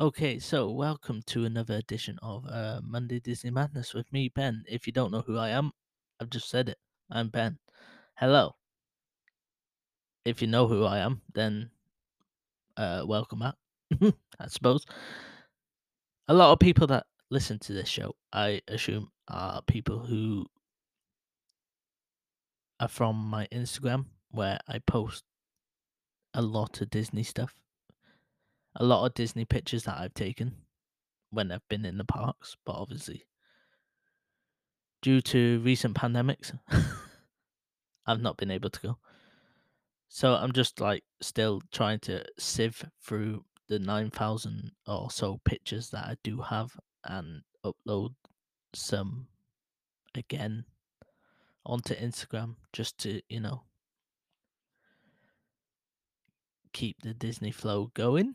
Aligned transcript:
Okay, 0.00 0.38
so 0.38 0.70
welcome 0.70 1.20
to 1.26 1.44
another 1.44 1.74
edition 1.74 2.18
of 2.22 2.46
uh, 2.48 2.80
Monday 2.82 3.20
Disney 3.20 3.50
Madness 3.50 3.92
with 3.92 4.10
me, 4.14 4.30
Ben. 4.30 4.64
If 4.66 4.86
you 4.86 4.94
don't 4.94 5.10
know 5.10 5.20
who 5.20 5.36
I 5.36 5.50
am, 5.50 5.72
I've 6.18 6.30
just 6.30 6.48
said 6.48 6.70
it. 6.70 6.78
I'm 7.10 7.28
Ben. 7.28 7.58
Hello. 8.16 8.54
If 10.24 10.40
you 10.40 10.48
know 10.48 10.66
who 10.66 10.86
I 10.86 11.00
am, 11.00 11.20
then 11.34 11.68
uh, 12.78 13.04
welcome 13.06 13.40
back, 13.40 13.56
I 14.40 14.46
suppose. 14.48 14.86
A 16.28 16.32
lot 16.32 16.50
of 16.50 16.60
people 16.60 16.86
that 16.86 17.04
listen 17.28 17.58
to 17.58 17.74
this 17.74 17.88
show, 17.90 18.14
I 18.32 18.62
assume, 18.68 19.10
are 19.28 19.60
people 19.66 19.98
who 19.98 20.46
are 22.80 22.88
from 22.88 23.16
my 23.16 23.46
Instagram, 23.52 24.06
where 24.30 24.58
I 24.66 24.78
post 24.78 25.24
a 26.32 26.40
lot 26.40 26.80
of 26.80 26.88
Disney 26.88 27.22
stuff, 27.22 27.54
a 28.76 28.84
lot 28.84 29.06
of 29.06 29.14
Disney 29.14 29.44
pictures 29.44 29.84
that 29.84 29.98
I've 29.98 30.14
taken 30.14 30.56
when 31.30 31.52
I've 31.52 31.68
been 31.68 31.84
in 31.84 31.98
the 31.98 32.04
parks, 32.04 32.56
but 32.64 32.74
obviously 32.74 33.24
due 35.02 35.20
to 35.20 35.60
recent 35.60 35.94
pandemics, 35.96 36.56
I've 38.06 38.20
not 38.20 38.36
been 38.36 38.50
able 38.50 38.70
to 38.70 38.80
go. 38.80 38.98
So 40.08 40.34
I'm 40.34 40.52
just 40.52 40.80
like 40.80 41.04
still 41.20 41.62
trying 41.70 42.00
to 42.00 42.24
sieve 42.38 42.84
through 43.02 43.44
the 43.68 43.78
9,000 43.78 44.72
or 44.86 45.10
so 45.10 45.40
pictures 45.44 45.90
that 45.90 46.04
I 46.04 46.16
do 46.24 46.40
have 46.40 46.72
and 47.04 47.42
upload 47.64 48.14
some 48.74 49.28
again 50.14 50.64
onto 51.64 51.94
Instagram 51.94 52.56
just 52.72 52.98
to, 52.98 53.22
you 53.28 53.40
know, 53.40 53.62
keep 56.72 57.02
the 57.02 57.14
Disney 57.14 57.52
flow 57.52 57.90
going. 57.94 58.34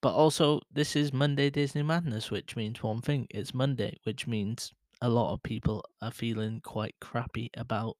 But 0.00 0.14
also, 0.14 0.60
this 0.70 0.96
is 0.96 1.12
Monday 1.12 1.50
Disney 1.50 1.82
Madness, 1.82 2.30
which 2.30 2.56
means 2.56 2.82
one 2.82 3.02
thing 3.02 3.26
it's 3.30 3.52
Monday, 3.52 3.98
which 4.04 4.26
means 4.26 4.72
a 5.02 5.08
lot 5.10 5.32
of 5.34 5.42
people 5.42 5.84
are 6.00 6.10
feeling 6.10 6.60
quite 6.62 6.96
crappy 7.00 7.50
about 7.54 7.96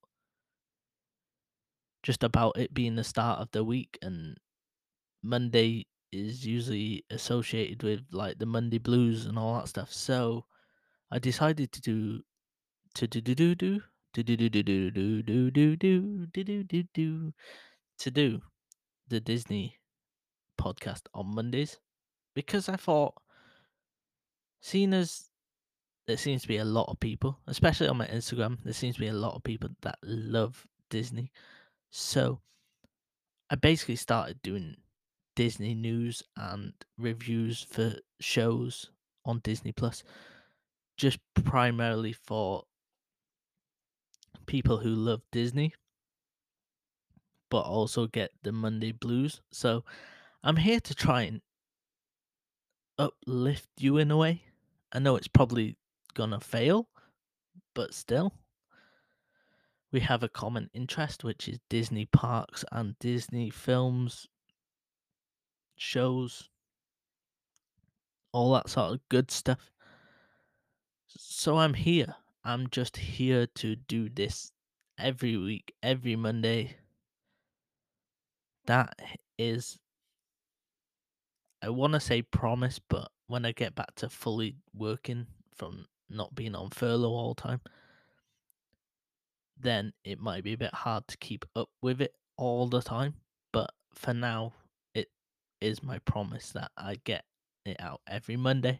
just 2.02 2.22
about 2.22 2.56
it 2.56 2.72
being 2.72 2.94
the 2.94 3.04
start 3.04 3.40
of 3.40 3.50
the 3.50 3.64
week 3.64 3.98
and 4.00 4.38
Monday 5.22 5.86
is 6.12 6.46
usually 6.46 7.04
associated 7.10 7.82
with 7.82 8.06
like 8.12 8.38
the 8.38 8.46
Monday 8.46 8.78
blues 8.78 9.26
and 9.26 9.38
all 9.38 9.54
that 9.58 9.68
stuff. 9.68 9.92
So 9.92 10.46
I 11.10 11.18
decided 11.18 11.72
to 11.72 11.80
do 11.80 12.22
to 12.94 13.06
do 13.08 13.20
do 13.20 13.34
do 13.34 13.54
do 13.54 13.80
do 14.14 14.24
do 14.24 14.36
do 14.36 14.48
do 14.48 14.50
do 14.70 15.50
do 15.50 15.50
do 15.50 15.76
do 15.76 16.26
do 16.26 16.44
do 16.44 16.64
do 16.64 16.82
do 16.94 17.34
to 17.98 18.10
do 18.10 18.42
the 19.08 19.20
Disney 19.20 19.78
podcast 20.58 21.02
on 21.14 21.34
Mondays 21.34 21.80
because 22.36 22.68
I 22.68 22.76
thought 22.76 23.14
seeing 24.60 24.92
as 24.92 25.30
there 26.06 26.18
seems 26.18 26.42
to 26.42 26.48
be 26.48 26.58
a 26.58 26.64
lot 26.64 26.88
of 26.88 27.00
people, 27.00 27.40
especially 27.48 27.88
on 27.88 27.96
my 27.96 28.06
Instagram, 28.06 28.58
there 28.62 28.74
seems 28.74 28.94
to 28.94 29.00
be 29.00 29.08
a 29.08 29.12
lot 29.12 29.34
of 29.34 29.42
people 29.42 29.70
that 29.82 29.98
love 30.04 30.66
Disney. 30.90 31.32
So 31.90 32.40
I 33.50 33.56
basically 33.56 33.96
started 33.96 34.42
doing 34.42 34.76
Disney 35.34 35.74
news 35.74 36.22
and 36.36 36.74
reviews 36.98 37.62
for 37.62 37.94
shows 38.20 38.90
on 39.24 39.40
Disney 39.42 39.72
Plus, 39.72 40.04
just 40.96 41.18
primarily 41.42 42.12
for 42.12 42.64
people 44.46 44.76
who 44.76 44.90
love 44.90 45.22
Disney, 45.32 45.72
but 47.50 47.62
also 47.62 48.06
get 48.06 48.30
the 48.42 48.52
Monday 48.52 48.92
blues. 48.92 49.40
So 49.50 49.84
I'm 50.44 50.56
here 50.56 50.80
to 50.80 50.94
try 50.94 51.22
and 51.22 51.40
uplift 52.98 53.68
you 53.78 53.98
in 53.98 54.10
a 54.10 54.16
way. 54.16 54.42
I 54.92 54.98
know 54.98 55.16
it's 55.16 55.28
probably 55.28 55.76
gonna 56.14 56.40
fail, 56.40 56.88
but 57.74 57.94
still. 57.94 58.32
We 59.92 60.00
have 60.00 60.22
a 60.22 60.28
common 60.28 60.68
interest, 60.74 61.24
which 61.24 61.48
is 61.48 61.58
Disney 61.70 62.06
parks 62.06 62.64
and 62.72 62.98
Disney 62.98 63.50
films, 63.50 64.26
shows, 65.76 66.48
all 68.32 68.52
that 68.54 68.68
sort 68.68 68.92
of 68.92 69.08
good 69.08 69.30
stuff. 69.30 69.70
So 71.06 71.58
I'm 71.58 71.74
here. 71.74 72.14
I'm 72.44 72.68
just 72.70 72.96
here 72.96 73.46
to 73.56 73.76
do 73.76 74.08
this 74.08 74.52
every 74.98 75.36
week, 75.36 75.72
every 75.82 76.16
Monday. 76.16 76.76
That 78.66 78.98
is, 79.38 79.78
I 81.66 81.70
want 81.70 81.94
to 81.94 82.00
say 82.00 82.22
promise, 82.22 82.78
but 82.78 83.10
when 83.26 83.44
I 83.44 83.50
get 83.50 83.74
back 83.74 83.96
to 83.96 84.08
fully 84.08 84.54
working 84.72 85.26
from 85.52 85.86
not 86.08 86.32
being 86.32 86.54
on 86.54 86.70
furlough 86.70 87.10
all 87.10 87.34
the 87.34 87.42
time, 87.42 87.60
then 89.58 89.92
it 90.04 90.20
might 90.20 90.44
be 90.44 90.52
a 90.52 90.58
bit 90.58 90.72
hard 90.72 91.08
to 91.08 91.16
keep 91.16 91.44
up 91.56 91.68
with 91.82 92.00
it 92.00 92.14
all 92.36 92.68
the 92.68 92.82
time. 92.82 93.14
But 93.52 93.72
for 93.92 94.14
now, 94.14 94.52
it 94.94 95.08
is 95.60 95.82
my 95.82 95.98
promise 95.98 96.52
that 96.52 96.70
I 96.76 96.98
get 97.02 97.24
it 97.64 97.80
out 97.80 98.00
every 98.06 98.36
Monday. 98.36 98.78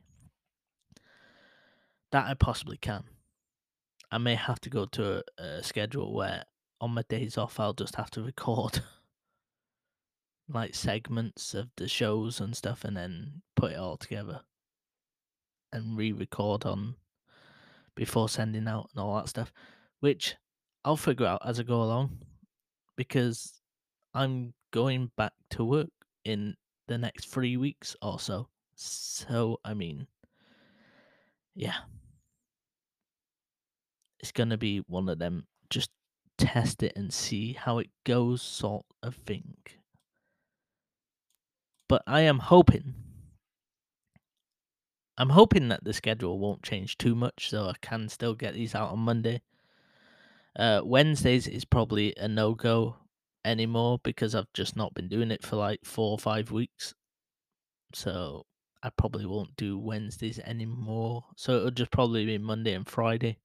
That 2.12 2.28
I 2.28 2.34
possibly 2.34 2.76
can. 2.76 3.03
I 4.12 4.18
may 4.18 4.36
have 4.36 4.60
to 4.60 4.70
go 4.70 4.84
to 4.92 5.24
a, 5.38 5.42
a 5.42 5.62
schedule 5.64 6.14
where 6.14 6.44
on 6.80 6.92
my 6.92 7.03
days 7.08 7.36
off 7.36 7.58
I'll 7.58 7.72
just 7.72 7.97
have 7.97 8.12
to 8.12 8.22
record 8.22 8.80
like 10.49 10.75
segments 10.75 11.55
of 11.55 11.69
the 11.77 11.89
shows 11.89 12.41
and 12.41 12.57
stuff 12.57 12.84
and 12.84 12.97
then 12.97 13.43
put 13.57 13.73
it 13.73 13.79
all 13.79 13.97
together 13.97 14.41
and 15.73 15.97
re-record 15.97 16.65
on 16.65 16.95
before 17.95 18.29
sending 18.29 18.69
out 18.69 18.89
and 18.95 19.03
all 19.03 19.17
that 19.17 19.29
stuff 19.29 19.53
which 20.01 20.37
I'll 20.84 20.97
figure 20.97 21.27
out 21.27 21.43
as 21.45 21.59
I 21.59 21.65
go 21.65 21.83
along 21.83 22.19
because 22.97 23.61
I'm 24.15 24.55
going 24.71 25.11
back 25.17 25.33
to 25.51 25.65
work 25.65 25.91
in 26.25 26.55
the 26.87 26.99
next 26.99 27.27
3 27.27 27.57
weeks 27.57 27.97
or 28.01 28.21
so. 28.21 28.49
So 28.77 29.59
I 29.65 29.75
mean 29.75 30.07
yeah. 31.57 31.78
It's 34.21 34.31
to 34.33 34.59
be 34.59 34.83
one 34.87 35.09
of 35.09 35.19
them. 35.19 35.47
Just 35.71 35.91
test 36.37 36.83
it 36.83 36.93
and 36.97 37.13
see 37.13 37.55
how 37.55 37.78
it 37.78 37.91
goes 38.05 38.43
sort 38.43 38.84
of 39.03 39.15
thing. 39.15 39.57
But 41.88 42.02
I 42.06 42.22
am 42.22 42.41
hoping 42.41 42.94
I'm 45.19 45.30
hoping 45.30 45.69
that 45.69 45.82
the 45.82 45.94
schedule 45.94 46.38
won't 46.38 46.62
change 46.62 46.98
too 46.98 47.14
much 47.14 47.48
so 47.48 47.69
I 47.69 47.74
can 47.80 48.08
still 48.08 48.34
get 48.34 48.54
these 48.54 48.74
out 48.74 48.91
on 48.91 48.98
Monday. 48.98 49.41
Uh, 50.58 50.82
Wednesdays 50.84 51.47
is 51.47 51.64
probably 51.64 52.14
a 52.16 52.28
no 52.28 52.54
go 52.54 52.97
anymore 53.44 53.98
because 54.02 54.34
I've 54.34 54.52
just 54.52 54.76
not 54.76 54.94
been 54.94 55.08
doing 55.08 55.30
it 55.30 55.42
for 55.42 55.56
like 55.56 55.80
four 55.84 56.12
or 56.12 56.19
five 56.19 56.50
weeks. 56.50 56.94
So 57.94 58.44
I 58.82 58.91
probably 58.91 59.24
won't 59.24 59.56
do 59.56 59.78
Wednesdays 59.78 60.38
anymore. 60.41 61.24
So 61.36 61.56
it'll 61.56 61.70
just 61.70 61.91
probably 61.91 62.26
be 62.26 62.38
Monday 62.38 62.74
and 62.74 62.86
Friday 62.86 63.38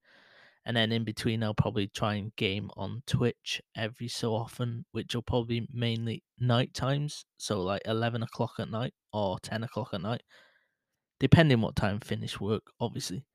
and 0.65 0.77
then 0.77 0.91
in 0.91 1.03
between 1.03 1.43
I'll 1.43 1.53
probably 1.53 1.87
try 1.87 2.15
and 2.15 2.35
game 2.35 2.69
on 2.77 3.03
Twitch 3.07 3.61
every 3.75 4.07
so 4.07 4.35
often, 4.35 4.85
which 4.91 5.15
will 5.15 5.21
probably 5.23 5.67
mainly 5.73 6.23
night 6.39 6.73
times, 6.73 7.25
so 7.37 7.61
like 7.61 7.81
eleven 7.85 8.23
o'clock 8.23 8.53
at 8.59 8.69
night 8.69 8.93
or 9.13 9.39
ten 9.39 9.63
o'clock 9.63 9.89
at 9.93 10.01
night, 10.01 10.23
depending 11.19 11.61
what 11.61 11.75
time 11.75 11.99
I 12.01 12.05
finish 12.05 12.39
work, 12.39 12.63
obviously. 12.79 13.25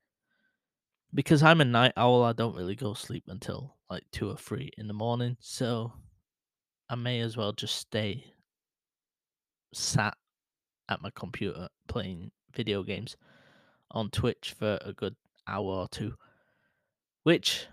Because 1.13 1.41
I'm 1.43 1.61
a 1.61 1.65
night 1.65 1.93
owl, 1.97 2.23
I 2.23 2.33
don't 2.33 2.55
really 2.55 2.75
go 2.75 2.93
sleep 2.93 3.23
until 3.27 3.75
like 3.89 4.03
two 4.11 4.29
or 4.29 4.37
three 4.37 4.71
in 4.77 4.87
the 4.87 4.93
morning, 4.93 5.37
so 5.39 5.93
I 6.89 6.95
may 6.95 7.21
as 7.21 7.35
well 7.37 7.53
just 7.53 7.75
stay 7.75 8.25
sat 9.73 10.15
at 10.89 11.01
my 11.01 11.09
computer 11.15 11.67
playing 11.87 12.31
video 12.53 12.83
games 12.83 13.17
on 13.91 14.09
Twitch 14.09 14.55
for 14.57 14.77
a 14.81 14.93
good 14.93 15.15
hour 15.47 15.65
or 15.65 15.87
two 15.89 16.13
which 17.27 17.67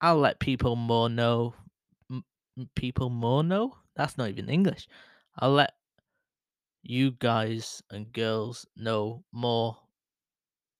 I'll 0.00 0.16
let 0.16 0.40
people 0.40 0.74
more 0.74 1.10
know. 1.10 1.52
M- 2.10 2.24
people 2.74 3.10
more 3.10 3.44
know? 3.44 3.76
That's 3.94 4.16
not 4.16 4.30
even 4.30 4.48
English. 4.48 4.88
I'll 5.38 5.52
let 5.52 5.74
you 6.82 7.10
guys 7.10 7.82
and 7.90 8.10
girls 8.10 8.64
know 8.74 9.22
more 9.32 9.76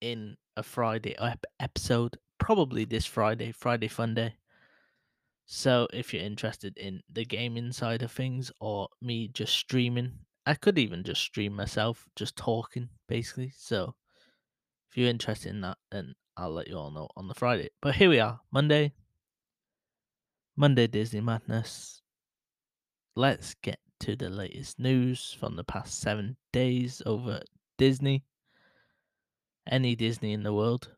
in 0.00 0.34
a 0.56 0.62
Friday 0.62 1.14
ep- 1.18 1.44
episode, 1.60 2.16
probably 2.38 2.86
this 2.86 3.04
Friday, 3.04 3.52
Friday 3.52 3.88
Fun 3.88 4.14
Day. 4.14 4.34
So 5.44 5.88
if 5.92 6.14
you're 6.14 6.22
interested 6.22 6.78
in 6.78 7.02
the 7.12 7.26
gaming 7.26 7.72
side 7.72 8.00
of 8.00 8.12
things 8.12 8.50
or 8.60 8.88
me 9.02 9.28
just 9.28 9.54
streaming, 9.54 10.20
I 10.46 10.54
could 10.54 10.78
even 10.78 11.04
just 11.04 11.20
stream 11.20 11.54
myself, 11.54 12.08
just 12.16 12.34
talking 12.34 12.88
basically. 13.08 13.52
So 13.54 13.94
if 14.90 14.96
you're 14.96 15.10
interested 15.10 15.50
in 15.50 15.60
that, 15.60 15.76
then 15.90 16.14
I'll 16.36 16.52
let 16.52 16.68
you 16.68 16.76
all 16.76 16.90
know 16.90 17.08
on 17.16 17.28
the 17.28 17.34
Friday. 17.34 17.70
But 17.80 17.94
here 17.94 18.08
we 18.08 18.18
are, 18.18 18.40
Monday. 18.50 18.92
Monday 20.56 20.86
Disney 20.86 21.20
Madness. 21.20 22.02
Let's 23.14 23.54
get 23.62 23.78
to 24.00 24.16
the 24.16 24.30
latest 24.30 24.78
news 24.78 25.36
from 25.38 25.56
the 25.56 25.64
past 25.64 26.00
seven 26.00 26.36
days 26.52 27.02
over 27.06 27.40
Disney. 27.78 28.24
Any 29.70 29.94
Disney 29.94 30.32
in 30.32 30.42
the 30.42 30.52
world. 30.52 30.90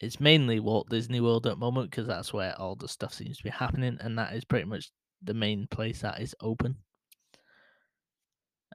It's 0.00 0.20
mainly 0.20 0.60
Walt 0.60 0.88
Disney 0.90 1.20
World 1.20 1.46
at 1.46 1.50
the 1.50 1.56
moment 1.56 1.90
because 1.90 2.06
that's 2.06 2.32
where 2.32 2.54
all 2.60 2.74
the 2.74 2.88
stuff 2.88 3.14
seems 3.14 3.38
to 3.38 3.44
be 3.44 3.50
happening, 3.50 3.96
and 4.00 4.18
that 4.18 4.34
is 4.34 4.44
pretty 4.44 4.66
much 4.66 4.90
the 5.22 5.34
main 5.34 5.66
place 5.70 6.00
that 6.00 6.20
is 6.20 6.34
open. 6.40 6.76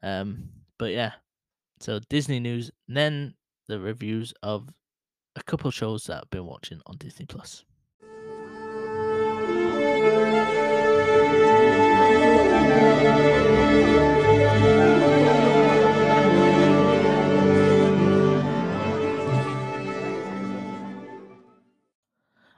Um, 0.01 0.50
but 0.77 0.91
yeah, 0.91 1.12
so 1.79 2.00
Disney 2.09 2.39
news, 2.39 2.71
then 2.88 3.35
the 3.67 3.79
reviews 3.79 4.33
of 4.41 4.69
a 5.39 5.44
couple 5.44 5.71
shows 5.71 6.06
that 6.06 6.18
I've 6.24 6.30
been 6.30 6.45
watching 6.45 6.81
on 6.86 6.97
Disney 6.97 7.25
Plus. 7.25 7.63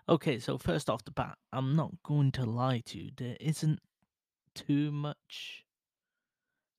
Okay, 0.10 0.40
so 0.40 0.58
first 0.58 0.90
off 0.90 1.06
the 1.06 1.12
bat, 1.12 1.38
I'm 1.54 1.76
not 1.76 1.92
going 2.04 2.34
to 2.34 2.44
lie 2.44 2.82
to 2.88 2.98
you. 2.98 3.12
There 3.16 3.38
isn't 3.40 3.80
too 4.54 4.92
much 4.92 5.64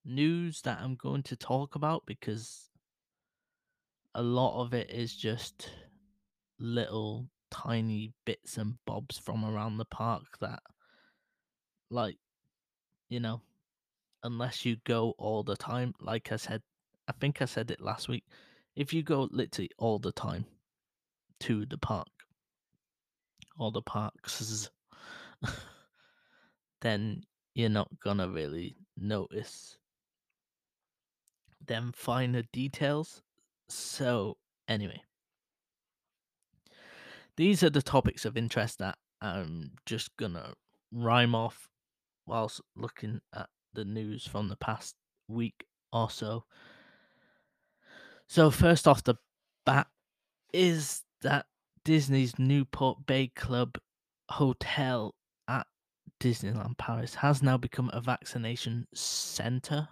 news 0.05 0.61
that 0.63 0.81
I'm 0.83 0.97
going 0.97 1.23
to 1.23 1.37
talk 1.37 1.75
about 1.75 2.03
because 2.05 2.69
a 4.15 4.23
lot 4.23 4.61
of 4.61 4.75
it 4.75 4.91
is 4.91 5.17
just 5.17 5.71
little 6.63 7.29
tiny 7.51 8.13
bits 8.25 8.57
and 8.57 8.77
bobs 8.87 9.19
from 9.19 9.45
around 9.45 9.77
the 9.77 9.85
park 9.85 10.39
that, 10.41 10.63
like, 11.91 12.17
you 13.09 13.21
know, 13.21 13.43
unless 14.23 14.65
you 14.65 14.77
go 14.85 15.15
all 15.19 15.43
the 15.43 15.57
time, 15.57 15.93
like 16.01 16.33
I 16.33 16.37
said, 16.37 16.63
I 17.09 17.13
think 17.13 17.43
I 17.43 17.47
said 17.47 17.71
it 17.71 17.81
last 17.81 18.09
week, 18.09 18.25
if 18.77 18.95
you 18.95 19.03
go 19.03 19.29
literally 19.31 19.71
all 19.77 19.99
the 19.99 20.13
time 20.13 20.47
to 21.41 21.67
the 21.67 21.77
park, 21.77 22.09
all 23.59 23.73
the 23.73 23.83
parks, 23.83 24.71
then 26.81 27.23
you're 27.55 27.69
not 27.69 27.89
gonna 28.01 28.29
really 28.29 28.77
notice 28.97 29.77
them 31.67 31.93
finer 31.95 32.43
details. 32.53 33.23
So, 33.69 34.37
anyway, 34.69 35.03
these 37.37 37.63
are 37.63 37.71
the 37.71 37.83
topics 37.83 38.25
of 38.25 38.37
interest 38.37 38.79
that 38.79 38.99
I'm 39.21 39.73
just 39.87 40.17
gonna 40.17 40.55
rhyme 40.93 41.35
off 41.35 41.69
whilst 42.27 42.61
looking 42.77 43.21
at 43.35 43.49
the 43.73 43.85
news 43.85 44.27
from 44.27 44.49
the 44.49 44.57
past 44.57 44.97
week 45.29 45.65
or 45.93 46.11
so. 46.11 46.45
So, 48.29 48.51
first 48.51 48.89
off 48.89 49.05
the 49.05 49.17
bat 49.65 49.89
is 50.53 51.03
that 51.23 51.47
Disney's 51.85 52.39
Newport 52.39 53.07
Bay 53.07 53.29
Club 53.35 53.79
Hotel 54.31 55.15
at 55.49 55.67
Disneyland 56.21 56.79
Paris 56.79 57.17
has 57.17 57.43
now 57.43 57.57
become 57.57 57.91
a 57.93 58.01
vaccination 58.01 58.87
center. 58.95 59.89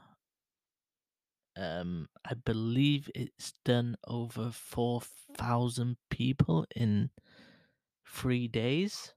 Um, 1.57 2.09
I 2.25 2.35
believe 2.35 3.11
it's 3.15 3.53
done 3.65 3.97
over 4.07 4.51
4,000 4.51 5.97
people 6.09 6.65
in 6.75 7.11
three 8.11 8.49
days 8.49 9.15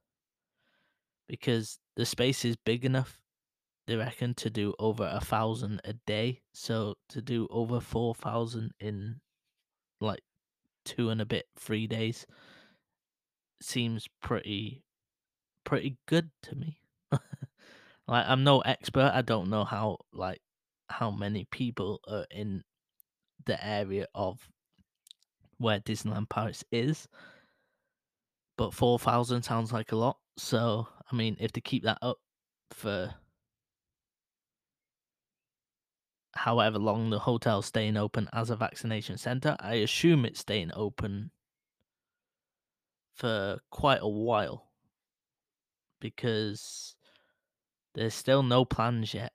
because 1.28 1.80
the 1.95 2.06
space 2.06 2.45
is 2.45 2.56
big 2.56 2.86
enough, 2.86 3.19
they 3.88 3.95
reckon, 3.95 4.34
to 4.36 4.50
do 4.50 4.74
over 4.80 5.10
a 5.12 5.19
thousand 5.19 5.81
a 5.84 5.94
day. 5.94 6.42
So 6.54 6.95
to 7.10 7.22
do 7.22 7.48
over 7.50 7.80
4,000 7.80 8.72
in 8.80 9.19
like 10.00 10.22
two 10.86 11.10
and 11.10 11.22
a 11.22 11.25
bit, 11.25 11.45
three 11.57 11.88
days 11.88 12.25
seems 13.62 14.07
pretty 14.22 14.84
pretty 15.63 15.98
good 16.07 16.30
to 16.44 16.56
me. 16.56 16.78
like 17.12 18.25
I'm 18.28 18.44
no 18.44 18.60
expert. 18.60 19.12
I 19.13 19.22
don't 19.22 19.50
know 19.50 19.63
how 19.63 20.00
like 20.12 20.42
how 20.90 21.10
many 21.10 21.45
people 21.50 22.00
are 22.07 22.25
in 22.30 22.63
the 23.45 23.66
area 23.66 24.07
of 24.13 24.50
where 25.57 25.80
Disneyland 25.80 26.30
Paris 26.30 26.63
is. 26.72 27.07
But 28.58 28.74
4,000 28.74 29.42
sounds 29.44 29.72
like 29.72 29.92
a 29.92 29.96
lot. 29.96 30.18
So, 30.38 30.88
I 31.12 31.16
mean, 31.16 31.38
if 31.40 31.52
they 31.52 31.62
keep 31.62 31.84
that 31.84 31.98
up 32.02 32.18
for 32.72 33.14
however 36.36 36.80
long 36.80 37.10
the 37.10 37.20
hotel's 37.20 37.68
staying 37.68 37.98
open 37.98 38.30
as 38.34 38.50
a 38.50 38.56
vaccination 38.56 39.18
center, 39.18 39.56
I 39.60 39.76
assume 39.76 40.26
it's 40.26 40.40
staying 40.40 40.72
open 40.76 41.32
for 43.14 43.60
quite 43.70 44.00
a 44.02 44.08
while 44.08 44.72
because 46.00 46.96
there's 47.94 48.14
still 48.14 48.44
no 48.44 48.66
plans 48.66 49.14
yet 49.14 49.34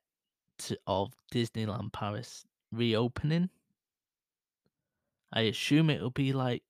to, 0.59 0.77
of 0.85 1.13
Disneyland 1.33 1.93
Paris 1.93 2.45
reopening. 2.71 3.49
I 5.31 5.41
assume 5.41 5.89
it'll 5.89 6.09
be 6.09 6.33
like 6.33 6.63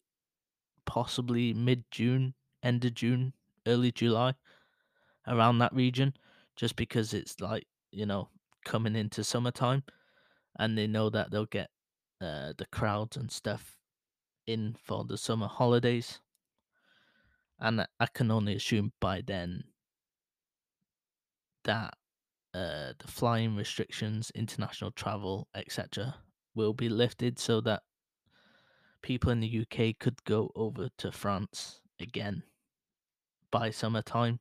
possibly 0.86 1.54
mid 1.54 1.84
June, 1.92 2.34
end 2.64 2.86
of 2.86 2.94
June, 2.94 3.34
early 3.68 3.92
July, 3.92 4.34
around 5.28 5.60
that 5.60 5.74
region, 5.74 6.14
just 6.56 6.76
because 6.76 7.14
it's 7.14 7.40
like, 7.40 7.66
you 7.92 8.06
know, 8.06 8.30
coming 8.66 8.96
into 8.96 9.24
summertime 9.24 9.84
and 10.58 10.78
they 10.78 10.88
know 10.88 11.10
that 11.10 11.32
they'll 11.32 11.46
get 11.46 11.70
uh, 12.22 12.54
the 12.58 12.66
crowds 12.72 13.18
and 13.18 13.32
stuff 13.32 13.78
in 14.46 14.76
for 14.84 15.06
the 15.06 15.18
summer 15.18 15.48
holidays. 15.48 16.20
And 17.60 17.86
I 18.00 18.08
can 18.14 18.32
only 18.32 18.56
assume 18.56 18.94
by 19.00 19.22
then 19.26 19.64
that 21.66 21.94
uh, 22.54 22.94
the 22.98 23.08
flying 23.08 23.56
restrictions, 23.56 24.32
international 24.34 24.92
travel, 24.92 25.48
etc., 25.56 26.16
will 26.56 26.74
be 26.74 26.90
lifted 26.90 27.38
so 27.38 27.62
that 27.62 27.84
people 29.02 29.32
in 29.32 29.40
the 29.40 29.66
UK 29.66 29.98
could 30.00 30.24
go 30.24 30.52
over 30.56 30.90
to 30.98 31.12
France 31.12 31.82
again 32.02 32.44
by 33.52 33.72
summertime. 33.72 34.40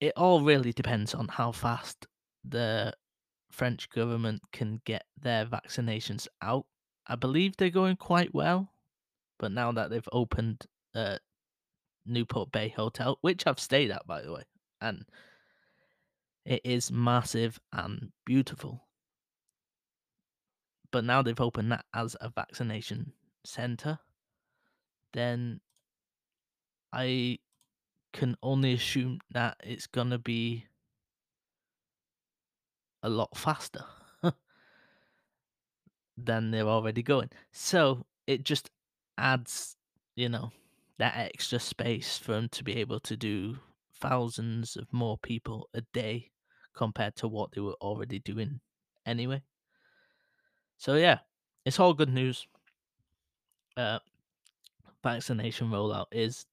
It 0.00 0.12
all 0.16 0.42
really 0.42 0.72
depends 0.72 1.14
on 1.14 1.28
how 1.28 1.52
fast 1.52 2.06
the 2.44 2.92
French 3.50 3.88
government 3.90 4.42
can 4.52 4.80
get 4.84 5.04
their 5.20 5.46
vaccinations 5.46 6.28
out. 6.42 6.66
I 7.06 7.16
believe 7.16 7.56
they're 7.56 7.70
going 7.70 7.96
quite 7.96 8.34
well, 8.34 8.72
but 9.38 9.52
now 9.52 9.72
that 9.72 9.90
they've 9.90 10.08
opened 10.12 10.66
uh, 10.94 11.18
Newport 12.04 12.52
Bay 12.52 12.68
Hotel, 12.68 13.18
which 13.22 13.46
I've 13.46 13.60
stayed 13.60 13.90
at 13.90 14.06
by 14.06 14.22
the 14.22 14.32
way, 14.32 14.42
and 14.80 15.04
it 16.44 16.60
is 16.64 16.92
massive 16.92 17.58
and 17.72 18.12
beautiful. 18.24 18.86
But 20.92 21.04
now 21.04 21.22
they've 21.22 21.40
opened 21.40 21.72
that 21.72 21.84
as 21.94 22.16
a 22.20 22.28
vaccination 22.28 23.12
center, 23.44 23.98
then 25.12 25.60
I 26.92 27.38
can 28.12 28.36
only 28.42 28.72
assume 28.72 29.20
that 29.32 29.56
it's 29.62 29.86
gonna 29.86 30.18
be 30.18 30.66
a 33.02 33.08
lot 33.08 33.36
faster 33.36 33.84
than 36.16 36.50
they're 36.50 36.68
already 36.68 37.02
going. 37.02 37.30
So 37.52 38.06
it 38.26 38.42
just 38.42 38.70
adds, 39.18 39.76
you 40.14 40.28
know, 40.28 40.50
that 40.98 41.14
extra 41.16 41.58
space 41.60 42.18
for 42.18 42.32
them 42.32 42.48
to 42.50 42.64
be 42.64 42.76
able 42.76 43.00
to 43.00 43.16
do 43.16 43.58
thousands 44.00 44.76
of 44.76 44.92
more 44.92 45.18
people 45.18 45.68
a 45.74 45.82
day 45.92 46.30
compared 46.74 47.16
to 47.16 47.28
what 47.28 47.52
they 47.52 47.60
were 47.60 47.76
already 47.80 48.18
doing 48.18 48.60
anyway. 49.04 49.42
So 50.78 50.94
yeah, 50.94 51.20
it's 51.64 51.80
all 51.80 51.94
good 51.94 52.12
news. 52.12 52.46
Uh, 53.76 53.98
vaccination 55.06 55.68
rollout 55.68 56.06
is, 56.10 56.46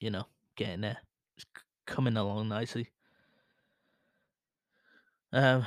you 0.00 0.10
know, 0.10 0.24
getting 0.56 0.80
there. 0.80 0.98
It's 1.36 1.46
coming 1.86 2.16
along 2.16 2.48
nicely. 2.48 2.90
Um, 5.32 5.64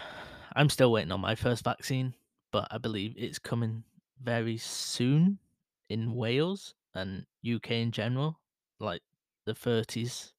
I'm 0.53 0.69
still 0.69 0.91
waiting 0.91 1.13
on 1.13 1.21
my 1.21 1.35
first 1.35 1.63
vaccine, 1.63 2.13
but 2.51 2.67
I 2.71 2.77
believe 2.77 3.13
it's 3.15 3.39
coming 3.39 3.85
very 4.21 4.57
soon 4.57 5.39
in 5.87 6.13
Wales 6.13 6.75
and 6.93 7.25
UK 7.41 7.81
in 7.81 7.91
general, 7.93 8.41
like 8.81 9.01
the 9.45 9.53
30s. 9.53 10.33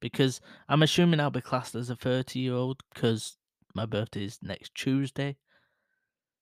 Because 0.00 0.40
I'm 0.68 0.84
assuming 0.84 1.18
I'll 1.18 1.30
be 1.30 1.40
classed 1.40 1.74
as 1.74 1.90
a 1.90 1.96
30 1.96 2.38
year 2.38 2.54
old 2.54 2.82
because 2.94 3.38
my 3.74 3.86
birthday 3.86 4.24
is 4.24 4.38
next 4.40 4.72
Tuesday. 4.76 5.36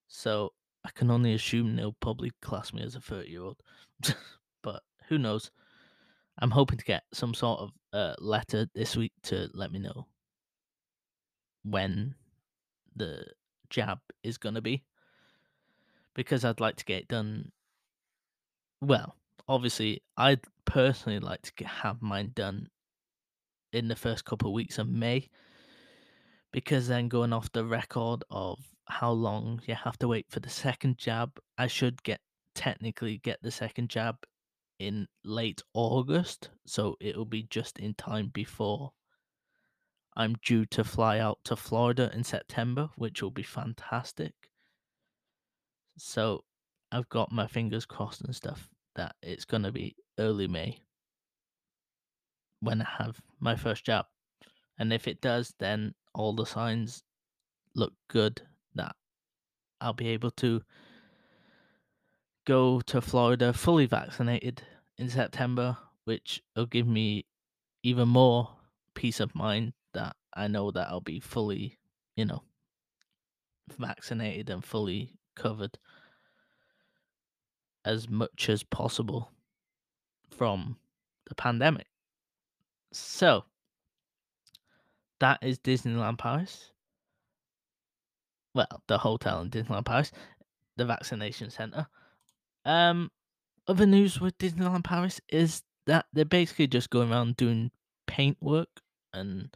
So 0.07 0.53
I 0.83 0.91
can 0.91 1.09
only 1.09 1.33
assume 1.33 1.75
they'll 1.75 1.93
probably 1.93 2.31
class 2.43 2.73
me 2.73 2.83
as 2.83 2.95
a 2.95 3.01
30 3.01 3.31
year 3.31 3.41
old. 3.41 3.57
who 5.09 5.17
knows? 5.17 5.51
I'm 6.39 6.51
hoping 6.51 6.77
to 6.77 6.85
get 6.85 7.03
some 7.13 7.33
sort 7.33 7.59
of 7.61 7.71
uh, 7.93 8.15
letter 8.19 8.67
this 8.75 8.95
week 8.95 9.13
to 9.23 9.49
let 9.53 9.71
me 9.71 9.79
know 9.79 10.07
when 11.63 12.15
the 12.95 13.25
jab 13.69 13.99
is 14.23 14.37
gonna 14.37 14.61
be. 14.61 14.83
Because 16.13 16.45
I'd 16.45 16.61
like 16.61 16.77
to 16.77 16.85
get 16.85 17.03
it 17.03 17.07
done 17.09 17.51
well, 18.81 19.15
obviously, 19.47 20.01
I'd 20.17 20.41
personally 20.65 21.19
like 21.19 21.41
to 21.43 21.51
g 21.57 21.65
have 21.65 22.01
mine 22.01 22.31
done 22.35 22.69
in 23.73 23.87
the 23.87 23.95
first 23.95 24.25
couple 24.25 24.49
of 24.49 24.53
weeks 24.53 24.77
of 24.77 24.87
May 24.87 25.29
because 26.51 26.87
then 26.87 27.09
going 27.09 27.33
off 27.33 27.51
the 27.51 27.65
record 27.65 28.23
of 28.29 28.59
how 28.87 29.11
long 29.11 29.61
you 29.65 29.75
have 29.75 29.97
to 29.99 30.07
wait 30.07 30.25
for 30.29 30.39
the 30.39 30.49
second 30.49 30.97
jab, 30.97 31.37
I 31.57 31.67
should 31.67 32.01
get 32.03 32.21
technically 32.53 33.17
get 33.17 33.41
the 33.41 33.51
second 33.51 33.89
jab 33.89 34.15
in 34.79 35.07
late 35.23 35.61
August, 35.73 36.49
so 36.65 36.97
it'll 36.99 37.25
be 37.25 37.43
just 37.43 37.79
in 37.79 37.93
time 37.93 38.29
before 38.33 38.91
I'm 40.15 40.35
due 40.45 40.65
to 40.67 40.83
fly 40.83 41.19
out 41.19 41.39
to 41.45 41.55
Florida 41.55 42.09
in 42.13 42.23
September, 42.23 42.89
which 42.95 43.21
will 43.21 43.31
be 43.31 43.43
fantastic. 43.43 44.33
So, 45.97 46.45
I've 46.91 47.09
got 47.09 47.31
my 47.31 47.47
fingers 47.47 47.85
crossed 47.85 48.21
and 48.21 48.35
stuff 48.35 48.69
that 48.95 49.15
it's 49.21 49.45
gonna 49.45 49.71
be 49.71 49.95
early 50.17 50.47
May 50.47 50.81
when 52.61 52.81
I 52.81 52.89
have 52.97 53.21
my 53.39 53.55
first 53.55 53.85
jab, 53.85 54.05
and 54.77 54.93
if 54.93 55.07
it 55.07 55.21
does, 55.21 55.53
then 55.59 55.93
all 56.13 56.33
the 56.33 56.45
signs 56.45 57.03
look 57.75 57.93
good 58.07 58.41
that 58.75 58.95
I'll 59.81 59.93
be 59.93 60.07
able 60.09 60.31
to 60.31 60.63
go 62.45 62.81
to 62.81 63.01
Florida 63.01 63.53
fully 63.53 63.85
vaccinated 63.85 64.63
in 64.97 65.09
September, 65.09 65.77
which 66.05 66.41
will 66.55 66.65
give 66.65 66.87
me 66.87 67.25
even 67.83 68.07
more 68.07 68.49
peace 68.93 69.19
of 69.19 69.35
mind 69.35 69.73
that 69.93 70.15
I 70.33 70.47
know 70.47 70.71
that 70.71 70.87
I'll 70.89 71.01
be 71.01 71.19
fully, 71.19 71.77
you 72.15 72.25
know 72.25 72.43
vaccinated 73.77 74.49
and 74.49 74.63
fully 74.63 75.17
covered 75.35 75.77
as 77.83 78.09
much 78.09 78.49
as 78.49 78.63
possible 78.63 79.31
from 80.29 80.77
the 81.27 81.35
pandemic. 81.35 81.87
So 82.91 83.45
that 85.19 85.39
is 85.41 85.59
Disneyland 85.59 86.17
Paris. 86.17 86.71
Well, 88.53 88.83
the 88.87 88.97
hotel 88.97 89.41
in 89.41 89.49
Disneyland 89.49 89.85
Paris, 89.85 90.11
the 90.77 90.85
vaccination 90.85 91.49
center. 91.49 91.87
Um, 92.65 93.11
other 93.67 93.85
news 93.85 94.19
with 94.19 94.37
Disneyland 94.37 94.83
Paris 94.83 95.21
is 95.29 95.63
that 95.85 96.05
they're 96.13 96.25
basically 96.25 96.67
just 96.67 96.89
going 96.89 97.11
around 97.11 97.37
doing 97.37 97.71
paint 98.07 98.37
work 98.41 98.81
and 99.13 99.55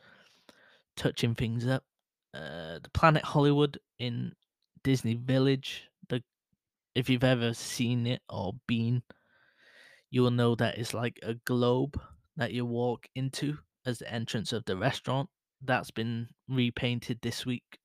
touching 0.96 1.36
things 1.36 1.68
up. 1.68 1.84
Uh, 2.34 2.80
the 2.82 2.90
Planet 2.94 3.24
Hollywood 3.24 3.80
in 3.98 4.34
Disney 4.84 5.16
Village, 5.16 5.90
the 6.08 6.24
if 6.96 7.10
you've 7.10 7.24
ever 7.24 7.54
seen 7.54 8.06
it 8.06 8.22
or 8.30 8.54
been, 8.68 9.02
you 10.12 10.22
will 10.22 10.32
know 10.32 10.56
that 10.56 10.78
it's 10.78 10.94
like 10.94 11.20
a 11.24 11.34
globe 11.46 12.00
that 12.38 12.54
you 12.54 12.66
walk 12.66 13.08
into 13.16 13.58
as 13.86 14.00
the 14.00 14.12
entrance 14.12 14.54
of 14.54 14.66
the 14.66 14.78
restaurant. 14.78 15.30
That's 15.64 15.92
been 15.92 16.30
repainted 16.48 17.20
this 17.22 17.46
week. 17.46 17.80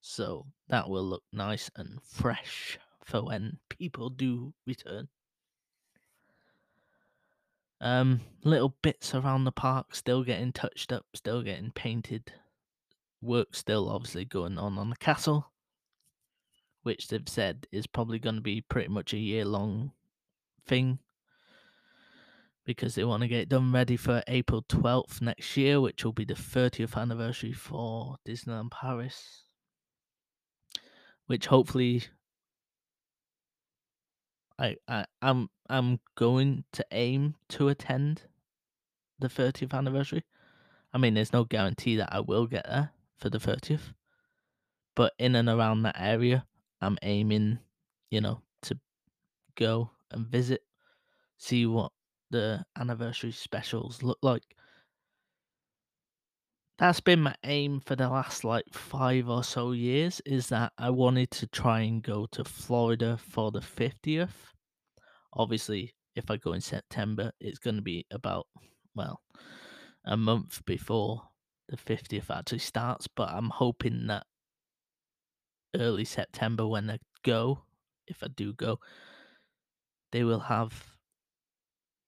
So 0.00 0.46
that 0.68 0.88
will 0.88 1.04
look 1.04 1.24
nice 1.32 1.70
and 1.76 1.98
fresh 2.02 2.78
for 3.06 3.22
when 3.22 3.58
people 3.68 4.10
do 4.10 4.52
return. 4.66 5.08
Um, 7.80 8.20
little 8.42 8.74
bits 8.82 9.14
around 9.14 9.44
the 9.44 9.52
park 9.52 9.94
still 9.94 10.24
getting 10.24 10.52
touched 10.52 10.92
up, 10.92 11.06
still 11.14 11.42
getting 11.42 11.70
painted. 11.70 12.32
Work 13.22 13.54
still 13.54 13.88
obviously 13.88 14.24
going 14.24 14.58
on 14.58 14.76
on 14.76 14.90
the 14.90 14.96
castle, 14.96 15.52
which 16.82 17.08
they've 17.08 17.28
said 17.28 17.66
is 17.70 17.86
probably 17.86 18.18
going 18.18 18.34
to 18.34 18.40
be 18.40 18.60
pretty 18.60 18.88
much 18.88 19.12
a 19.12 19.18
year 19.18 19.44
long 19.44 19.92
thing 20.66 20.98
because 22.64 22.96
they 22.96 23.04
want 23.04 23.22
to 23.22 23.28
get 23.28 23.42
it 23.42 23.48
done 23.48 23.72
ready 23.72 23.96
for 23.96 24.22
April 24.26 24.62
12th 24.68 25.22
next 25.22 25.56
year, 25.56 25.80
which 25.80 26.04
will 26.04 26.12
be 26.12 26.24
the 26.24 26.34
30th 26.34 26.96
anniversary 26.96 27.52
for 27.52 28.16
Disneyland 28.26 28.72
Paris. 28.72 29.44
Which 31.26 31.46
hopefully 31.46 32.02
I, 34.58 34.76
I 34.88 35.04
I'm 35.22 35.50
I'm 35.68 36.00
going 36.14 36.64
to 36.72 36.86
aim 36.90 37.34
to 37.50 37.68
attend 37.68 38.22
the 39.18 39.28
30th 39.28 39.74
anniversary. 39.74 40.24
I 40.92 40.98
mean, 40.98 41.14
there's 41.14 41.32
no 41.32 41.44
guarantee 41.44 41.96
that 41.96 42.12
I 42.12 42.20
will 42.20 42.46
get 42.46 42.66
there 42.66 42.90
for 43.18 43.28
the 43.28 43.38
30th, 43.38 43.92
but 44.94 45.12
in 45.18 45.34
and 45.34 45.48
around 45.48 45.82
that 45.82 45.96
area, 45.98 46.46
I'm 46.80 46.98
aiming, 47.02 47.58
you 48.10 48.20
know, 48.20 48.42
to 48.62 48.78
go 49.56 49.90
and 50.10 50.26
visit, 50.26 50.62
see 51.36 51.66
what 51.66 51.92
the 52.30 52.64
anniversary 52.78 53.32
specials 53.32 54.02
look 54.02 54.18
like. 54.22 54.56
That's 56.78 57.00
been 57.00 57.22
my 57.22 57.34
aim 57.42 57.80
for 57.80 57.96
the 57.96 58.08
last 58.08 58.44
like 58.44 58.72
five 58.72 59.28
or 59.28 59.42
so 59.42 59.72
years. 59.72 60.20
Is 60.26 60.48
that 60.48 60.72
I 60.76 60.90
wanted 60.90 61.30
to 61.32 61.46
try 61.46 61.80
and 61.80 62.02
go 62.02 62.26
to 62.32 62.44
Florida 62.44 63.16
for 63.16 63.50
the 63.50 63.60
50th. 63.62 64.52
Obviously, 65.32 65.94
if 66.14 66.30
I 66.30 66.36
go 66.36 66.52
in 66.52 66.60
September, 66.60 67.32
it's 67.40 67.58
going 67.58 67.76
to 67.76 67.82
be 67.82 68.06
about, 68.10 68.46
well, 68.94 69.22
a 70.04 70.16
month 70.16 70.64
before 70.66 71.22
the 71.68 71.76
50th 71.78 72.30
actually 72.30 72.58
starts. 72.60 73.06
But 73.08 73.30
I'm 73.30 73.50
hoping 73.50 74.06
that 74.08 74.26
early 75.74 76.04
September, 76.04 76.66
when 76.66 76.90
I 76.90 76.98
go, 77.22 77.60
if 78.06 78.22
I 78.22 78.28
do 78.28 78.52
go, 78.52 78.80
they 80.12 80.24
will 80.24 80.40
have 80.40 80.94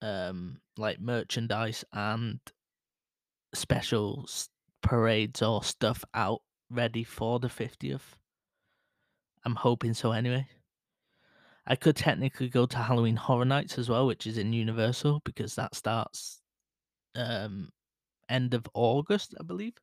um 0.00 0.60
like 0.76 1.00
merchandise 1.00 1.84
and 1.92 2.38
special 3.54 4.24
s- 4.28 4.48
parades 4.82 5.42
or 5.42 5.62
stuff 5.62 6.04
out 6.14 6.40
ready 6.70 7.04
for 7.04 7.38
the 7.38 7.48
50th. 7.48 8.16
I'm 9.44 9.54
hoping 9.54 9.94
so 9.94 10.12
anyway. 10.12 10.46
I 11.66 11.76
could 11.76 11.96
technically 11.96 12.48
go 12.48 12.66
to 12.66 12.78
Halloween 12.78 13.16
Horror 13.16 13.44
Nights 13.44 13.78
as 13.78 13.88
well, 13.88 14.06
which 14.06 14.26
is 14.26 14.38
in 14.38 14.52
Universal 14.52 15.20
because 15.24 15.54
that 15.54 15.74
starts 15.74 16.40
um 17.14 17.70
end 18.28 18.54
of 18.54 18.66
August, 18.74 19.34
I 19.38 19.42
believe. 19.42 19.74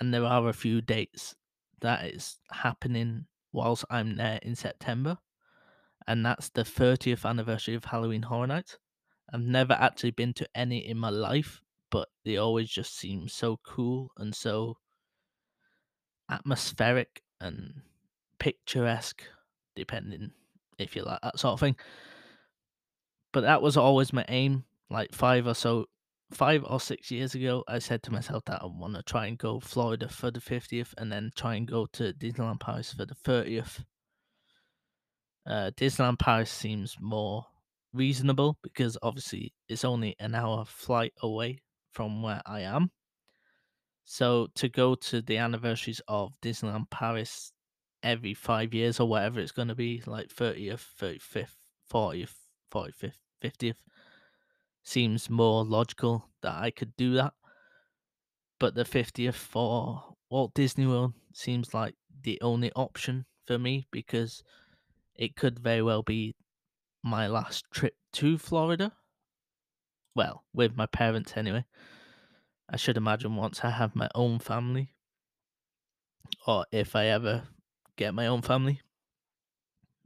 And 0.00 0.12
there 0.12 0.24
are 0.24 0.48
a 0.48 0.52
few 0.52 0.80
dates 0.80 1.34
that 1.80 2.04
is 2.06 2.38
happening 2.50 3.26
whilst 3.52 3.84
I'm 3.90 4.16
there 4.16 4.40
in 4.42 4.54
September. 4.54 5.18
And 6.06 6.24
that's 6.24 6.50
the 6.50 6.64
30th 6.64 7.24
anniversary 7.24 7.74
of 7.74 7.84
Halloween 7.84 8.22
Horror 8.22 8.46
Nights. 8.48 8.78
I've 9.32 9.40
never 9.40 9.72
actually 9.74 10.10
been 10.10 10.34
to 10.34 10.48
any 10.54 10.78
in 10.86 10.98
my 10.98 11.10
life, 11.10 11.62
but 11.94 12.08
they 12.24 12.38
always 12.38 12.68
just 12.68 12.98
seem 12.98 13.28
so 13.28 13.56
cool 13.62 14.10
and 14.18 14.34
so 14.34 14.76
atmospheric 16.28 17.22
and 17.40 17.82
picturesque, 18.40 19.22
depending 19.76 20.32
if 20.76 20.96
you 20.96 21.04
like 21.04 21.20
that 21.22 21.38
sort 21.38 21.52
of 21.52 21.60
thing. 21.60 21.76
But 23.32 23.42
that 23.42 23.62
was 23.62 23.76
always 23.76 24.12
my 24.12 24.24
aim. 24.28 24.64
Like 24.90 25.14
five 25.14 25.46
or 25.46 25.54
so, 25.54 25.86
five 26.32 26.64
or 26.66 26.80
six 26.80 27.12
years 27.12 27.36
ago, 27.36 27.62
I 27.68 27.78
said 27.78 28.02
to 28.02 28.12
myself 28.12 28.44
that 28.46 28.60
I 28.60 28.66
want 28.66 28.96
to 28.96 29.02
try 29.04 29.26
and 29.26 29.38
go 29.38 29.60
Florida 29.60 30.08
for 30.08 30.32
the 30.32 30.40
50th 30.40 30.94
and 30.98 31.12
then 31.12 31.30
try 31.36 31.54
and 31.54 31.64
go 31.64 31.86
to 31.92 32.12
Disneyland 32.12 32.58
Paris 32.58 32.92
for 32.92 33.06
the 33.06 33.14
30th. 33.14 33.84
Uh, 35.46 35.70
Disneyland 35.76 36.18
Paris 36.18 36.50
seems 36.50 36.96
more 37.00 37.46
reasonable 37.92 38.58
because 38.64 38.98
obviously 39.00 39.54
it's 39.68 39.84
only 39.84 40.16
an 40.18 40.34
hour 40.34 40.64
flight 40.64 41.12
away 41.22 41.60
from 41.94 42.22
where 42.22 42.42
I 42.44 42.60
am. 42.60 42.90
So 44.04 44.48
to 44.56 44.68
go 44.68 44.94
to 44.96 45.22
the 45.22 45.38
anniversaries 45.38 46.02
of 46.08 46.32
Disneyland 46.42 46.90
Paris 46.90 47.52
every 48.02 48.34
five 48.34 48.74
years 48.74 49.00
or 49.00 49.08
whatever 49.08 49.40
it's 49.40 49.52
going 49.52 49.68
to 49.68 49.74
be, 49.74 50.02
like 50.06 50.28
30th, 50.28 50.84
35th, 50.98 51.56
40th, 51.90 52.34
45th, 52.70 53.20
50th, 53.42 53.76
seems 54.82 55.30
more 55.30 55.64
logical 55.64 56.28
that 56.42 56.54
I 56.54 56.70
could 56.70 56.94
do 56.96 57.14
that. 57.14 57.32
But 58.58 58.74
the 58.74 58.84
50th 58.84 59.34
for 59.34 60.16
Walt 60.30 60.52
Disney 60.54 60.86
World 60.86 61.14
seems 61.32 61.72
like 61.72 61.94
the 62.22 62.40
only 62.40 62.72
option 62.72 63.24
for 63.46 63.58
me 63.58 63.86
because 63.90 64.42
it 65.14 65.36
could 65.36 65.58
very 65.58 65.82
well 65.82 66.02
be 66.02 66.34
my 67.02 67.26
last 67.26 67.64
trip 67.70 67.94
to 68.14 68.38
Florida. 68.38 68.92
Well, 70.14 70.44
with 70.52 70.76
my 70.76 70.86
parents 70.86 71.34
anyway. 71.36 71.64
I 72.68 72.76
should 72.76 72.96
imagine 72.96 73.36
once 73.36 73.60
I 73.62 73.70
have 73.70 73.94
my 73.94 74.08
own 74.14 74.38
family, 74.38 74.94
or 76.46 76.64
if 76.72 76.96
I 76.96 77.06
ever 77.06 77.44
get 77.96 78.14
my 78.14 78.26
own 78.26 78.42
family, 78.42 78.80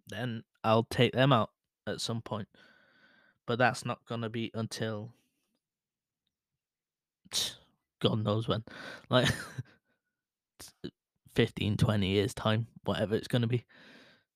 then 0.09 0.43
I'll 0.65 0.85
take 0.85 1.13
them 1.13 1.33
out 1.33 1.51
at 1.87 2.01
some 2.01 2.21
point. 2.21 2.49
But 3.47 3.59
that's 3.59 3.85
not 3.85 4.05
going 4.07 4.23
to 4.23 4.29
be 4.29 4.51
until 4.55 5.13
God 8.01 8.25
knows 8.25 8.49
when. 8.49 8.65
Like, 9.11 9.29
next 10.59 10.95
15, 11.35 11.77
20 11.77 12.09
years 12.09 12.35
time, 12.35 12.67
whatever 12.85 13.15
it's 13.15 13.29
going 13.29 13.43
to 13.43 13.49
be. 13.49 13.65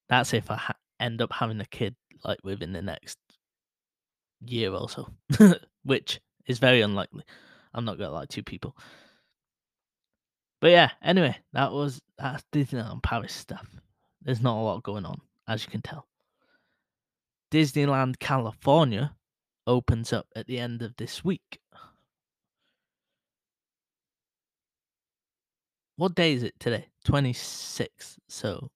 That's 0.09 0.35
if 0.35 0.51
I 0.51 0.57
ha- 0.57 0.77
end 1.01 1.21
up 1.21 1.33
having 1.33 1.61
a 1.61 1.67
kid 1.67 1.97
like 2.25 2.39
within 2.45 2.73
the 2.73 2.83
next 2.83 3.19
year 4.47 4.73
or 4.73 4.89
so, 4.89 5.09
which 5.85 6.21
is 6.47 6.59
very 6.59 6.81
unlikely. 6.81 7.25
I'm 7.75 7.85
not 7.85 7.99
gonna 7.99 8.11
lie 8.13 8.27
to 8.27 8.43
people. 8.43 8.77
But 10.61 10.71
yeah, 10.71 10.91
anyway, 11.03 11.37
that 11.53 11.73
was 11.73 12.01
that's 12.19 12.45
Disneyland 12.53 13.03
Paris 13.03 13.33
stuff. 13.33 13.67
There's 14.23 14.41
not 14.41 14.59
a 14.61 14.63
lot 14.63 14.83
going 14.83 15.05
on, 15.05 15.21
as 15.49 15.65
you 15.65 15.71
can 15.71 15.83
tell. 15.83 16.07
Disneyland 17.51 18.19
California 18.19 19.15
opens 19.67 20.13
up 20.13 20.27
at 20.35 20.47
the 20.47 20.59
end 20.59 20.83
of 20.83 20.97
this 20.97 21.25
week. 21.25 21.61
What 25.97 26.15
day 26.15 26.33
is 26.33 26.43
it 26.43 26.59
today? 26.59 26.87
26. 27.05 28.19
So 28.29 28.71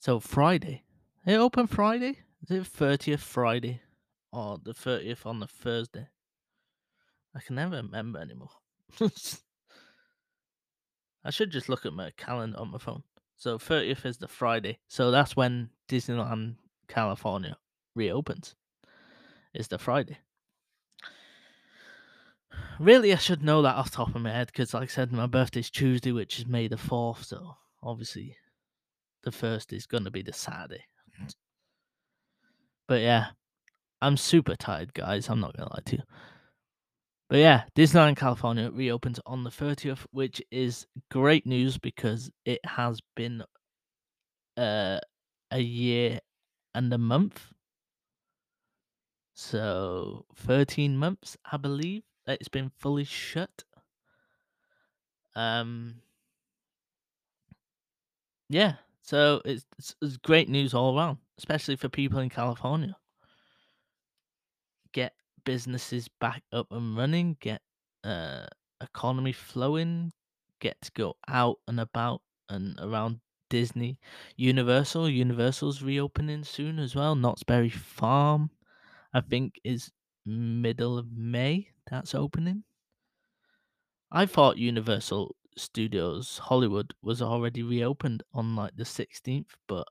So 0.00 0.18
Friday. 0.18 0.82
It 1.24 1.36
open 1.36 1.68
Friday? 1.68 2.18
Is 2.42 2.50
it 2.50 2.64
30th 2.64 3.20
Friday? 3.20 3.80
Or 4.32 4.58
the 4.60 4.72
30th 4.72 5.24
on 5.24 5.38
the 5.38 5.46
Thursday? 5.46 6.08
I 7.34 7.40
can 7.40 7.54
never 7.54 7.76
remember 7.76 8.18
anymore. 8.18 8.50
I 11.24 11.30
should 11.30 11.52
just 11.52 11.68
look 11.68 11.86
at 11.86 11.92
my 11.92 12.10
calendar 12.16 12.58
on 12.58 12.72
my 12.72 12.78
phone. 12.78 13.04
So 13.36 13.56
30th 13.56 14.04
is 14.04 14.18
the 14.18 14.26
Friday. 14.26 14.80
So 14.88 15.12
that's 15.12 15.36
when 15.36 15.70
Disneyland 15.88 16.56
California 16.88 17.56
reopens. 17.94 18.56
Is 19.54 19.68
the 19.68 19.78
Friday. 19.78 20.18
Really, 22.80 23.12
I 23.12 23.16
should 23.16 23.44
know 23.44 23.62
that 23.62 23.76
off 23.76 23.90
the 23.90 23.98
top 23.98 24.14
of 24.14 24.22
my 24.22 24.32
head 24.32 24.48
because, 24.48 24.74
like 24.74 24.84
I 24.84 24.86
said, 24.86 25.12
my 25.12 25.26
birthday's 25.26 25.70
Tuesday, 25.70 26.10
which 26.10 26.38
is 26.38 26.46
May 26.46 26.66
the 26.68 26.76
4th. 26.76 27.24
So 27.24 27.58
obviously, 27.82 28.38
the 29.22 29.30
first 29.30 29.72
is 29.72 29.86
going 29.86 30.04
to 30.04 30.10
be 30.10 30.22
the 30.22 30.32
Saturday. 30.32 30.84
But 32.92 33.00
yeah, 33.00 33.28
I'm 34.02 34.18
super 34.18 34.54
tired, 34.54 34.92
guys. 34.92 35.30
I'm 35.30 35.40
not 35.40 35.54
to 35.54 35.62
lie 35.62 35.80
to 35.86 35.96
you. 35.96 36.02
But 37.30 37.38
yeah, 37.38 37.62
Disneyland 37.74 38.18
California 38.18 38.70
reopens 38.70 39.18
on 39.24 39.44
the 39.44 39.50
30th, 39.50 40.04
which 40.10 40.42
is 40.50 40.86
great 41.10 41.46
news 41.46 41.78
because 41.78 42.30
it 42.44 42.60
has 42.66 43.00
been 43.16 43.44
uh, 44.58 44.98
a 45.50 45.58
year 45.58 46.20
and 46.74 46.92
a 46.92 46.98
month. 46.98 47.54
So 49.32 50.26
13 50.36 50.98
months, 50.98 51.38
I 51.50 51.56
believe, 51.56 52.02
that 52.26 52.40
it's 52.40 52.48
been 52.50 52.70
fully 52.78 53.04
shut. 53.04 53.64
Um 55.34 55.94
yeah, 58.50 58.74
so 59.00 59.40
it's, 59.46 59.64
it's, 59.78 59.96
it's 60.02 60.18
great 60.18 60.50
news 60.50 60.74
all 60.74 60.94
around, 60.94 61.16
especially 61.38 61.76
for 61.76 61.88
people 61.88 62.18
in 62.18 62.28
California. 62.30 62.96
Get 64.92 65.14
businesses 65.44 66.08
back 66.08 66.44
up 66.52 66.68
and 66.70 66.96
running, 66.96 67.36
get 67.40 67.62
uh 68.04 68.46
economy 68.80 69.32
flowing, 69.32 70.12
get 70.60 70.80
to 70.82 70.92
go 70.92 71.16
out 71.28 71.58
and 71.66 71.78
about 71.80 72.22
and 72.48 72.78
around 72.80 73.20
Disney. 73.48 73.98
Universal, 74.36 75.08
Universal's 75.08 75.82
reopening 75.82 76.44
soon 76.44 76.78
as 76.78 76.94
well. 76.94 77.14
Knott's 77.14 77.42
Berry 77.42 77.68
Farm, 77.70 78.50
I 79.14 79.20
think, 79.22 79.60
is 79.64 79.92
middle 80.26 80.98
of 80.98 81.12
May. 81.12 81.70
That's 81.90 82.14
opening. 82.14 82.64
I 84.12 84.26
thought 84.26 84.58
Universal 84.58 85.34
Studios 85.56 86.38
Hollywood 86.38 86.94
was 87.02 87.20
already 87.20 87.64
reopened 87.64 88.22
on 88.32 88.54
like 88.54 88.76
the 88.76 88.84
16th, 88.84 89.56
but 89.66 89.88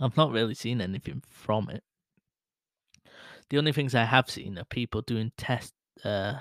I've 0.00 0.16
not 0.16 0.32
really 0.32 0.54
seen 0.54 0.80
anything 0.80 1.22
from 1.28 1.70
it. 1.70 1.82
The 3.48 3.58
only 3.58 3.72
things 3.72 3.94
I 3.94 4.04
have 4.04 4.28
seen 4.30 4.58
are 4.58 4.64
people 4.64 5.02
doing 5.02 5.32
test 5.36 5.74
uh 6.04 6.34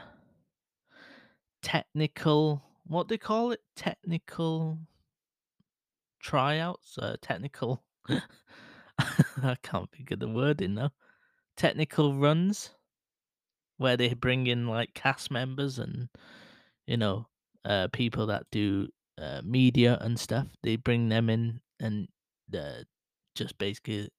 technical 1.61 2.63
what 2.87 3.07
do 3.07 3.13
they 3.13 3.17
call 3.17 3.51
it? 3.51 3.61
Technical 3.75 4.79
tryouts, 6.19 6.97
uh 6.97 7.15
technical 7.21 7.83
I 8.99 9.55
can't 9.63 9.91
think 9.91 10.11
of 10.11 10.19
the 10.19 10.27
word 10.27 10.61
in 10.61 10.75
now. 10.75 10.91
Technical 11.57 12.15
runs 12.15 12.71
where 13.77 13.97
they 13.97 14.13
bring 14.13 14.47
in 14.47 14.67
like 14.67 14.93
cast 14.93 15.31
members 15.31 15.79
and 15.79 16.09
you 16.87 16.97
know 16.97 17.27
uh 17.65 17.87
people 17.91 18.25
that 18.27 18.45
do 18.51 18.87
uh, 19.17 19.41
media 19.43 19.97
and 20.01 20.19
stuff. 20.19 20.47
They 20.63 20.75
bring 20.75 21.09
them 21.09 21.29
in 21.29 21.61
and 21.79 22.07
uh, 22.53 22.83
just 23.35 23.57
basically 23.57 24.09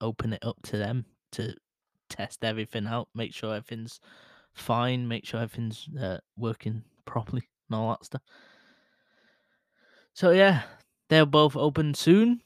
open 0.00 0.32
it 0.32 0.44
up 0.44 0.56
to 0.62 0.76
them 0.76 1.04
to 1.32 1.54
test 2.08 2.44
everything 2.44 2.86
out, 2.86 3.08
make 3.14 3.32
sure 3.32 3.54
everything's 3.54 4.00
fine, 4.52 5.06
make 5.06 5.24
sure 5.24 5.40
everything's 5.40 5.88
uh, 6.00 6.18
working 6.36 6.82
properly 7.04 7.48
and 7.68 7.78
all 7.78 7.90
that 7.90 8.04
stuff. 8.04 8.22
So 10.12 10.30
yeah, 10.30 10.62
they'll 11.08 11.26
both 11.26 11.56
open 11.56 11.94
soon, 11.94 12.42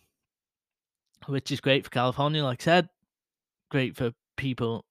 which 1.26 1.50
is 1.50 1.61
great 1.61 1.85
for 1.85 1.90
California. 1.90 2.44
Like 2.44 2.62
I 2.62 2.64
said, 2.64 2.88
great 3.70 3.96
for 3.96 4.12
people. 4.37 4.85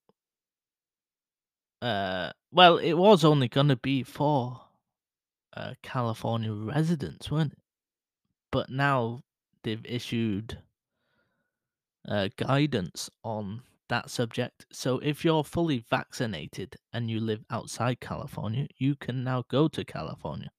Uh, 1.82 2.32
well, 2.52 2.78
it 2.78 2.94
was 2.94 3.24
only 3.24 3.48
gonna 3.48 3.76
be 3.76 4.04
for 4.04 4.62
uh, 5.56 5.74
California 5.84 6.52
residents, 6.52 7.30
weren't 7.30 7.54
it? 7.54 7.60
But 8.52 8.70
now 8.70 9.22
they've 9.64 9.86
issued 9.86 10.58
uh, 12.08 12.30
guidance 12.38 13.10
on 13.24 13.64
that 13.90 14.10
subject. 14.10 14.66
So 14.72 15.00
if 15.00 15.24
you're 15.26 15.44
fully 15.44 15.80
vaccinated 15.80 16.76
and 16.94 17.10
you 17.10 17.20
live 17.20 17.44
outside 17.50 18.00
California, 18.00 18.68
you 18.78 18.96
can 18.96 19.24
now 19.24 19.44
go 19.50 19.68
to 19.70 19.86
California. 19.86 20.52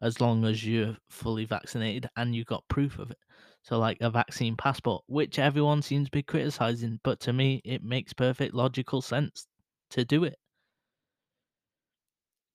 As 0.00 0.20
long 0.20 0.44
as 0.44 0.64
you're 0.64 0.98
fully 1.08 1.44
vaccinated 1.46 2.08
and 2.14 2.32
you 2.32 2.44
got 2.44 2.68
proof 2.68 2.96
of 3.00 3.10
it. 3.10 3.18
So, 3.62 3.76
like 3.76 4.00
a 4.00 4.08
vaccine 4.08 4.56
passport, 4.56 5.02
which 5.08 5.36
everyone 5.36 5.82
seems 5.82 6.06
to 6.06 6.12
be 6.12 6.22
criticizing, 6.22 7.00
but 7.02 7.18
to 7.20 7.32
me, 7.32 7.60
it 7.64 7.82
makes 7.82 8.12
perfect 8.12 8.54
logical 8.54 9.02
sense 9.02 9.48
to 9.90 10.04
do 10.04 10.22
it. 10.22 10.38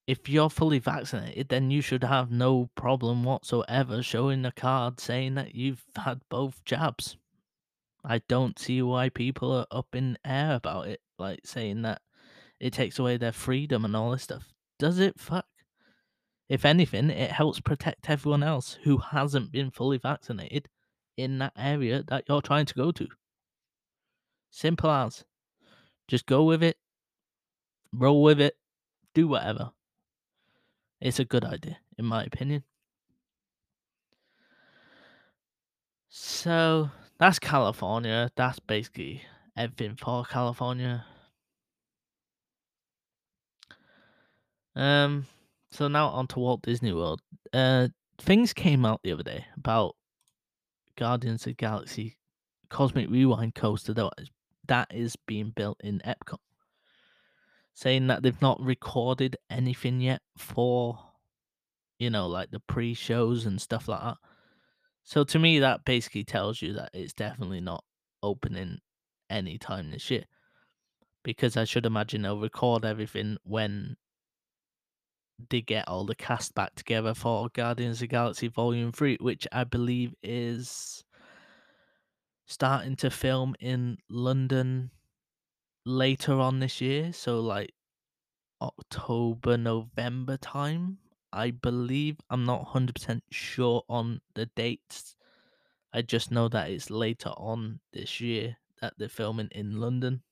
If 0.10 0.28
you're 0.28 0.50
fully 0.50 0.80
vaccinated, 0.80 1.50
then 1.50 1.70
you 1.70 1.82
should 1.82 2.04
have 2.04 2.32
no 2.32 2.72
problem 2.74 3.24
whatsoever 3.24 4.02
showing 4.02 4.44
a 4.44 4.52
card 4.52 5.00
saying 5.00 5.36
that 5.36 5.54
you've 5.54 5.84
had 5.96 6.22
both 6.30 6.66
jabs. 6.66 7.16
I 8.04 8.24
don't 8.28 8.58
see 8.58 8.82
why 8.82 9.10
people 9.10 9.52
are 9.52 9.68
up 9.70 9.94
in 9.94 10.18
air 10.26 10.56
about 10.56 10.88
it, 10.88 11.02
like 11.20 11.42
saying 11.46 11.84
that 11.84 12.02
it 12.60 12.74
takes 12.74 12.98
away 12.98 13.18
their 13.18 13.32
freedom 13.32 13.86
and 13.86 13.96
all 13.96 14.10
this 14.10 14.24
stuff. 14.24 14.52
Does 14.80 14.98
it? 14.98 15.20
Fuck. 15.20 15.46
If 16.50 16.66
anything, 16.66 17.12
it 17.12 17.30
helps 17.30 17.60
protect 17.60 18.10
everyone 18.10 18.42
else 18.42 18.80
who 18.86 18.98
hasn't 18.98 19.52
been 19.52 19.70
fully 19.70 20.00
vaccinated 20.00 20.70
in 21.18 21.38
that 21.38 21.54
area 21.56 22.02
that 22.08 22.24
you're 22.28 22.42
trying 22.42 22.66
to 22.66 22.74
go 22.74 22.92
to. 22.94 23.08
Simple 24.50 24.90
as. 24.90 25.24
Just 26.08 26.26
go 26.26 26.46
with 26.46 26.64
it, 26.64 26.78
roll 27.94 28.24
with 28.24 28.42
it, 28.42 28.58
do 29.14 29.28
whatever. 29.28 29.70
It's 31.02 31.20
a 31.20 31.26
good 31.26 31.46
idea, 31.46 31.78
in 31.98 32.06
my 32.06 32.24
opinion. 32.24 32.64
So 36.10 36.90
that's 37.20 37.40
California. 37.40 38.32
That's 38.36 38.60
basically 38.60 39.24
everything 39.56 39.96
for 39.96 40.26
California. 40.26 41.06
Um, 44.76 45.26
so 45.72 45.88
now 45.88 46.08
on 46.08 46.28
to 46.28 46.40
Walt 46.40 46.62
Disney 46.64 46.94
World. 46.94 47.22
Uh, 47.54 47.90
things 48.18 48.54
came 48.54 48.86
out 48.86 49.02
the 49.04 49.12
other 49.12 49.24
day 49.24 49.46
about 49.58 49.96
Guardians 50.98 51.48
of 51.48 51.58
Galaxy 51.58 52.18
Cosmic 52.70 53.10
Rewind 53.10 53.56
coaster 53.56 53.94
that 53.94 54.12
is, 54.18 54.30
that 54.68 54.88
is 54.94 55.16
being 55.28 55.52
built 55.56 55.78
in 55.84 56.02
Epcot, 56.06 56.40
saying 57.80 58.08
that 58.08 58.22
they've 58.22 58.42
not 58.42 58.60
recorded 58.60 59.38
anything 59.50 60.02
yet 60.02 60.22
for, 60.38 61.00
you 61.98 62.10
know, 62.10 62.28
like 62.28 62.52
the 62.52 62.60
pre-shows 62.60 63.46
and 63.46 63.62
stuff 63.62 63.88
like 63.88 64.02
that. 64.02 64.18
So 65.06 65.24
to 65.24 65.40
me, 65.40 65.60
that 65.60 65.86
basically 65.86 66.26
tells 66.26 66.62
you 66.62 66.74
that 66.74 66.90
it's 66.94 67.14
definitely 67.14 67.62
not 67.62 67.86
opening 68.22 68.80
anytime 69.30 69.92
this 69.92 70.12
year, 70.12 70.26
because 71.24 71.56
I 71.56 71.64
should 71.64 71.86
imagine 71.86 72.24
they'll 72.24 72.38
record 72.38 72.84
everything 72.84 73.38
when 73.46 73.96
they 75.50 75.62
get 75.62 75.88
all 75.88 76.04
the 76.04 76.16
cast 76.16 76.54
back 76.54 76.76
together 76.76 77.14
for 77.14 77.48
Guardians 77.54 78.02
of 78.02 78.10
Galaxy 78.10 78.50
Volume 78.50 78.92
3, 78.92 79.20
which 79.22 79.48
I 79.54 79.64
believe 79.64 80.14
is 80.22 81.06
starting 82.46 82.98
to 82.98 83.10
film 83.10 83.56
in 83.62 84.00
London 84.10 84.92
later 85.86 86.40
on 86.40 86.60
this 86.60 86.82
year. 86.82 87.14
So, 87.14 87.40
like 87.40 87.74
October, 88.62 89.58
November 89.58 90.38
time. 90.38 90.98
I 91.32 91.52
believe 91.52 92.18
I'm 92.30 92.46
not 92.46 92.70
100% 92.70 93.22
sure 93.30 93.84
on 93.88 94.22
the 94.34 94.48
dates. 94.48 95.16
I 95.94 96.02
just 96.02 96.32
know 96.32 96.48
that 96.50 96.70
it's 96.70 96.90
later 96.90 97.30
on 97.30 97.80
this 97.94 98.20
year 98.20 98.58
that 98.82 98.94
they're 98.98 99.10
filming 99.10 99.50
in 99.52 99.80
London. 99.80 100.24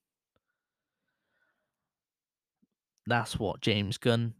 That's 3.05 3.39
what 3.39 3.61
James 3.61 3.97
Gunn 3.97 4.33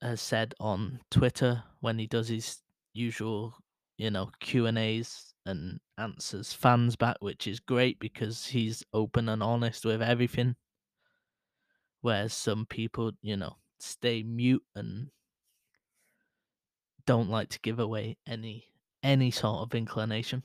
has 0.00 0.20
said 0.20 0.54
on 0.60 1.00
Twitter 1.10 1.64
when 1.80 1.98
he 1.98 2.06
does 2.06 2.28
his 2.28 2.58
usual, 2.92 3.54
you 3.96 4.10
know, 4.10 4.30
Q 4.40 4.66
and 4.66 4.78
A's 4.78 5.34
and 5.44 5.80
answers 5.98 6.52
fans 6.52 6.96
back, 6.96 7.16
which 7.20 7.46
is 7.46 7.60
great 7.60 7.98
because 7.98 8.46
he's 8.46 8.84
open 8.92 9.28
and 9.28 9.42
honest 9.42 9.84
with 9.84 10.00
everything. 10.00 10.56
Whereas 12.00 12.32
some 12.32 12.66
people, 12.66 13.12
you 13.22 13.36
know, 13.36 13.56
stay 13.80 14.22
mute 14.22 14.64
and 14.74 15.10
don't 17.06 17.30
like 17.30 17.48
to 17.50 17.60
give 17.60 17.78
away 17.78 18.16
any 18.26 18.66
any 19.02 19.30
sort 19.30 19.62
of 19.62 19.74
inclination. 19.74 20.42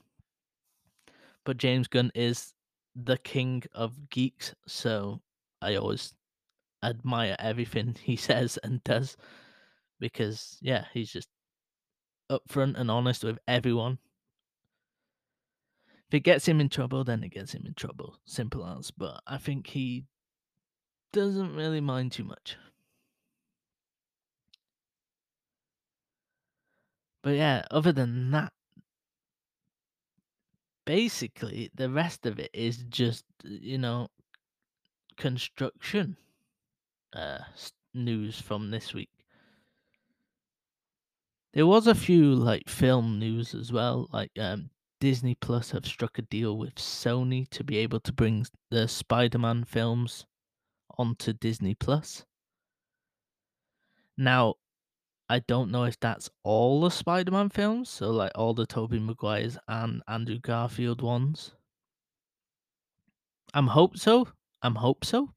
But 1.44 1.58
James 1.58 1.88
Gunn 1.88 2.12
is 2.16 2.54
the 2.96 3.18
king 3.18 3.64
of 3.74 4.10
geeks, 4.10 4.56
so 4.68 5.22
I 5.62 5.76
always 5.76 6.14
admire 6.84 7.36
everything 7.40 7.96
he 8.04 8.16
says 8.16 8.58
and 8.64 8.84
does 8.84 9.18
because 10.00 10.58
yeah, 10.62 10.86
he's 10.94 11.12
just 11.12 11.30
upfront 12.32 12.78
and 12.78 12.90
honest 12.90 13.24
with 13.24 13.40
everyone. 13.48 14.00
If 16.14 16.18
it 16.18 16.26
gets 16.26 16.48
him 16.48 16.62
in 16.62 16.70
trouble, 16.70 17.04
then 17.04 17.24
it 17.24 17.30
gets 17.30 17.56
him 17.56 17.64
in 17.66 17.74
trouble. 17.74 18.20
Simple 18.24 18.64
as. 18.68 18.92
But 18.92 19.22
I 19.26 19.40
think 19.40 19.66
he 19.66 20.06
doesn't 21.12 21.56
really 21.56 21.82
mind 21.82 22.12
too 22.12 22.24
much. 22.24 22.56
But 27.24 27.32
yeah, 27.32 27.66
other 27.72 27.92
than 27.92 28.30
that, 28.30 28.54
basically 30.86 31.72
the 31.74 31.90
rest 31.90 32.28
of 32.28 32.38
it 32.38 32.52
is 32.54 32.84
just 32.90 33.26
you 33.44 33.80
know 33.80 34.10
construction 35.18 36.16
uh 37.14 37.40
news 37.96 38.40
from 38.40 38.70
this 38.70 38.94
week. 38.94 39.10
There 41.54 41.66
was 41.66 41.88
a 41.88 41.96
few 41.96 42.36
like 42.36 42.70
film 42.70 43.18
news 43.18 43.56
as 43.56 43.72
well, 43.72 44.08
like 44.14 44.30
um 44.38 44.70
Disney 45.04 45.36
Plus 45.36 45.72
have 45.72 45.86
struck 45.86 46.18
a 46.18 46.22
deal 46.22 46.58
with 46.58 46.76
Sony 46.76 47.46
to 47.50 47.62
be 47.62 47.78
able 47.80 48.00
to 48.00 48.14
bring 48.14 48.46
the 48.72 48.88
Spider-Man 48.88 49.66
films 49.66 50.26
onto 50.98 51.34
Disney 51.34 51.76
Plus. 51.76 52.24
Now, 54.18 54.54
I 55.28 55.40
don't 55.40 55.72
know 55.72 55.84
if 55.84 56.00
that's 56.00 56.30
all 56.44 56.80
the 56.80 56.90
Spider-Man 56.90 57.50
films, 57.50 57.90
so 57.90 58.12
like 58.12 58.32
all 58.36 58.54
the 58.54 58.66
Tobey 58.66 58.98
Maguires 58.98 59.58
and 59.68 60.02
Andrew 60.08 60.40
Garfield 60.40 61.02
ones. 61.02 61.52
I'm 63.54 63.68
hope 63.68 63.98
so. 63.98 64.30
I'm 64.62 64.76
hope 64.76 65.04
so. 65.04 65.34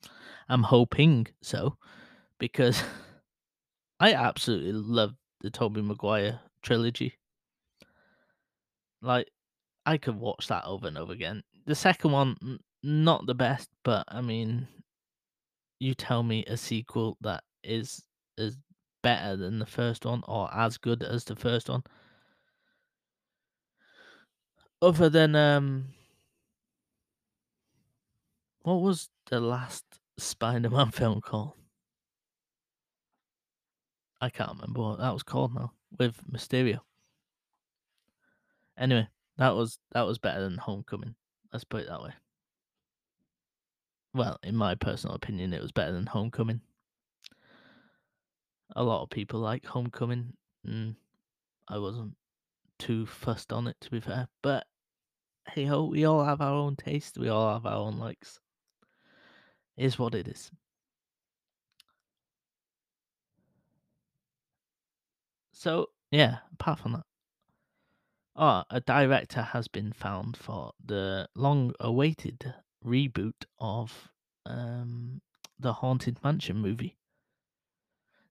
I'm 0.49 0.63
hoping 0.63 1.27
so 1.43 1.77
because 2.39 2.85
I 3.99 4.15
absolutely 4.15 4.75
love 4.75 5.17
the 5.41 5.51
Tobey 5.51 5.83
Maguire 5.83 6.39
trilogy. 6.63 7.19
Like 9.03 9.29
I 9.87 9.97
could 9.97 10.17
watch 10.17 10.49
that 10.49 10.65
over 10.65 10.89
and 10.89 10.99
over 10.99 11.13
again. 11.13 11.43
The 11.65 11.75
second 11.77 12.11
one 12.11 12.59
not 12.83 13.27
the 13.27 13.35
best, 13.35 13.71
but 13.85 14.05
I 14.09 14.21
mean 14.21 14.69
you 15.79 15.95
tell 15.95 16.23
me 16.23 16.45
a 16.47 16.57
sequel 16.57 17.17
that 17.21 17.45
is 17.63 18.03
is 18.37 18.57
better 19.03 19.37
than 19.37 19.59
the 19.59 19.67
first 19.67 20.05
one 20.05 20.23
or 20.27 20.53
as 20.53 20.77
good 20.77 21.03
as 21.03 21.25
the 21.25 21.37
first 21.37 21.69
one. 21.69 21.85
Other 24.83 25.09
than 25.09 25.37
um 25.37 25.87
what 28.63 28.81
was 28.81 29.09
the 29.31 29.41
last 29.41 29.85
Spider-Man 30.19 30.91
film 30.93 31.21
called? 31.21 31.53
I 34.21 34.31
can't 34.31 34.51
remember 34.55 34.81
what 34.81 34.99
that 34.99 35.13
was 35.13 35.23
called 35.23 35.55
now 35.55 35.73
with 35.99 36.21
Mysterio. 36.31 36.81
Anyway, 38.77 39.09
that 39.39 39.55
was 39.55 39.79
that 39.93 40.07
was 40.07 40.19
better 40.19 40.43
than 40.43 40.59
Homecoming. 40.59 41.15
Let's 41.53 41.65
put 41.65 41.83
it 41.83 41.89
that 41.89 42.03
way. 42.03 42.13
Well, 44.15 44.39
in 44.43 44.57
my 44.57 44.75
personal 44.75 45.15
opinion, 45.15 45.53
it 45.53 45.63
was 45.63 45.73
better 45.73 45.93
than 45.93 46.07
Homecoming. 46.07 46.61
A 48.75 48.83
lot 48.83 49.03
of 49.03 49.11
people 49.11 49.41
like 49.41 49.67
Homecoming. 49.67 50.33
Mm, 50.67 50.97
I 51.69 51.79
wasn't 51.79 52.15
too 52.79 53.07
fussed 53.07 53.53
on 53.53 53.67
it, 53.67 53.77
to 53.83 53.91
be 53.91 54.01
fair. 54.01 54.29
But 54.43 54.67
hey 55.49 55.65
ho, 55.65 55.85
we 55.85 56.05
all 56.05 56.25
have 56.25 56.41
our 56.41 56.55
own 56.55 56.77
taste. 56.77 57.19
We 57.19 57.29
all 57.29 57.53
have 57.53 57.67
our 57.67 57.77
own 57.77 57.99
likes. 57.99 58.41
Is 59.77 59.99
what 59.99 60.15
it 60.15 60.27
is. 60.29 60.51
So 65.53 65.89
yeah, 66.11 66.39
apart 66.53 66.79
from 66.79 66.93
that, 66.93 67.05
oh, 68.37 68.63
a 68.71 68.81
director 68.81 69.43
has 69.43 69.69
been 69.69 69.93
found 69.93 70.37
for 70.37 70.73
the 70.85 71.29
long-awaited 71.35 72.55
reboot 72.85 73.45
of 73.59 74.11
um, 74.45 75.21
the 75.59 75.73
Haunted 75.75 76.23
Mansion 76.23 76.59
movie. 76.59 76.97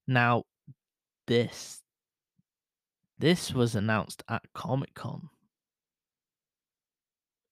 Now, 0.08 0.44
this 1.28 1.82
this 3.18 3.54
was 3.54 3.76
announced 3.76 4.24
at 4.28 4.44
Comic 4.54 4.94
Con 4.94 5.30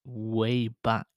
way 0.05 0.67
back. 0.83 1.07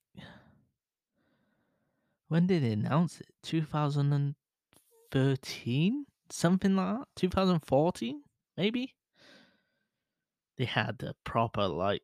When 2.29 2.47
did 2.47 2.63
they 2.63 2.71
announce 2.73 3.21
it? 3.21 3.29
2013? 3.43 6.05
Something 6.29 6.75
like 6.75 6.97
that? 6.97 7.07
2014? 7.15 8.21
Maybe? 8.57 8.96
They 10.57 10.65
had 10.65 11.03
a 11.03 11.13
proper, 11.23 11.67
like, 11.67 12.01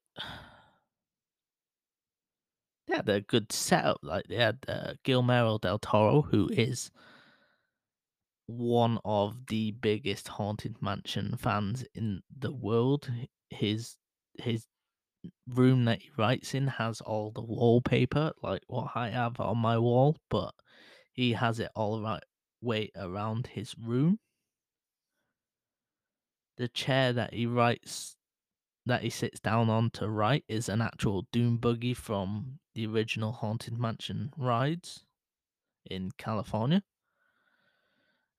they 2.87 2.95
had 2.95 3.09
a 3.09 3.21
good 3.21 3.51
setup. 3.51 3.97
Like, 4.03 4.25
they 4.27 4.35
had 4.35 4.59
uh, 4.67 4.93
Guillermo 5.03 5.57
del 5.57 5.79
Toro, 5.79 6.21
who 6.21 6.49
is 6.49 6.91
one 8.45 8.99
of 9.03 9.47
the 9.47 9.71
biggest 9.71 10.27
Haunted 10.27 10.81
Mansion 10.81 11.35
fans 11.37 11.83
in 11.95 12.21
the 12.37 12.53
world. 12.53 13.09
His 13.49 13.97
his 14.39 14.67
room 15.47 15.85
that 15.85 16.01
he 16.01 16.09
writes 16.17 16.53
in 16.53 16.67
has 16.67 17.01
all 17.01 17.31
the 17.31 17.41
wallpaper, 17.41 18.33
like 18.41 18.63
what 18.67 18.91
I 18.95 19.09
have 19.09 19.39
on 19.39 19.57
my 19.57 19.77
wall, 19.77 20.17
but 20.29 20.53
he 21.13 21.33
has 21.33 21.59
it 21.59 21.71
all 21.75 22.01
right 22.01 22.23
way 22.61 22.91
around 22.95 23.47
his 23.47 23.75
room. 23.77 24.19
The 26.57 26.67
chair 26.67 27.13
that 27.13 27.33
he 27.33 27.45
writes 27.45 28.15
that 28.85 29.01
he 29.01 29.09
sits 29.09 29.39
down 29.39 29.69
on 29.69 29.89
to 29.91 30.09
write 30.09 30.43
is 30.47 30.67
an 30.69 30.81
actual 30.81 31.25
doom 31.31 31.57
buggy 31.57 31.93
from 31.93 32.59
the 32.75 32.85
original 32.85 33.31
Haunted 33.31 33.77
Mansion 33.77 34.31
rides 34.37 35.03
in 35.89 36.11
California. 36.17 36.83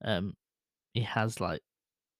Um 0.05 0.35
he 0.93 1.01
has 1.01 1.41
like 1.41 1.63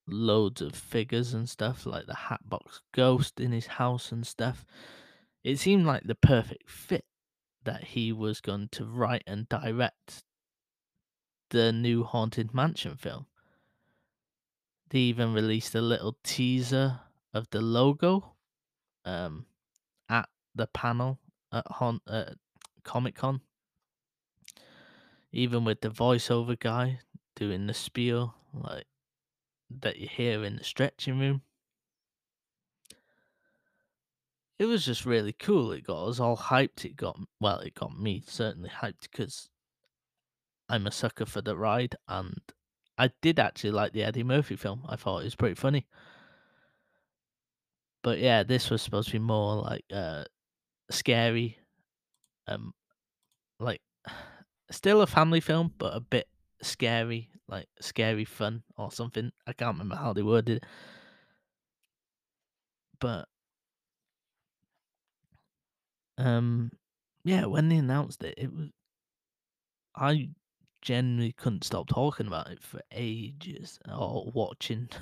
loads 0.07 0.61
of 0.61 0.75
figures 0.75 1.33
and 1.33 1.49
stuff, 1.49 1.85
like 1.85 2.05
the 2.05 2.15
Hatbox 2.15 2.81
Ghost 2.91 3.39
in 3.39 3.51
his 3.51 3.67
house 3.67 4.11
and 4.11 4.25
stuff. 4.25 4.65
It 5.43 5.57
seemed 5.57 5.85
like 5.85 6.03
the 6.03 6.15
perfect 6.15 6.69
fit 6.69 7.05
that 7.63 7.83
he 7.83 8.11
was 8.11 8.41
going 8.41 8.69
to 8.73 8.85
write 8.85 9.23
and 9.25 9.49
direct 9.49 10.23
the 11.49 11.71
new 11.71 12.03
Haunted 12.03 12.53
Mansion 12.53 12.95
film. 12.95 13.27
They 14.89 14.99
even 14.99 15.33
released 15.33 15.75
a 15.75 15.81
little 15.81 16.17
teaser 16.23 17.01
of 17.35 17.49
the 17.51 17.61
logo 17.61 18.33
um, 19.03 19.45
at 20.09 20.29
the 20.55 20.67
panel 20.67 21.19
at 21.51 21.67
Haunt, 21.67 22.01
uh, 22.07 22.31
Comic 22.83 23.15
Con. 23.15 23.41
Even 25.33 25.65
with 25.65 25.81
the 25.81 25.89
voiceover 25.89 26.57
guy 26.57 26.99
doing 27.35 27.67
the 27.67 27.73
spiel, 27.73 28.35
like 28.53 28.85
that 29.69 29.97
you 29.97 30.07
hear 30.07 30.45
in 30.45 30.55
the 30.55 30.63
stretching 30.63 31.19
room. 31.19 31.41
It 34.57 34.65
was 34.65 34.85
just 34.85 35.05
really 35.05 35.33
cool. 35.33 35.73
It 35.73 35.85
got 35.85 36.05
us 36.05 36.21
all 36.21 36.37
hyped. 36.37 36.85
It 36.85 36.95
got 36.95 37.19
well, 37.41 37.59
it 37.59 37.75
got 37.75 37.99
me 37.99 38.23
certainly 38.25 38.69
hyped 38.69 39.09
because 39.11 39.49
I'm 40.69 40.87
a 40.87 40.91
sucker 40.91 41.25
for 41.25 41.41
the 41.41 41.57
ride, 41.57 41.97
and 42.07 42.39
I 42.97 43.11
did 43.21 43.37
actually 43.37 43.71
like 43.71 43.91
the 43.91 44.03
Eddie 44.03 44.23
Murphy 44.23 44.55
film. 44.55 44.85
I 44.87 44.95
thought 44.95 45.19
it 45.19 45.25
was 45.25 45.35
pretty 45.35 45.55
funny. 45.55 45.85
But 48.05 48.19
yeah, 48.19 48.43
this 48.43 48.69
was 48.69 48.83
supposed 48.83 49.07
to 49.09 49.13
be 49.13 49.19
more 49.19 49.55
like 49.63 49.83
uh 49.91 50.25
scary, 50.91 51.57
um, 52.47 52.73
like 53.59 53.81
still 54.71 55.01
a 55.01 55.07
family 55.07 55.41
film, 55.41 55.73
but 55.77 55.95
a 55.95 56.01
bit 56.01 56.27
scary, 56.61 57.31
like 57.47 57.67
scary 57.81 58.25
fun 58.25 58.63
or 58.77 58.91
something. 58.91 59.31
I 59.47 59.53
can't 59.53 59.75
remember 59.75 59.95
how 59.95 60.13
they 60.13 60.23
worded 60.23 60.57
it. 60.57 60.65
But 62.99 63.27
um 66.17 66.71
yeah, 67.23 67.45
when 67.45 67.69
they 67.69 67.77
announced 67.77 68.23
it, 68.23 68.35
it 68.37 68.53
was 68.53 68.69
I 69.95 70.29
genuinely 70.81 71.33
couldn't 71.33 71.63
stop 71.65 71.87
talking 71.87 72.27
about 72.27 72.49
it 72.49 72.61
for 72.63 72.81
ages 72.91 73.79
or 73.89 74.31
watching. 74.31 74.89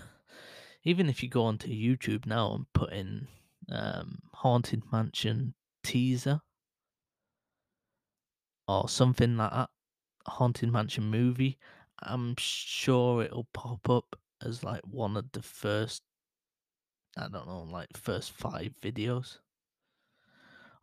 Even 0.86 1.10
if 1.10 1.24
you 1.24 1.30
go 1.30 1.46
onto 1.46 1.70
YouTube 1.70 2.26
now 2.26 2.54
and 2.56 2.66
put 2.74 2.92
in 2.92 3.28
um, 3.72 4.20
Haunted 4.34 4.84
Mansion 4.92 5.54
teaser 5.84 6.42
or 8.68 8.90
something 8.90 9.38
like 9.38 9.52
that, 9.52 9.70
Haunted 10.28 10.72
Mansion 10.72 11.06
movie, 11.06 11.58
I'm 12.02 12.36
sure 12.38 13.24
it'll 13.24 13.48
pop 13.54 13.90
up 13.90 14.16
as 14.46 14.64
like 14.64 14.82
one 14.84 15.16
of 15.16 15.32
the 15.32 15.42
first, 15.42 16.04
I 17.18 17.28
don't 17.30 17.48
know, 17.48 17.66
like 17.70 17.96
first 17.96 18.32
five 18.34 18.74
videos. 18.82 19.38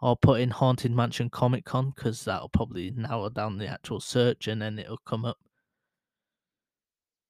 Or 0.03 0.17
put 0.17 0.41
in 0.41 0.49
Haunted 0.49 0.93
Mansion 0.93 1.29
Comic 1.29 1.67
Con 1.67 1.93
because 1.95 2.25
that'll 2.25 2.49
probably 2.49 2.91
narrow 2.97 3.29
down 3.29 3.59
the 3.59 3.67
actual 3.67 4.01
search 4.01 4.49
and 4.49 4.63
then 4.63 4.79
it'll 4.79 4.97
come 4.97 5.27
up. 5.27 5.37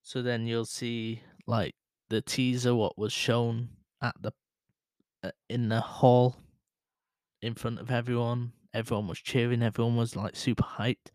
So 0.02 0.22
then 0.22 0.46
you'll 0.46 0.64
see 0.64 1.20
like 1.48 1.74
the 2.10 2.20
teaser, 2.20 2.74
what 2.74 2.98
was 2.98 3.12
shown 3.12 3.68
at 4.02 4.14
the 4.20 4.32
uh, 5.22 5.30
in 5.48 5.68
the 5.68 5.80
hall 5.80 6.36
in 7.40 7.54
front 7.54 7.78
of 7.78 7.90
everyone. 7.90 8.52
Everyone 8.74 9.08
was 9.08 9.18
cheering. 9.18 9.62
Everyone 9.62 9.96
was 9.96 10.14
like 10.14 10.36
super 10.36 10.64
hyped. 10.64 11.10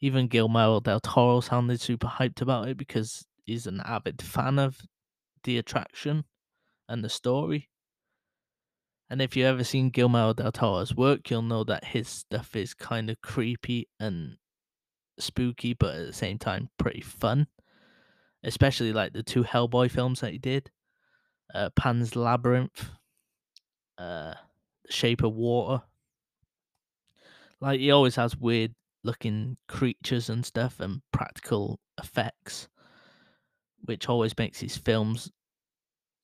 Even 0.00 0.28
Guillermo 0.28 0.80
del 0.80 1.00
Toro 1.00 1.40
sounded 1.40 1.80
super 1.80 2.06
hyped 2.06 2.40
about 2.40 2.68
it 2.68 2.76
because 2.76 3.24
he's 3.44 3.66
an 3.66 3.80
avid 3.84 4.20
fan 4.20 4.58
of 4.58 4.78
the 5.44 5.58
attraction 5.58 6.24
and 6.88 7.02
the 7.02 7.08
story. 7.08 7.70
And 9.10 9.20
if 9.20 9.36
you've 9.36 9.46
ever 9.46 9.64
seen 9.64 9.90
Guillermo 9.90 10.32
del 10.32 10.52
Toro's 10.52 10.94
work, 10.94 11.30
you'll 11.30 11.42
know 11.42 11.64
that 11.64 11.84
his 11.84 12.08
stuff 12.08 12.54
is 12.56 12.74
kind 12.74 13.10
of 13.10 13.20
creepy 13.22 13.88
and 14.00 14.36
spooky, 15.18 15.74
but 15.74 15.94
at 15.94 16.06
the 16.06 16.12
same 16.12 16.38
time 16.38 16.70
pretty 16.78 17.00
fun. 17.00 17.46
Especially 18.44 18.92
like 18.92 19.12
the 19.12 19.22
two 19.22 19.42
Hellboy 19.42 19.90
films 19.90 20.20
that 20.20 20.32
he 20.32 20.38
did, 20.38 20.70
uh, 21.54 21.70
Pan's 21.76 22.14
Labyrinth, 22.14 22.90
uh, 23.98 24.34
Shape 24.90 25.22
of 25.22 25.34
Water. 25.34 25.82
Like 27.60 27.80
he 27.80 27.90
always 27.90 28.16
has 28.16 28.36
weird 28.36 28.74
looking 29.02 29.56
creatures 29.68 30.28
and 30.28 30.44
stuff 30.44 30.80
and 30.80 31.00
practical 31.12 31.80
effects, 31.98 32.68
which 33.84 34.08
always 34.08 34.36
makes 34.36 34.60
his 34.60 34.76
films 34.76 35.30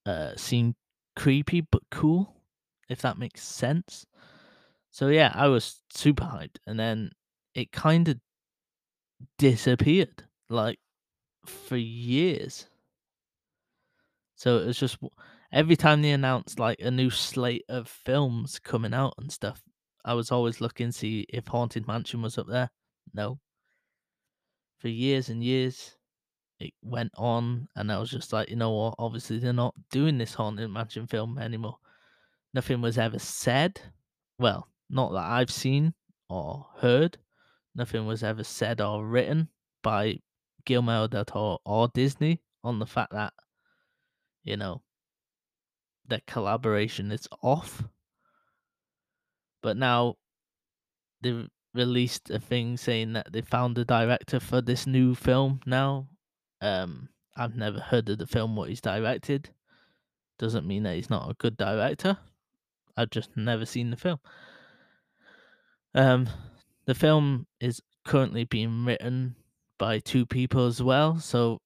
uh, 0.06 0.32
seem 0.36 0.74
creepy 1.16 1.62
but 1.62 1.82
cool, 1.90 2.36
if 2.88 3.00
that 3.02 3.18
makes 3.18 3.42
sense. 3.42 4.06
So 4.90 5.08
yeah, 5.08 5.32
I 5.34 5.48
was 5.48 5.82
super 5.92 6.24
hyped, 6.24 6.58
and 6.66 6.78
then 6.78 7.12
it 7.54 7.72
kind 7.72 8.08
of 8.08 8.18
disappeared, 9.38 10.24
like 10.48 10.78
for 11.46 11.76
years. 11.76 12.66
So 14.36 14.58
it 14.58 14.66
was 14.66 14.78
just 14.78 14.98
every 15.52 15.76
time 15.76 16.02
they 16.02 16.12
announced 16.12 16.58
like 16.58 16.80
a 16.80 16.90
new 16.90 17.10
slate 17.10 17.64
of 17.68 17.88
films 17.88 18.58
coming 18.58 18.94
out 18.94 19.14
and 19.18 19.30
stuff, 19.30 19.62
I 20.04 20.14
was 20.14 20.30
always 20.30 20.60
looking 20.60 20.88
to 20.88 20.92
see 20.92 21.26
if 21.28 21.46
Haunted 21.46 21.86
Mansion 21.86 22.22
was 22.22 22.38
up 22.38 22.46
there. 22.48 22.70
No. 23.12 23.38
For 24.78 24.88
years 24.88 25.28
and 25.28 25.44
years, 25.44 25.96
it 26.58 26.72
went 26.82 27.12
on, 27.16 27.68
and 27.76 27.92
I 27.92 27.98
was 27.98 28.10
just 28.10 28.32
like, 28.32 28.48
you 28.48 28.56
know 28.56 28.70
what? 28.70 28.94
Obviously, 28.98 29.38
they're 29.38 29.52
not 29.52 29.74
doing 29.90 30.18
this 30.18 30.34
Haunted 30.34 30.70
Mansion 30.70 31.06
film 31.06 31.38
anymore. 31.38 31.76
Nothing 32.54 32.80
was 32.80 32.98
ever 32.98 33.18
said. 33.18 33.80
Well, 34.38 34.68
not 34.88 35.12
that 35.12 35.24
I've 35.24 35.50
seen 35.50 35.94
or 36.28 36.66
heard. 36.78 37.18
Nothing 37.74 38.06
was 38.06 38.22
ever 38.22 38.42
said 38.42 38.80
or 38.80 39.06
written 39.06 39.48
by 39.82 40.20
Guillermo 40.64 41.06
del 41.06 41.24
Toro 41.24 41.58
or 41.64 41.88
Disney 41.88 42.40
on 42.62 42.78
the 42.78 42.86
fact 42.86 43.12
that, 43.12 43.32
you 44.44 44.56
know, 44.56 44.82
the 46.06 46.20
collaboration 46.26 47.10
is 47.12 47.28
off. 47.42 47.82
But 49.62 49.76
now 49.76 50.16
they 51.22 51.46
released 51.74 52.30
a 52.30 52.38
thing 52.38 52.76
saying 52.76 53.12
that 53.12 53.32
they 53.32 53.42
found 53.42 53.76
the 53.76 53.84
director 53.84 54.40
for 54.40 54.60
this 54.60 54.86
new 54.86 55.14
film 55.14 55.60
now. 55.66 56.08
Um, 56.60 57.08
I've 57.36 57.56
never 57.56 57.80
heard 57.80 58.08
of 58.08 58.18
the 58.18 58.26
film 58.26 58.56
what 58.56 58.68
he's 58.68 58.80
directed. 58.80 59.50
Doesn't 60.38 60.66
mean 60.66 60.82
that 60.84 60.96
he's 60.96 61.10
not 61.10 61.30
a 61.30 61.34
good 61.34 61.56
director. 61.56 62.16
I've 62.96 63.10
just 63.10 63.36
never 63.36 63.64
seen 63.64 63.90
the 63.90 63.96
film. 63.96 64.18
Um, 65.94 66.28
the 66.86 66.94
film 66.94 67.46
is 67.60 67.80
currently 68.04 68.44
being 68.44 68.84
written 68.84 69.36
by 69.80 69.98
two 69.98 70.26
people 70.26 70.66
as 70.66 70.80
well, 70.82 71.18
so 71.18 71.58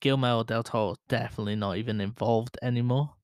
Guillermo 0.00 0.44
del 0.44 0.62
Toro 0.62 0.94
definitely 1.08 1.56
not 1.56 1.78
even 1.78 2.00
involved 2.00 2.58
anymore, 2.62 3.14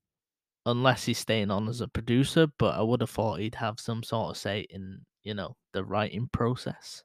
unless 0.66 1.04
he's 1.04 1.18
staying 1.18 1.50
on 1.52 1.68
as 1.68 1.82
a 1.82 1.86
producer. 1.86 2.48
But 2.58 2.74
I 2.74 2.82
would 2.82 3.02
have 3.02 3.10
thought 3.10 3.40
he'd 3.40 3.54
have 3.56 3.78
some 3.78 4.02
sort 4.02 4.30
of 4.30 4.36
say 4.38 4.66
in 4.70 5.02
you 5.22 5.34
know 5.34 5.54
the 5.72 5.84
writing 5.84 6.28
process, 6.32 7.04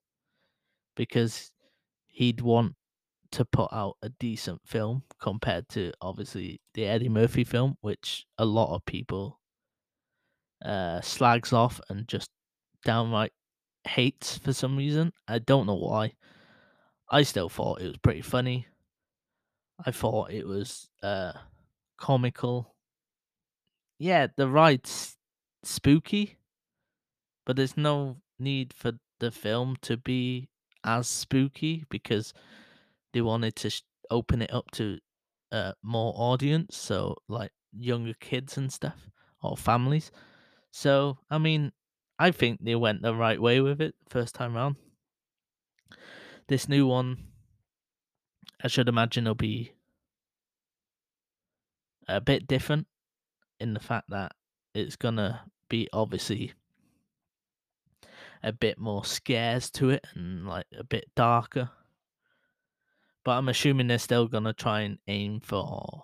because 0.95 1.51
he'd 2.07 2.41
want 2.41 2.73
to 3.31 3.45
put 3.45 3.69
out 3.73 3.97
a 4.03 4.09
decent 4.19 4.61
film 4.65 5.03
compared 5.19 5.67
to 5.67 5.91
obviously 6.01 6.61
the 6.75 6.85
Eddie 6.85 7.09
Murphy 7.09 7.43
film, 7.43 7.75
which 7.81 8.25
a 8.37 8.45
lot 8.45 8.73
of 8.73 8.85
people 8.85 9.39
uh, 10.63 11.01
slags 11.01 11.51
off 11.51 11.81
and 11.89 12.07
just 12.07 12.29
downright 12.85 13.33
hates 13.85 14.37
for 14.37 14.53
some 14.53 14.77
reason. 14.77 15.11
I 15.27 15.39
don't 15.39 15.65
know 15.65 15.75
why. 15.75 16.13
I 17.09 17.23
still 17.23 17.47
thought 17.47 17.79
it 17.81 17.87
was 17.87 17.97
pretty 17.99 18.21
funny. 18.21 18.67
I 19.85 19.91
thought 19.91 20.31
it 20.31 20.47
was 20.47 20.89
uh, 21.03 21.33
comical. 21.97 22.75
Yeah, 23.97 24.27
the 24.35 24.47
ride's 24.49 25.17
spooky, 25.63 26.37
but 27.45 27.55
there's 27.55 27.77
no 27.77 28.21
need 28.39 28.73
for 28.73 28.93
the 29.19 29.31
film 29.31 29.75
to 29.81 29.97
be 29.97 30.49
as 30.83 31.07
spooky 31.07 31.85
because 31.89 32.33
they 33.13 33.21
wanted 33.21 33.55
to 33.57 33.69
sh- 33.69 33.83
open 34.11 34.41
it 34.41 34.53
up 34.53 34.71
to 34.71 34.99
uh, 35.51 35.73
more 35.83 36.13
audience, 36.17 36.77
so 36.77 37.15
like 37.29 37.51
younger 37.73 38.13
kids 38.15 38.57
and 38.57 38.73
stuff 38.73 39.09
or 39.41 39.57
families. 39.57 40.11
So 40.71 41.19
I 41.29 41.37
mean, 41.39 41.73
I 42.19 42.31
think 42.31 42.63
they 42.63 42.75
went 42.75 43.01
the 43.03 43.15
right 43.15 43.41
way 43.41 43.61
with 43.61 43.81
it 43.81 43.95
first 44.09 44.35
time 44.35 44.55
round. 44.55 44.77
This 46.53 46.69
new 46.69 46.85
one, 46.85 47.17
I 48.63 48.67
should 48.67 48.87
imagine, 48.87 49.25
will 49.25 49.33
be 49.33 49.71
a 52.07 52.21
bit 52.21 52.45
different 52.45 52.85
in 53.59 53.73
the 53.73 53.79
fact 53.79 54.11
that 54.11 54.33
it's 54.75 54.95
gonna 54.95 55.45
be 55.67 55.89
obviously 55.91 56.53
a 58.43 58.53
bit 58.53 58.77
more 58.77 59.03
scares 59.03 59.71
to 59.71 59.89
it 59.89 60.05
and 60.13 60.47
like 60.47 60.67
a 60.77 60.83
bit 60.83 61.05
darker. 61.15 61.71
But 63.25 63.31
I'm 63.31 63.49
assuming 63.49 63.87
they're 63.87 63.97
still 63.97 64.27
gonna 64.27 64.53
try 64.53 64.81
and 64.81 64.99
aim 65.07 65.39
for 65.39 66.03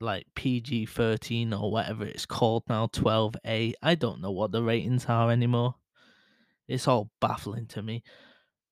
like 0.00 0.26
PG 0.34 0.84
13 0.84 1.54
or 1.54 1.72
whatever 1.72 2.04
it's 2.04 2.26
called 2.26 2.64
now, 2.68 2.88
12A. 2.88 3.72
I 3.82 3.94
don't 3.94 4.20
know 4.20 4.32
what 4.32 4.52
the 4.52 4.62
ratings 4.62 5.06
are 5.06 5.30
anymore. 5.30 5.76
It's 6.68 6.86
all 6.86 7.10
baffling 7.22 7.64
to 7.68 7.80
me. 7.80 8.02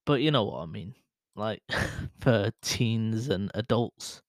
But 0.06 0.20
you 0.20 0.30
know 0.30 0.44
what 0.44 0.62
I 0.62 0.66
mean. 0.66 0.94
Like 1.36 1.62
for 2.20 2.50
teens 2.62 3.28
and 3.28 3.50
adults. 3.54 4.22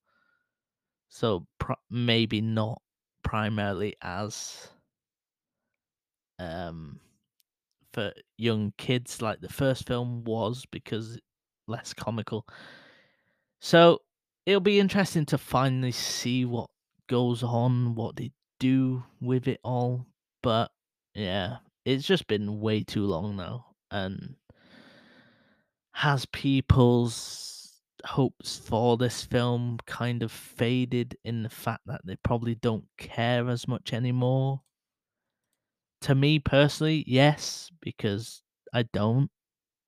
So 1.09 1.47
pro- 1.59 1.75
maybe 1.89 2.41
not 2.41 2.81
primarily 3.23 3.95
as 4.01 4.69
um 6.37 6.99
for 7.93 8.13
young 8.37 8.73
kids 8.77 9.21
like 9.21 9.39
the 9.41 9.49
first 9.49 9.87
film 9.87 10.23
was 10.25 10.65
because 10.71 11.17
less 11.67 11.93
comical. 11.93 12.45
So 13.61 14.01
it'll 14.45 14.59
be 14.59 14.79
interesting 14.79 15.25
to 15.27 15.37
finally 15.37 15.91
see 15.91 16.45
what 16.45 16.69
goes 17.07 17.41
on, 17.41 17.95
what 17.95 18.15
they 18.15 18.31
do 18.59 19.03
with 19.21 19.47
it 19.47 19.59
all. 19.63 20.05
But 20.43 20.71
yeah, 21.13 21.57
it's 21.85 22.05
just 22.05 22.27
been 22.27 22.59
way 22.59 22.83
too 22.83 23.05
long 23.05 23.35
now. 23.37 23.67
And 23.91 24.35
has 25.95 26.25
people's 26.25 27.71
hopes 28.03 28.57
for 28.57 28.97
this 28.97 29.23
film 29.23 29.77
kind 29.85 30.23
of 30.23 30.31
faded 30.31 31.17
in 31.23 31.41
the 31.41 31.49
fact 31.49 31.83
that 31.85 32.01
they 32.03 32.17
probably 32.17 32.53
don't 32.55 32.83
care 32.97 33.47
as 33.47 33.65
much 33.65 33.93
anymore? 33.93 34.59
To 36.01 36.13
me 36.13 36.39
personally, 36.39 37.05
yes, 37.07 37.71
because 37.79 38.43
I 38.73 38.83
don't. 38.91 39.31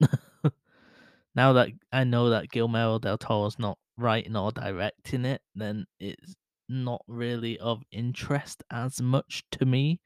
now 1.34 1.52
that 1.52 1.68
I 1.92 2.04
know 2.04 2.30
that 2.30 2.48
Guillermo 2.48 2.98
del 2.98 3.18
Toro's 3.18 3.58
not 3.58 3.76
writing 3.98 4.34
or 4.34 4.50
directing 4.50 5.26
it, 5.26 5.42
then 5.54 5.84
it's 6.00 6.36
not 6.70 7.02
really 7.06 7.58
of 7.58 7.82
interest 7.92 8.64
as 8.70 9.02
much 9.02 9.44
to 9.50 9.66
me. 9.66 10.00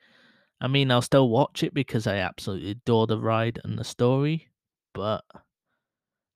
I 0.61 0.67
mean, 0.67 0.91
I'll 0.91 1.01
still 1.01 1.29
watch 1.29 1.63
it 1.63 1.73
because 1.73 2.09
I 2.09 2.17
absolutely 2.17 2.73
adore 2.73 3.07
the 3.07 3.21
ride 3.21 3.61
and 3.63 3.79
the 3.79 3.85
story, 3.85 4.49
but 4.95 5.23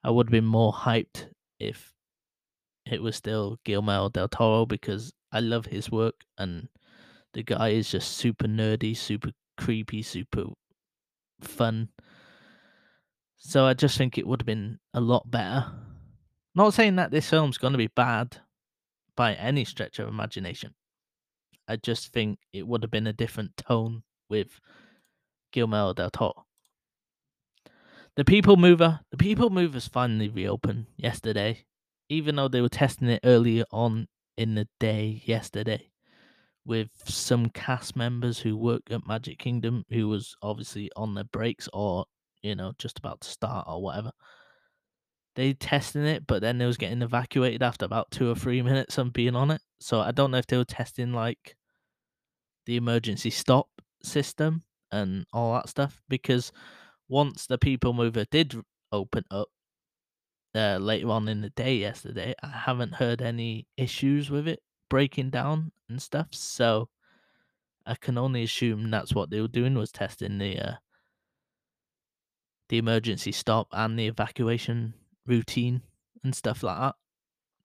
I 0.06 0.10
would 0.10 0.28
have 0.28 0.32
been 0.32 0.46
more 0.46 0.72
hyped 0.72 1.26
if 1.58 1.92
it 2.88 3.02
was 3.02 3.16
still 3.16 3.58
Guillermo 3.64 4.08
del 4.08 4.28
Toro 4.28 4.64
because 4.64 5.12
I 5.32 5.40
love 5.40 5.66
his 5.66 5.90
work 5.90 6.14
and 6.38 6.68
the 7.34 7.42
guy 7.42 7.70
is 7.70 7.90
just 7.90 8.12
super 8.12 8.46
nerdy, 8.46 8.96
super 8.96 9.32
creepy, 9.56 10.02
super 10.02 10.44
fun. 11.40 11.88
So 13.36 13.64
I 13.64 13.74
just 13.74 13.98
think 13.98 14.16
it 14.16 14.28
would 14.28 14.42
have 14.42 14.46
been 14.46 14.78
a 14.94 15.00
lot 15.00 15.28
better. 15.28 15.72
Not 16.54 16.72
saying 16.72 16.94
that 16.96 17.10
this 17.10 17.28
film's 17.28 17.58
going 17.58 17.72
to 17.72 17.78
be 17.78 17.88
bad 17.88 18.36
by 19.16 19.34
any 19.34 19.64
stretch 19.64 19.98
of 19.98 20.06
imagination. 20.06 20.72
I 21.66 21.74
just 21.74 22.12
think 22.12 22.38
it 22.52 22.64
would 22.64 22.84
have 22.84 22.92
been 22.92 23.08
a 23.08 23.12
different 23.12 23.56
tone 23.56 24.04
with 24.30 24.60
Guillermo 25.52 25.94
del 25.94 26.10
Toro. 26.10 26.45
The 28.16 28.24
People 28.24 28.56
Mover, 28.56 29.00
the 29.10 29.18
People 29.18 29.50
Mover's 29.50 29.88
finally 29.88 30.30
reopened 30.30 30.86
yesterday, 30.96 31.66
even 32.08 32.36
though 32.36 32.48
they 32.48 32.62
were 32.62 32.70
testing 32.70 33.08
it 33.08 33.20
earlier 33.24 33.64
on 33.70 34.08
in 34.38 34.54
the 34.54 34.66
day 34.80 35.22
yesterday 35.26 35.90
with 36.64 36.88
some 37.04 37.50
cast 37.50 37.94
members 37.94 38.38
who 38.38 38.56
work 38.56 38.82
at 38.90 39.06
Magic 39.06 39.38
Kingdom 39.38 39.84
who 39.90 40.08
was 40.08 40.34
obviously 40.40 40.90
on 40.96 41.14
their 41.14 41.24
breaks 41.24 41.68
or, 41.74 42.06
you 42.40 42.54
know, 42.54 42.72
just 42.78 42.98
about 42.98 43.20
to 43.20 43.28
start 43.28 43.66
or 43.68 43.82
whatever. 43.82 44.12
They 45.34 45.52
testing 45.52 46.06
it, 46.06 46.26
but 46.26 46.40
then 46.40 46.56
they 46.56 46.64
was 46.64 46.78
getting 46.78 47.02
evacuated 47.02 47.62
after 47.62 47.84
about 47.84 48.10
two 48.10 48.30
or 48.30 48.34
three 48.34 48.62
minutes 48.62 48.96
of 48.96 49.12
being 49.12 49.36
on 49.36 49.50
it. 49.50 49.60
So 49.78 50.00
I 50.00 50.10
don't 50.12 50.30
know 50.30 50.38
if 50.38 50.46
they 50.46 50.56
were 50.56 50.64
testing 50.64 51.12
like 51.12 51.54
the 52.64 52.76
emergency 52.76 53.28
stop 53.28 53.68
system 54.02 54.62
and 54.90 55.26
all 55.34 55.52
that 55.52 55.68
stuff 55.68 56.00
because 56.08 56.50
once 57.08 57.46
the 57.46 57.58
people 57.58 57.92
mover 57.92 58.24
did 58.30 58.54
open 58.92 59.24
up 59.30 59.48
uh, 60.54 60.78
later 60.78 61.10
on 61.10 61.28
in 61.28 61.42
the 61.42 61.50
day 61.50 61.76
yesterday, 61.76 62.34
I 62.42 62.48
haven't 62.48 62.94
heard 62.94 63.20
any 63.20 63.66
issues 63.76 64.30
with 64.30 64.48
it 64.48 64.60
breaking 64.88 65.30
down 65.30 65.72
and 65.88 66.00
stuff. 66.00 66.28
So 66.32 66.88
I 67.86 67.94
can 67.94 68.16
only 68.18 68.42
assume 68.42 68.90
that's 68.90 69.14
what 69.14 69.30
they 69.30 69.40
were 69.40 69.48
doing 69.48 69.74
was 69.74 69.92
testing 69.92 70.38
the 70.38 70.58
uh, 70.58 70.74
the 72.68 72.78
emergency 72.78 73.32
stop 73.32 73.68
and 73.72 73.98
the 73.98 74.06
evacuation 74.06 74.94
routine 75.26 75.82
and 76.24 76.34
stuff 76.34 76.62
like 76.62 76.78
that. 76.78 76.94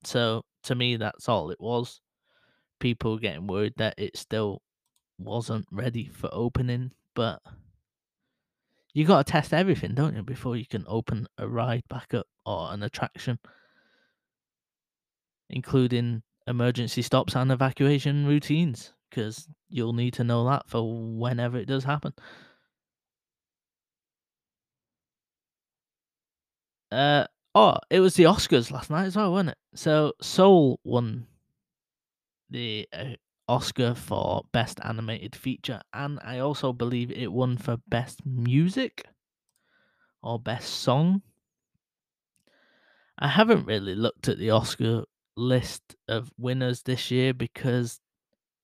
So 0.04 0.44
to 0.64 0.76
me, 0.76 0.96
that's 0.98 1.28
all 1.28 1.50
it 1.50 1.60
was. 1.60 2.02
People 2.80 3.18
getting 3.18 3.48
worried 3.48 3.74
that 3.78 3.96
it 3.98 4.18
still 4.18 4.62
wasn't 5.18 5.66
ready 5.72 6.10
for 6.10 6.30
opening, 6.32 6.92
but 7.16 7.42
you 8.94 9.06
got 9.06 9.26
to 9.26 9.32
test 9.32 9.54
everything, 9.54 9.96
don't 9.96 10.16
you, 10.16 10.24
before 10.24 10.56
you 10.56 10.66
can 10.66 10.86
open 10.88 11.28
a 11.38 11.48
ride 11.48 11.84
back 11.90 12.14
up 12.14 12.28
or 12.46 12.74
an 12.74 12.84
attraction, 12.84 13.40
including 15.50 16.24
emergency 16.48 17.02
stops 17.02 17.36
and 17.36 17.52
evacuation 17.52 18.26
routines, 18.26 18.94
because 19.10 19.48
you'll 19.70 19.94
need 19.94 20.14
to 20.16 20.24
know 20.24 20.46
that 20.46 20.70
for 20.70 20.82
whenever 21.18 21.58
it 21.58 21.68
does 21.68 21.84
happen. 21.84 22.14
Uh 26.92 27.26
oh, 27.56 27.78
it 27.90 28.00
was 28.02 28.16
the 28.16 28.24
Oscars 28.26 28.72
last 28.72 28.90
night 28.90 29.06
as 29.06 29.16
well, 29.16 29.32
wasn't 29.32 29.50
it? 29.52 29.58
So 29.76 30.14
Soul 30.22 30.80
won 30.84 31.28
the 32.50 32.88
uh, 32.92 33.16
Oscar 33.52 33.94
for 33.94 34.46
Best 34.54 34.80
Animated 34.82 35.36
Feature, 35.36 35.82
and 35.92 36.22
I 36.24 36.40
also 36.40 36.72
believe 36.72 37.12
it 37.12 37.34
won 37.34 37.58
for 37.58 37.76
Best 37.86 38.26
Music 38.26 39.04
or 40.24 40.40
Best 40.40 40.70
Song. 40.70 41.22
I 43.20 43.28
haven't 43.28 43.66
really 43.66 43.94
looked 43.94 44.30
at 44.30 44.38
the 44.38 44.52
Oscar 44.52 45.04
list 45.36 45.98
of 46.08 46.32
winners 46.38 46.84
this 46.84 47.12
year 47.12 47.34
because 47.34 48.00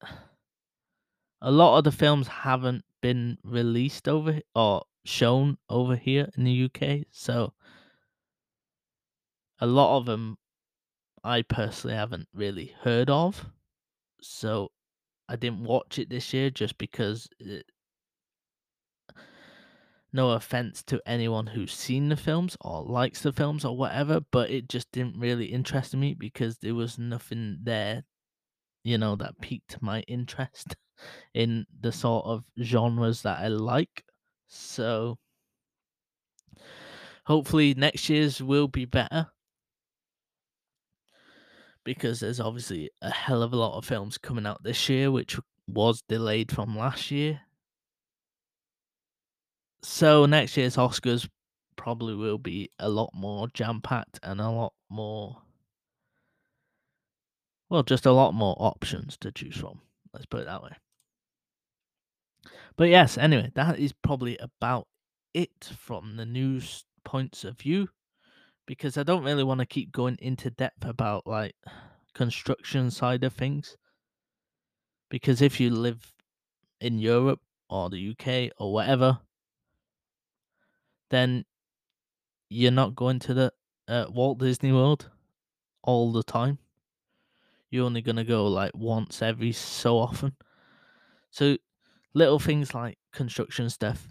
a 1.42 1.52
lot 1.52 1.80
of 1.80 1.84
the 1.84 1.92
films 1.92 2.30
haven't 2.30 2.86
been 3.02 3.40
released 3.44 4.08
over 4.08 4.40
or 4.56 4.86
shown 5.04 5.58
over 5.70 5.98
here 5.98 6.30
in 6.38 6.46
the 6.46 6.64
UK. 6.64 7.08
So 7.12 7.52
a 9.60 9.68
lot 9.68 9.98
of 9.98 10.06
them 10.06 10.38
I 11.26 11.42
personally 11.42 11.98
haven't 11.98 12.30
really 12.34 12.74
heard 12.84 13.10
of. 13.10 13.48
So 14.22 14.72
I 15.30 15.36
didn't 15.36 15.64
watch 15.64 16.00
it 16.00 16.10
this 16.10 16.34
year 16.34 16.50
just 16.50 16.78
because 16.78 17.28
it, 17.40 17.66
no 20.14 20.32
offense 20.32 20.82
to 20.84 21.02
anyone 21.06 21.48
who's 21.48 21.74
seen 21.74 22.10
the 22.10 22.16
films 22.16 22.56
or 22.62 22.84
likes 22.84 23.22
the 23.22 23.34
films 23.34 23.66
or 23.66 23.76
whatever, 23.78 24.22
but 24.32 24.50
it 24.50 24.70
just 24.70 24.92
didn't 24.92 25.20
really 25.20 25.46
interest 25.46 25.96
me 25.96 26.14
because 26.14 26.58
there 26.58 26.76
was 26.76 26.98
nothing 26.98 27.60
there, 27.62 28.04
you 28.84 28.98
know, 28.98 29.16
that 29.16 29.40
piqued 29.42 29.82
my 29.82 30.02
interest 30.02 30.76
in 31.34 31.66
the 31.82 31.92
sort 31.92 32.26
of 32.26 32.46
genres 32.62 33.22
that 33.24 33.40
I 33.40 33.50
like. 33.50 34.04
So 34.48 35.18
hopefully 37.26 37.74
next 37.74 38.08
year's 38.08 38.42
will 38.42 38.70
be 38.70 38.86
better 38.86 39.28
because 41.88 42.20
there's 42.20 42.42
obviously 42.42 42.90
a 43.02 43.10
hell 43.10 43.42
of 43.42 43.54
a 43.54 43.56
lot 43.56 43.78
of 43.78 43.86
films 43.86 44.18
coming 44.18 44.46
out 44.46 44.62
this 44.62 44.90
year, 44.90 45.10
which 45.10 45.40
was 45.70 46.02
delayed 46.10 46.52
from 46.52 46.78
last 46.78 47.12
year. 47.12 47.40
So 49.82 50.26
next 50.26 50.58
year's 50.58 50.76
Oscars 50.76 51.30
probably 51.78 52.14
will 52.14 52.40
be 52.40 52.70
a 52.78 52.90
lot 52.90 53.12
more 53.14 53.48
jam 53.54 53.80
packed 53.80 54.20
and 54.22 54.42
a 54.42 54.50
lot 54.50 54.74
more. 54.90 55.38
Well, 57.70 57.84
just 57.84 58.06
a 58.06 58.12
lot 58.12 58.34
more 58.34 58.58
options 58.60 59.16
to 59.22 59.32
choose 59.32 59.56
from. 59.56 59.80
Let's 60.12 60.26
put 60.26 60.42
it 60.42 60.48
that 60.48 60.64
way. 60.64 60.72
But 62.76 62.90
yes, 62.90 63.18
anyway, 63.18 63.54
that 63.56 63.80
is 63.80 63.94
probably 63.94 64.38
about 64.40 64.88
it 65.34 65.72
from 65.80 66.18
the 66.18 66.26
news 66.26 66.84
points 67.06 67.46
of 67.46 67.58
view 67.58 67.88
because 68.68 68.98
I 68.98 69.04
don't 69.04 69.24
really 69.24 69.44
want 69.44 69.62
to 69.62 69.66
keep 69.66 69.92
going 69.92 70.18
into 70.22 70.52
depth 70.52 70.86
about 70.86 71.26
like 71.26 71.56
construction 72.14 72.92
side 72.92 73.24
of 73.24 73.34
things. 73.34 73.78
Because 75.10 75.42
if 75.42 75.60
you 75.60 75.72
live 75.72 76.14
in 76.80 77.00
Europe 77.00 77.40
or 77.70 77.90
the 77.90 78.12
UK 78.12 78.52
or 78.60 78.74
whatever, 78.74 79.20
then 81.10 81.46
you're 82.50 82.72
not 82.72 82.96
going 82.96 83.20
to 83.20 83.34
the 83.34 83.54
uh, 83.88 84.06
Walt 84.10 84.38
Disney 84.40 84.74
World 84.74 85.10
all 85.82 86.12
the 86.12 86.24
time. 86.24 86.60
You're 87.72 87.86
only 87.86 88.02
going 88.02 88.18
to 88.18 88.24
go 88.26 88.48
like 88.48 88.72
once 88.76 89.22
every 89.22 89.54
so 89.54 89.98
often. 89.98 90.36
So 91.30 91.58
little 92.14 92.40
things 92.40 92.74
like 92.74 92.98
construction 93.14 93.70
stuff 93.70 94.08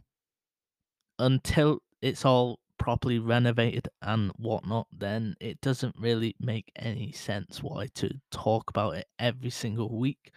until 1.19 1.81
it's 2.01 2.25
all 2.25 2.61
properly 2.79 3.19
renovated 3.19 3.89
and 4.03 4.31
whatnot, 4.37 4.87
then 4.93 5.35
it 5.41 5.61
doesn't 5.61 5.97
really 5.99 6.35
make 6.41 6.71
any 6.77 7.12
sense 7.12 7.62
why 7.62 7.89
to 7.95 8.11
talk 8.31 8.71
about 8.71 8.97
it 8.97 9.07
every 9.19 9.51
single 9.51 9.99
week. 9.99 10.33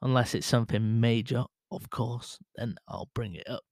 Unless 0.00 0.34
it's 0.34 0.46
something 0.46 1.00
major, 1.00 1.44
of 1.70 1.90
course, 1.90 2.38
then 2.56 2.76
I'll 2.88 3.10
bring 3.14 3.34
it 3.34 3.48
up. 3.48 3.64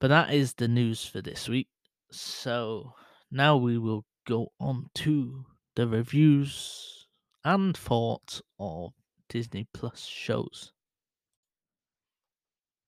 But 0.00 0.08
that 0.08 0.32
is 0.32 0.54
the 0.54 0.68
news 0.68 1.04
for 1.04 1.20
this 1.20 1.48
week. 1.48 1.68
So 2.10 2.94
now 3.30 3.56
we 3.56 3.78
will 3.78 4.04
go 4.26 4.52
on 4.58 4.86
to 4.94 5.44
the 5.76 5.86
reviews 5.86 7.06
and 7.44 7.76
thoughts 7.76 8.42
of 8.58 8.92
Disney 9.28 9.66
Plus 9.72 10.04
shows. 10.04 10.72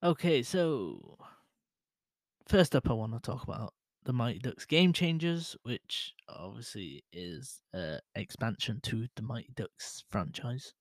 Okay, 0.03 0.43
so 0.43 1.18
first 2.51 2.74
up, 2.74 2.90
I 2.90 2.94
want 2.94 3.12
to 3.12 3.20
talk 3.20 3.44
about 3.44 3.74
the 4.03 4.12
Mighty 4.12 4.40
Ducks 4.40 4.64
Game 4.64 4.92
Changers, 4.92 5.57
which 5.62 6.12
obviously 6.28 7.05
is 7.12 7.61
an 7.72 8.01
expansion 8.16 8.80
to 8.82 9.07
the 9.14 9.22
Mighty 9.22 9.53
Ducks 9.55 10.03
franchise 10.11 10.74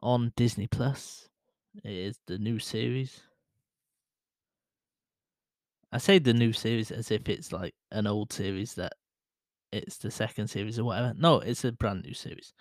on 0.00 0.32
Disney 0.36 0.68
Plus. 0.68 1.28
It 1.82 1.90
is 1.90 2.20
the 2.28 2.38
new 2.38 2.60
series. 2.60 3.20
I 5.90 5.98
say 5.98 6.20
the 6.20 6.32
new 6.32 6.52
series 6.52 6.92
as 6.92 7.10
if 7.10 7.28
it's 7.28 7.50
like 7.50 7.74
an 7.90 8.06
old 8.06 8.32
series 8.32 8.74
that 8.74 8.92
it's 9.72 9.98
the 9.98 10.10
second 10.12 10.46
series 10.46 10.78
or 10.78 10.84
whatever. 10.84 11.14
No, 11.16 11.40
it's 11.40 11.64
a 11.64 11.72
brand 11.72 12.04
new 12.04 12.14
series. 12.14 12.54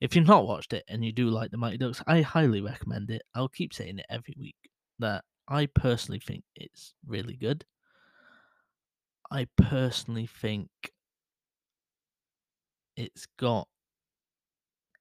If 0.00 0.16
you've 0.16 0.26
not 0.26 0.46
watched 0.46 0.72
it 0.72 0.84
and 0.88 1.04
you 1.04 1.12
do 1.12 1.28
like 1.28 1.50
the 1.50 1.58
Mighty 1.58 1.76
Ducks, 1.76 2.02
I 2.06 2.22
highly 2.22 2.62
recommend 2.62 3.10
it. 3.10 3.20
I'll 3.34 3.48
keep 3.48 3.74
saying 3.74 3.98
it 3.98 4.06
every 4.08 4.34
week 4.40 4.56
that 5.00 5.22
I 5.50 5.66
personally 5.66 6.20
think 6.20 6.44
it's 6.54 6.94
really 7.04 7.36
good. 7.36 7.66
I 9.30 9.46
personally 9.56 10.26
think 10.26 10.70
it's 12.96 13.26
got 13.36 13.68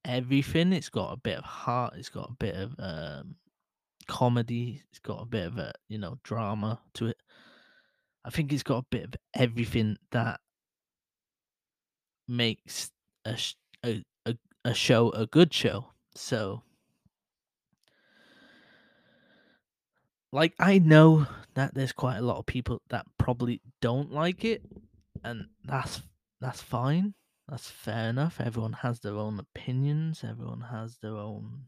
everything. 0.06 0.74
It's 0.74 0.90
got 0.90 1.14
a 1.14 1.18
bit 1.18 1.38
of 1.38 1.44
heart. 1.44 1.94
It's 1.98 2.10
got 2.10 2.30
a 2.30 2.34
bit 2.34 2.56
of 2.56 2.76
um, 2.80 3.36
comedy. 4.08 4.84
It's 4.90 5.00
got 5.00 5.22
a 5.22 5.26
bit 5.26 5.48
of 5.48 5.58
a 5.58 5.74
you 5.88 5.98
know 5.98 6.18
drama 6.24 6.82
to 6.96 7.08
it. 7.08 7.22
I 8.26 8.30
think 8.30 8.52
it's 8.52 8.64
got 8.64 8.78
a 8.84 8.88
bit 8.90 9.04
of 9.06 9.16
everything 9.34 9.98
that 10.12 10.40
makes 12.28 12.92
a 13.26 13.38
a, 13.84 14.04
a, 14.26 14.38
a 14.66 14.74
show 14.74 15.10
a 15.12 15.26
good 15.28 15.54
show. 15.54 15.92
So 16.16 16.64
like 20.32 20.54
I 20.60 20.80
know 20.80 21.28
that 21.56 21.74
there's 21.74 21.92
quite 21.92 22.18
a 22.18 22.22
lot 22.22 22.38
of 22.38 22.46
people 22.46 22.82
that 22.90 23.06
probably 23.18 23.62
don't 23.82 24.12
like 24.12 24.44
it 24.46 24.62
and 25.24 25.50
that's 25.64 26.02
that's 26.40 26.62
fine. 26.62 27.16
That's 27.48 27.70
fair 27.70 28.10
enough. 28.10 28.40
Everyone 28.40 28.74
has 28.74 29.00
their 29.00 29.16
own 29.16 29.40
opinions. 29.40 30.24
Everyone 30.24 30.62
has 30.62 30.98
their 31.00 31.18
own 31.18 31.66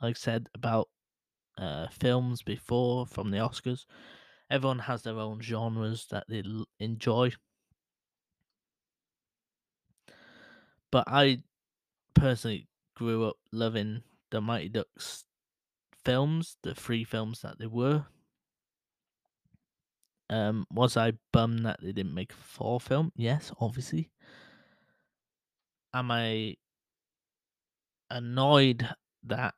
like 0.00 0.16
I 0.16 0.18
said 0.18 0.48
about 0.54 0.88
uh, 1.58 1.88
films 1.88 2.42
before 2.42 3.06
from 3.06 3.30
the 3.30 3.38
Oscars. 3.38 3.86
Everyone 4.50 4.80
has 4.80 5.02
their 5.02 5.18
own 5.18 5.40
genres 5.40 6.06
that 6.10 6.26
they 6.28 6.42
l- 6.44 6.66
enjoy. 6.78 7.32
But 10.90 11.04
I 11.06 11.44
personally 12.14 12.68
grew 12.94 13.24
up 13.26 13.38
loving 13.52 14.04
the 14.30 14.40
Mighty 14.40 14.68
Ducks 14.70 15.26
films, 16.06 16.56
the 16.62 16.72
three 16.72 17.02
films 17.02 17.42
that 17.42 17.58
they 17.58 17.66
were. 17.66 18.06
Um, 20.30 20.64
was 20.70 20.96
I 20.96 21.14
bummed 21.32 21.66
that 21.66 21.80
they 21.82 21.90
didn't 21.90 22.14
make 22.14 22.32
a 22.32 22.36
fourth 22.36 22.84
film? 22.84 23.10
Yes, 23.16 23.50
obviously. 23.60 24.10
Am 25.92 26.12
I 26.12 26.56
annoyed 28.08 28.88
that 29.24 29.54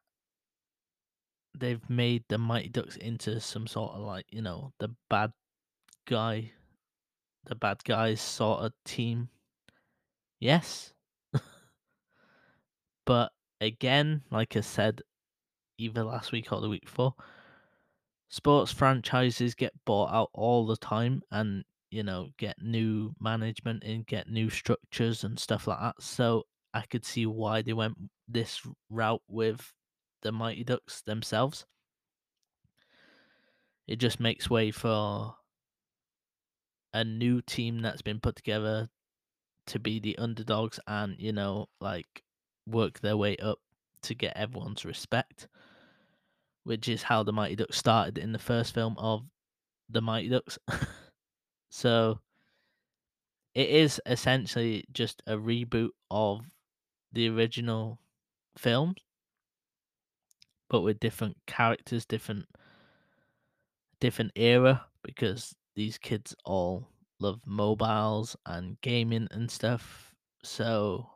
they've 1.57 1.89
made 1.91 2.25
the 2.29 2.39
Mighty 2.39 2.71
Ducks 2.71 2.97
into 2.97 3.41
some 3.41 3.67
sort 3.67 3.93
of 3.93 4.01
like, 4.01 4.27
you 4.31 4.41
know, 4.41 4.73
the 4.79 4.95
bad 5.11 5.33
guy, 6.07 6.53
the 7.45 7.55
bad 7.57 7.85
guys 7.85 8.23
sort 8.23 8.61
of 8.61 8.73
team? 8.87 9.29
Yes. 10.41 10.95
but 13.05 13.33
again, 13.61 14.23
like 14.31 14.57
I 14.57 14.61
said, 14.63 15.03
either 15.79 16.05
last 16.05 16.33
week 16.33 16.53
or 16.53 16.61
the 16.61 16.69
week 16.69 16.85
before, 16.85 17.15
sports 18.29 18.73
franchises 18.73 19.55
get 19.55 19.73
bought 19.85 20.13
out 20.13 20.31
all 20.35 20.67
the 20.67 20.77
time 20.77 21.23
and 21.31 21.65
you 21.91 22.03
know 22.03 22.29
get 22.37 22.61
new 22.61 23.15
management 23.21 23.83
and 23.85 24.07
get 24.07 24.29
new 24.29 24.51
structures 24.51 25.25
and 25.25 25.39
stuff 25.39 25.67
like 25.67 25.81
that. 25.81 25.95
So 26.03 26.45
i 26.75 26.83
could 26.83 27.05
see 27.05 27.25
why 27.25 27.63
they 27.63 27.73
went 27.73 27.97
this 28.29 28.61
route 28.91 29.23
with 29.29 29.73
the 30.23 30.33
mighty 30.33 30.65
ducks 30.65 31.01
themselves. 31.03 31.65
It 33.87 33.97
just 33.97 34.21
makes 34.21 34.51
way 34.51 34.71
for 34.71 35.35
a 36.93 37.05
new 37.05 37.41
team 37.41 37.81
that's 37.81 38.03
been 38.03 38.21
put 38.21 38.37
together 38.37 38.89
to 39.67 39.79
be 39.79 40.01
the 40.01 40.17
underdogs 40.19 40.81
and 40.87 41.17
you 41.19 41.33
know 41.33 41.67
like 41.81 42.23
work 42.67 43.01
their 43.01 43.17
way 43.17 43.37
up 43.37 43.59
to 44.03 44.15
get 44.15 44.37
everyone's 44.37 44.85
respect 44.85 45.49
which 46.69 46.87
is 46.87 47.03
how 47.03 47.23
the 47.23 47.33
mighty 47.33 47.57
ducks 47.57 47.79
started 47.79 48.19
in 48.19 48.33
the 48.33 48.39
first 48.39 48.75
film 48.75 48.95
of 48.99 49.23
the 49.89 50.03
mighty 50.03 50.29
ducks 50.29 50.59
So 51.71 52.21
it 53.55 53.69
is 53.69 54.01
essentially 54.07 54.85
just 54.93 55.23
a 55.27 55.37
reboot 55.37 55.91
of 56.11 56.41
the 57.13 57.29
original 57.29 57.99
films, 58.57 58.97
but 60.69 60.83
with 60.83 61.01
different 61.01 61.37
characters, 61.47 62.05
different 62.05 62.47
different 64.01 64.33
era 64.37 64.87
because 65.03 65.55
these 65.75 65.99
kids 65.99 66.35
all 66.45 66.89
love 67.19 67.41
mobiles 67.45 68.37
and 68.47 68.81
gaming 68.81 69.29
and 69.31 69.51
stuff. 69.51 70.15
So 70.45 71.11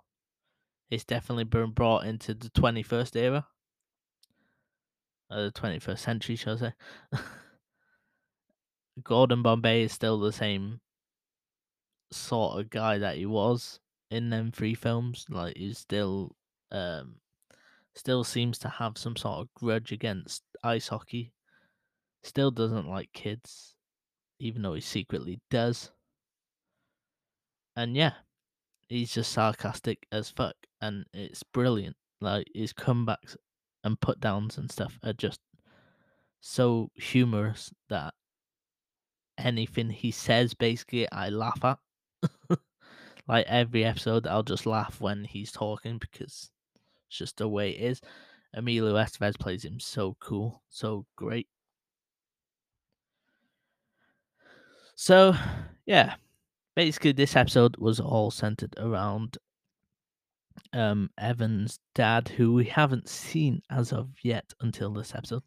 it's 0.90 1.04
definitely 1.04 1.44
been 1.44 1.70
brought 1.70 2.06
into 2.06 2.34
the 2.34 2.50
21st 2.50 3.16
era. 3.16 3.46
The 5.34 5.52
21st 5.52 5.98
century, 5.98 6.36
shall 6.36 6.54
I 6.54 6.58
say. 6.58 6.72
Gordon 9.02 9.42
Bombay 9.42 9.82
is 9.82 9.92
still 9.92 10.20
the 10.20 10.32
same 10.32 10.80
sort 12.10 12.60
of 12.60 12.70
guy 12.70 12.98
that 12.98 13.16
he 13.16 13.24
was 13.24 13.80
in 14.10 14.30
them 14.30 14.52
three 14.52 14.74
films. 14.74 15.24
Like 15.30 15.56
he's 15.56 15.78
still 15.78 16.36
um 16.70 17.16
still 17.94 18.24
seems 18.24 18.58
to 18.58 18.68
have 18.68 18.98
some 18.98 19.16
sort 19.16 19.40
of 19.40 19.54
grudge 19.54 19.92
against 19.92 20.42
ice 20.62 20.88
hockey. 20.88 21.32
Still 22.22 22.50
doesn't 22.50 22.88
like 22.88 23.12
kids, 23.12 23.74
even 24.38 24.62
though 24.62 24.74
he 24.74 24.80
secretly 24.80 25.40
does. 25.50 25.90
And 27.74 27.96
yeah, 27.96 28.12
he's 28.88 29.12
just 29.12 29.32
sarcastic 29.32 30.06
as 30.12 30.28
fuck 30.30 30.54
and 30.80 31.06
it's 31.14 31.42
brilliant. 31.42 31.96
Like 32.20 32.48
his 32.54 32.72
comebacks 32.72 33.36
and 33.84 34.00
put 34.00 34.20
downs 34.20 34.58
and 34.58 34.70
stuff 34.70 34.98
are 35.02 35.12
just 35.12 35.40
so 36.40 36.90
humorous 36.94 37.72
that 37.88 38.14
anything 39.38 39.90
he 39.90 40.10
says 40.10 40.54
basically 40.54 41.10
I 41.10 41.28
laugh 41.28 41.64
at. 41.64 41.78
like 43.28 43.46
every 43.46 43.84
episode, 43.84 44.26
I'll 44.26 44.42
just 44.42 44.66
laugh 44.66 45.00
when 45.00 45.24
he's 45.24 45.52
talking 45.52 45.98
because 45.98 46.50
it's 47.08 47.18
just 47.18 47.36
the 47.38 47.48
way 47.48 47.70
it 47.70 47.80
is. 47.80 48.00
Emilio 48.54 48.94
Estevez 48.94 49.38
plays 49.38 49.64
him 49.64 49.80
so 49.80 50.16
cool, 50.20 50.62
so 50.68 51.06
great. 51.16 51.48
So, 54.94 55.34
yeah, 55.86 56.14
basically, 56.76 57.12
this 57.12 57.34
episode 57.34 57.76
was 57.78 57.98
all 57.98 58.30
centered 58.30 58.74
around 58.78 59.38
um, 60.72 61.10
Evan's 61.18 61.78
dad, 61.94 62.28
who 62.28 62.52
we 62.52 62.64
haven't 62.64 63.08
seen 63.08 63.62
as 63.70 63.92
of 63.92 64.10
yet 64.22 64.52
until 64.60 64.92
this 64.92 65.14
episode. 65.14 65.42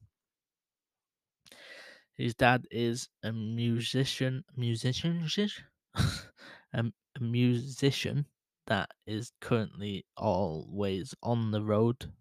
His 2.16 2.34
dad 2.34 2.66
is 2.72 3.10
a 3.24 3.34
musician, 3.34 4.46
musician, 4.56 5.18
musician? 5.18 5.66
um, 6.74 6.94
a 7.20 7.24
musician 7.24 8.26
that 8.68 8.90
is 9.06 9.32
currently 9.42 10.06
always 10.16 11.14
on 11.22 11.52
the 11.52 11.62
road. 11.62 12.12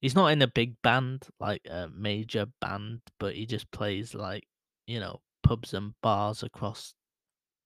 He's 0.00 0.14
not 0.14 0.28
in 0.28 0.42
a 0.42 0.48
big 0.48 0.74
band, 0.82 1.28
like 1.40 1.62
a 1.70 1.88
major 1.88 2.46
band, 2.60 3.00
but 3.18 3.34
he 3.34 3.46
just 3.46 3.70
plays 3.70 4.14
like, 4.14 4.44
you 4.86 5.00
know, 5.00 5.20
pubs 5.42 5.74
and 5.74 5.94
bars 6.02 6.42
across 6.42 6.94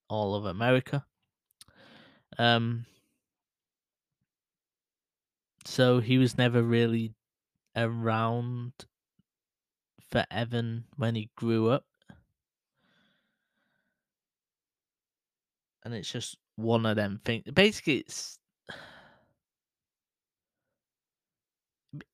all 0.09 0.35
of 0.35 0.45
America. 0.45 1.05
Um 2.39 2.87
so 5.67 6.01
he 6.01 6.19
was 6.19 6.39
never 6.39 6.63
really 6.63 7.15
around 7.75 8.73
for 10.09 10.25
Evan 10.31 10.85
when 10.97 11.15
he 11.15 11.31
grew 11.37 11.69
up. 11.69 11.85
And 15.85 15.95
it's 15.95 16.11
just 16.11 16.37
one 16.57 16.87
of 16.87 16.97
them 16.97 17.21
things. 17.25 17.45
Basically, 17.53 17.99
it's 17.99 18.39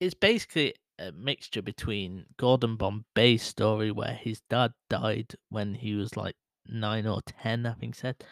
it's 0.01 0.15
basically 0.15 0.75
a 0.99 1.13
mixture 1.13 1.63
between 1.63 2.27
Gordon 2.37 2.77
Bombay's 2.77 3.43
story 3.43 3.91
where 3.91 4.15
his 4.15 4.41
dad 4.49 4.73
died 4.89 5.35
when 5.49 5.75
he 5.75 5.95
was 5.95 6.17
like 6.17 6.37
nine 6.67 7.07
or 7.07 7.23
ten, 7.23 7.67
I 7.67 7.75
think 7.75 7.95
said. 7.95 8.23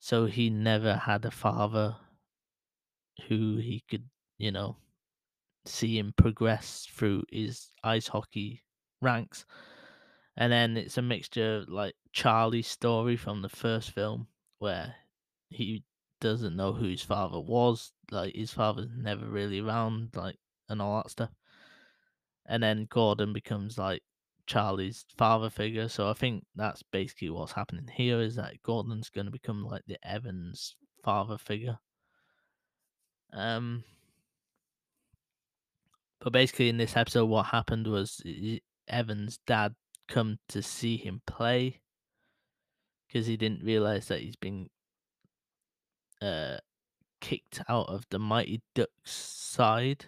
So 0.00 0.26
he 0.26 0.50
never 0.50 0.96
had 0.96 1.24
a 1.24 1.30
father 1.30 1.96
who 3.28 3.56
he 3.56 3.82
could, 3.88 4.08
you 4.38 4.52
know, 4.52 4.76
see 5.64 5.98
him 5.98 6.12
progress 6.16 6.86
through 6.90 7.24
his 7.30 7.70
ice 7.82 8.08
hockey 8.08 8.62
ranks. 9.00 9.44
And 10.36 10.52
then 10.52 10.76
it's 10.76 10.98
a 10.98 11.02
mixture 11.02 11.58
of 11.58 11.68
like 11.68 11.94
Charlie's 12.12 12.66
story 12.66 13.16
from 13.16 13.42
the 13.42 13.48
first 13.48 13.90
film 13.90 14.28
where 14.58 14.94
he 15.48 15.84
doesn't 16.20 16.56
know 16.56 16.72
who 16.72 16.86
his 16.86 17.02
father 17.02 17.40
was. 17.40 17.92
Like 18.10 18.34
his 18.34 18.52
father's 18.52 18.90
never 18.94 19.26
really 19.26 19.60
around, 19.60 20.10
like 20.14 20.36
and 20.68 20.82
all 20.82 21.02
that 21.02 21.10
stuff. 21.10 21.30
And 22.46 22.62
then 22.62 22.86
Gordon 22.90 23.32
becomes 23.32 23.78
like 23.78 24.02
Charlie's 24.46 25.04
father 25.16 25.50
figure. 25.50 25.88
So 25.88 26.08
I 26.08 26.12
think 26.12 26.44
that's 26.54 26.82
basically 26.82 27.30
what's 27.30 27.52
happening 27.52 27.88
here 27.92 28.20
is 28.20 28.36
that 28.36 28.62
Gordon's 28.62 29.10
going 29.10 29.26
to 29.26 29.32
become 29.32 29.64
like 29.64 29.82
the 29.86 29.98
Evans 30.06 30.76
father 31.02 31.38
figure. 31.38 31.78
Um, 33.32 33.84
but 36.20 36.32
basically 36.32 36.68
in 36.68 36.76
this 36.76 36.96
episode, 36.96 37.26
what 37.26 37.46
happened 37.46 37.86
was 37.86 38.22
Evan's 38.88 39.38
dad 39.46 39.74
come 40.08 40.38
to 40.48 40.62
see 40.62 40.96
him 40.96 41.22
play 41.26 41.80
because 43.06 43.26
he 43.26 43.36
didn't 43.36 43.64
realize 43.64 44.08
that 44.08 44.20
he's 44.20 44.36
been 44.36 44.68
uh, 46.22 46.56
kicked 47.20 47.60
out 47.68 47.88
of 47.88 48.04
the 48.10 48.18
Mighty 48.18 48.62
Ducks 48.74 49.12
side 49.12 50.06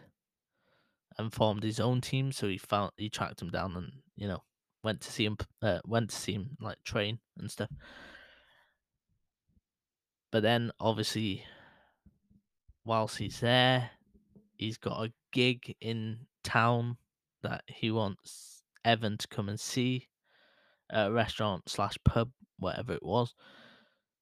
and 1.17 1.33
formed 1.33 1.63
his 1.63 1.81
own 1.81 2.01
team. 2.01 2.33
So 2.33 2.49
he 2.49 2.59
found 2.59 2.93
he 2.97 3.09
tracked 3.11 3.43
him 3.43 3.51
down 3.51 3.77
and 3.77 3.93
you 4.17 4.29
know 4.29 4.43
went 4.85 5.01
to 5.03 5.13
see 5.13 5.25
him 5.27 5.37
uh, 5.63 5.81
went 5.87 6.11
to 6.11 6.17
see 6.17 6.33
him 6.33 6.57
like 6.61 6.83
train 6.85 7.19
and 7.39 7.51
stuff. 7.51 7.71
But 10.31 10.43
then 10.43 10.71
obviously, 10.79 11.45
whilst 12.85 13.19
he's 13.19 13.41
there, 13.41 13.91
he's 14.57 14.77
got 14.77 15.07
a 15.07 15.13
gig 15.33 15.77
in 15.81 16.27
town 16.45 16.97
that 17.43 17.63
he 17.67 17.91
wants 17.91 18.63
Evan 18.85 19.19
to 19.19 19.29
come 19.29 19.49
and 19.49 19.61
see, 19.61 20.09
a 20.91 21.11
restaurant 21.13 21.69
slash 21.69 21.97
pub, 22.05 22.31
whatever 22.59 22.93
it 22.93 23.03
was. 23.03 23.35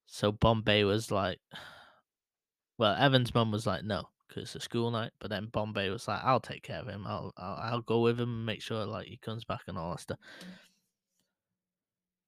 So 0.05 0.31
Bombay 0.31 0.83
was 0.83 1.11
like, 1.11 1.39
well, 2.77 2.95
Evan's 2.95 3.33
mum 3.33 3.51
was 3.51 3.65
like, 3.65 3.83
no, 3.83 4.09
because 4.27 4.43
it's 4.43 4.55
a 4.55 4.59
school 4.59 4.91
night. 4.91 5.11
But 5.19 5.29
then 5.29 5.47
Bombay 5.51 5.89
was 5.89 6.07
like, 6.07 6.23
I'll 6.23 6.39
take 6.39 6.63
care 6.63 6.79
of 6.79 6.87
him. 6.87 7.05
I'll, 7.07 7.33
I'll, 7.37 7.59
I'll 7.61 7.81
go 7.81 8.01
with 8.01 8.19
him 8.19 8.29
and 8.29 8.45
make 8.45 8.61
sure 8.61 8.85
like 8.85 9.07
he 9.07 9.17
comes 9.17 9.45
back 9.45 9.61
and 9.67 9.77
all 9.77 9.91
that 9.91 10.01
stuff. 10.01 10.19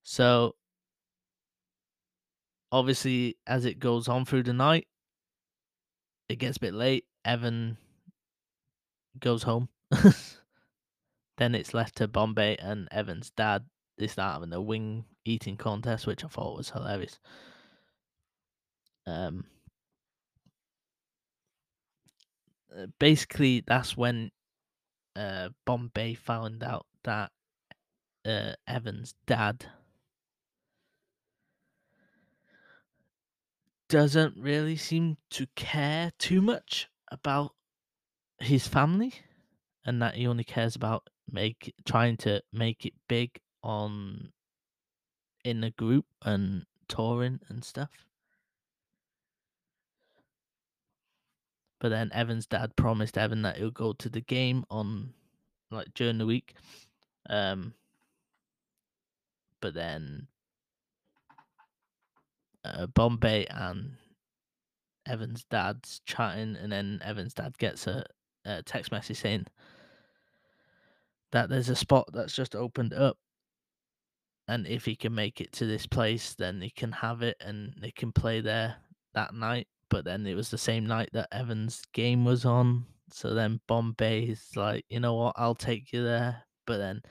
So 0.04 0.56
obviously, 2.72 3.38
as 3.46 3.66
it 3.66 3.80
goes 3.80 4.08
on 4.08 4.26
through 4.26 4.44
the 4.44 4.54
night, 4.54 4.88
it 6.30 6.38
gets 6.38 6.58
a 6.58 6.62
bit 6.62 6.74
late. 6.74 7.06
Evan 7.26 7.78
goes 9.20 9.44
home. 9.44 9.70
then 11.38 11.56
it's 11.56 11.74
left 11.74 11.96
to 11.98 12.08
Bombay 12.08 12.58
and 12.58 12.88
Evan's 12.92 13.32
dad. 13.32 13.66
They 13.98 14.08
start 14.08 14.34
having 14.34 14.54
a 14.54 14.62
wing 14.62 15.06
eating 15.26 15.58
contest, 15.58 16.08
which 16.08 16.24
I 16.24 16.28
thought 16.28 16.58
was 16.58 16.70
hilarious. 16.70 17.20
Um, 19.06 19.46
uh, 22.78 22.88
basically, 23.00 23.64
that's 23.66 23.98
when 23.98 24.32
uh, 25.16 25.50
Bombay 25.66 26.14
found 26.14 26.64
out 26.64 26.86
that 27.04 27.32
uh, 28.26 28.54
Evan's 28.68 29.16
dad 29.26 29.66
doesn't 33.90 34.38
really 34.38 34.76
seem 34.76 35.18
to 35.32 35.48
care 35.56 36.12
too 36.20 36.42
much 36.42 36.88
about 37.12 37.54
his 38.40 38.68
family 38.68 39.14
and 39.86 40.02
that 40.02 40.16
he 40.16 40.28
only 40.28 40.44
cares 40.44 40.76
about 40.76 41.10
make 41.32 41.74
trying 41.86 42.18
to 42.18 42.42
make 42.52 42.86
it 42.86 42.94
big 43.08 43.40
on 43.64 44.32
in 45.44 45.62
the 45.62 45.72
group 45.72 46.06
and 46.24 46.66
touring 46.88 47.40
and 47.50 47.64
stuff. 47.64 47.90
But 51.80 51.90
then 51.90 52.12
Evan's 52.14 52.46
dad 52.46 52.76
promised 52.76 53.18
Evan 53.18 53.42
that 53.44 53.58
he'll 53.58 53.72
go 53.72 53.94
to 53.94 54.10
the 54.10 54.22
game 54.22 54.66
on 54.70 55.14
like 55.72 55.94
during 55.94 56.18
the 56.18 56.26
week. 56.26 56.56
Um 57.30 57.74
but 59.62 59.74
then 59.74 60.28
uh, 62.64 62.88
Bombay 62.88 63.46
and 63.50 63.98
Evan's 65.06 65.44
dad's 65.46 66.02
chatting, 66.06 66.56
and 66.56 66.72
then 66.72 67.02
Evan's 67.04 67.34
dad 67.34 67.58
gets 67.58 67.88
a, 67.88 68.06
a 68.58 68.64
text 68.64 68.92
message 68.92 69.18
saying 69.18 69.46
that 71.32 71.50
there's 71.50 71.70
a 71.70 71.76
spot 71.76 72.10
that's 72.14 72.36
just 72.36 72.56
opened 72.56 72.94
up, 72.94 73.18
and 74.48 74.66
if 74.68 74.86
he 74.86 74.96
can 74.96 75.14
make 75.14 75.42
it 75.42 75.52
to 75.54 75.66
this 75.66 75.86
place, 75.86 76.34
then 76.34 76.62
he 76.62 76.70
can 76.70 76.92
have 76.92 77.22
it, 77.22 77.38
and 77.40 77.74
they 77.80 77.92
can 77.92 78.12
play 78.12 78.42
there 78.42 78.76
that 79.14 79.34
night. 79.34 79.68
But 79.90 80.06
then 80.06 80.26
it 80.28 80.36
was 80.36 80.50
the 80.50 80.58
same 80.58 80.86
night 80.86 81.10
that 81.14 81.30
Evan's 81.32 81.82
game 81.94 82.26
was 82.26 82.46
on, 82.46 82.86
so 83.12 83.34
then 83.34 83.60
Bombay 83.68 84.24
is 84.24 84.56
like, 84.56 84.86
you 84.90 85.00
know 85.00 85.16
what, 85.16 85.36
I'll 85.38 85.56
take 85.56 85.92
you 85.94 86.04
there. 86.04 86.44
But 86.66 86.78
then 86.78 87.02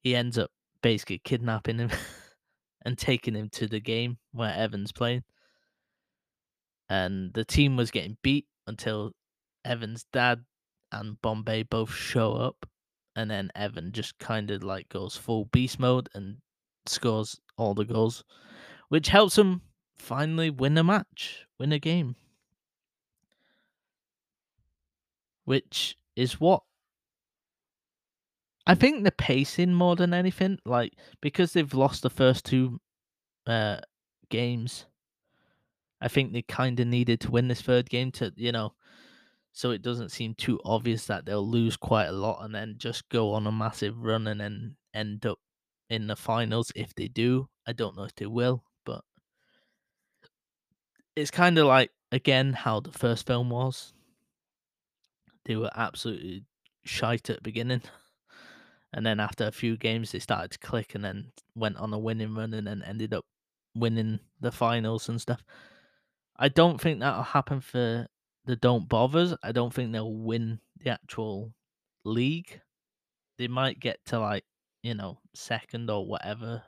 he 0.00 0.14
ends 0.14 0.38
up 0.38 0.50
basically 0.82 1.20
kidnapping 1.24 1.78
him 1.78 1.90
and 2.84 2.96
taking 2.98 3.34
him 3.34 3.48
to 3.50 3.66
the 3.66 3.80
game 3.80 4.18
where 4.32 4.52
Evan's 4.54 4.92
playing. 4.92 5.24
And 6.88 7.32
the 7.34 7.44
team 7.44 7.76
was 7.76 7.90
getting 7.90 8.16
beat 8.22 8.46
until 8.66 9.12
Evan's 9.64 10.04
dad 10.12 10.44
and 10.92 11.20
Bombay 11.20 11.64
both 11.64 11.92
show 11.92 12.32
up. 12.34 12.66
And 13.16 13.30
then 13.30 13.50
Evan 13.56 13.92
just 13.92 14.18
kind 14.18 14.50
of 14.50 14.62
like 14.62 14.88
goes 14.88 15.16
full 15.16 15.46
beast 15.46 15.80
mode 15.80 16.08
and 16.14 16.36
scores 16.86 17.40
all 17.56 17.74
the 17.74 17.84
goals, 17.84 18.22
which 18.88 19.08
helps 19.08 19.36
him 19.36 19.62
finally 19.98 20.50
win 20.50 20.78
a 20.78 20.84
match, 20.84 21.46
win 21.58 21.72
a 21.72 21.78
game. 21.78 22.14
Which 25.44 25.96
is 26.14 26.38
what 26.38 26.62
I 28.68 28.74
think 28.74 29.02
the 29.02 29.10
pacing 29.10 29.72
more 29.72 29.96
than 29.96 30.12
anything, 30.12 30.58
like 30.66 30.92
because 31.22 31.54
they've 31.54 31.74
lost 31.74 32.02
the 32.02 32.10
first 32.10 32.44
two 32.44 32.78
uh, 33.46 33.78
games, 34.28 34.84
I 36.02 36.08
think 36.08 36.32
they 36.32 36.42
kind 36.42 36.78
of 36.78 36.86
needed 36.86 37.20
to 37.22 37.30
win 37.30 37.48
this 37.48 37.62
third 37.62 37.88
game 37.88 38.12
to, 38.12 38.30
you 38.36 38.52
know, 38.52 38.74
so 39.58 39.72
it 39.72 39.82
doesn't 39.82 40.10
seem 40.12 40.34
too 40.34 40.60
obvious 40.64 41.06
that 41.06 41.26
they'll 41.26 41.44
lose 41.44 41.76
quite 41.76 42.06
a 42.06 42.12
lot 42.12 42.44
and 42.44 42.54
then 42.54 42.76
just 42.78 43.08
go 43.08 43.32
on 43.32 43.44
a 43.44 43.50
massive 43.50 44.00
run 44.00 44.28
and 44.28 44.40
then 44.40 44.76
end 44.94 45.26
up 45.26 45.40
in 45.90 46.06
the 46.06 46.14
finals 46.14 46.70
if 46.76 46.94
they 46.94 47.08
do. 47.08 47.48
I 47.66 47.72
don't 47.72 47.96
know 47.96 48.04
if 48.04 48.14
they 48.14 48.26
will, 48.26 48.62
but 48.86 49.02
it's 51.16 51.32
kind 51.32 51.58
of 51.58 51.66
like 51.66 51.90
again 52.12 52.52
how 52.52 52.78
the 52.78 52.92
first 52.92 53.26
film 53.26 53.50
was. 53.50 53.92
They 55.44 55.56
were 55.56 55.72
absolutely 55.74 56.44
shite 56.84 57.28
at 57.28 57.38
the 57.38 57.42
beginning. 57.42 57.82
And 58.90 59.04
then 59.04 59.20
after 59.20 59.44
a 59.44 59.52
few 59.52 59.76
games, 59.76 60.12
they 60.12 60.18
started 60.18 60.52
to 60.52 60.58
click 60.60 60.94
and 60.94 61.04
then 61.04 61.32
went 61.54 61.76
on 61.76 61.92
a 61.92 61.98
winning 61.98 62.34
run 62.34 62.54
and 62.54 62.66
then 62.66 62.82
ended 62.82 63.12
up 63.12 63.26
winning 63.74 64.20
the 64.40 64.50
finals 64.50 65.10
and 65.10 65.20
stuff. 65.20 65.44
I 66.38 66.48
don't 66.48 66.80
think 66.80 67.00
that'll 67.00 67.22
happen 67.22 67.60
for 67.60 68.08
the 68.48 68.56
Don't 68.56 68.88
Bothers. 68.88 69.34
I 69.42 69.52
don't 69.52 69.72
think 69.72 69.92
they'll 69.92 70.10
win 70.12 70.58
the 70.78 70.88
actual 70.88 71.52
league. 72.04 72.60
They 73.36 73.46
might 73.46 73.78
get 73.78 73.98
to 74.06 74.18
like, 74.18 74.44
you 74.82 74.94
know, 74.94 75.18
second 75.34 75.90
or 75.90 76.06
whatever 76.06 76.62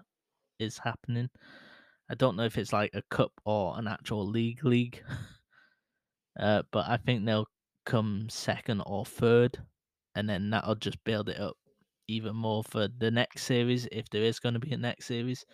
is 0.58 0.76
happening. 0.76 1.30
I 2.10 2.14
don't 2.16 2.36
know 2.36 2.44
if 2.44 2.58
it's 2.58 2.74
like 2.74 2.90
a 2.92 3.02
cup 3.10 3.32
or 3.46 3.78
an 3.78 3.88
actual 3.88 4.28
league 4.28 4.64
league. 4.64 5.02
Uh, 6.38 6.62
but 6.70 6.88
I 6.88 6.96
think 6.96 7.26
they'll 7.26 7.48
come 7.84 8.28
second 8.30 8.80
or 8.86 9.04
third, 9.04 9.58
and 10.14 10.30
then 10.30 10.48
that'll 10.48 10.76
just 10.76 11.02
build 11.04 11.28
it 11.28 11.38
up 11.38 11.56
even 12.06 12.36
more 12.36 12.62
for 12.62 12.88
the 12.98 13.10
next 13.10 13.42
series 13.42 13.88
if 13.90 14.08
there 14.10 14.22
is 14.22 14.38
going 14.38 14.54
to 14.54 14.60
be 14.60 14.72
a 14.72 14.76
next 14.76 15.06
series 15.06 15.44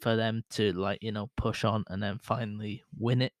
for 0.00 0.14
them 0.14 0.44
to 0.50 0.72
like 0.74 0.98
you 1.00 1.10
know 1.10 1.30
push 1.38 1.64
on 1.64 1.82
and 1.88 2.00
then 2.02 2.20
finally 2.22 2.84
win 2.98 3.22
it. 3.22 3.32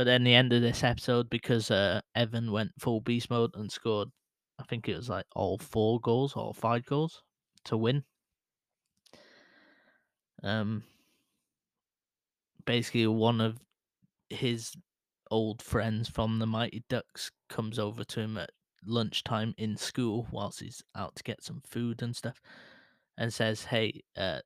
But 0.00 0.04
then 0.04 0.24
the 0.24 0.34
end 0.34 0.54
of 0.54 0.62
this 0.62 0.82
episode 0.82 1.28
because 1.28 1.70
uh, 1.70 2.00
Evan 2.14 2.52
went 2.52 2.70
full 2.78 3.02
beast 3.02 3.28
mode 3.28 3.54
and 3.54 3.70
scored, 3.70 4.08
I 4.58 4.62
think 4.62 4.88
it 4.88 4.96
was 4.96 5.10
like 5.10 5.26
all 5.36 5.58
four 5.58 6.00
goals 6.00 6.32
or 6.34 6.54
five 6.54 6.86
goals 6.86 7.22
to 7.66 7.76
win. 7.76 8.04
Um, 10.42 10.84
basically 12.64 13.06
one 13.08 13.42
of 13.42 13.58
his 14.30 14.72
old 15.30 15.60
friends 15.60 16.08
from 16.08 16.38
the 16.38 16.46
Mighty 16.46 16.82
Ducks 16.88 17.30
comes 17.50 17.78
over 17.78 18.02
to 18.02 18.20
him 18.20 18.38
at 18.38 18.52
lunchtime 18.86 19.52
in 19.58 19.76
school 19.76 20.26
whilst 20.32 20.60
he's 20.60 20.82
out 20.96 21.14
to 21.16 21.22
get 21.24 21.44
some 21.44 21.60
food 21.68 22.00
and 22.00 22.16
stuff 22.16 22.40
and 23.18 23.30
says, 23.30 23.64
Hey, 23.64 24.00
uh, 24.16 24.38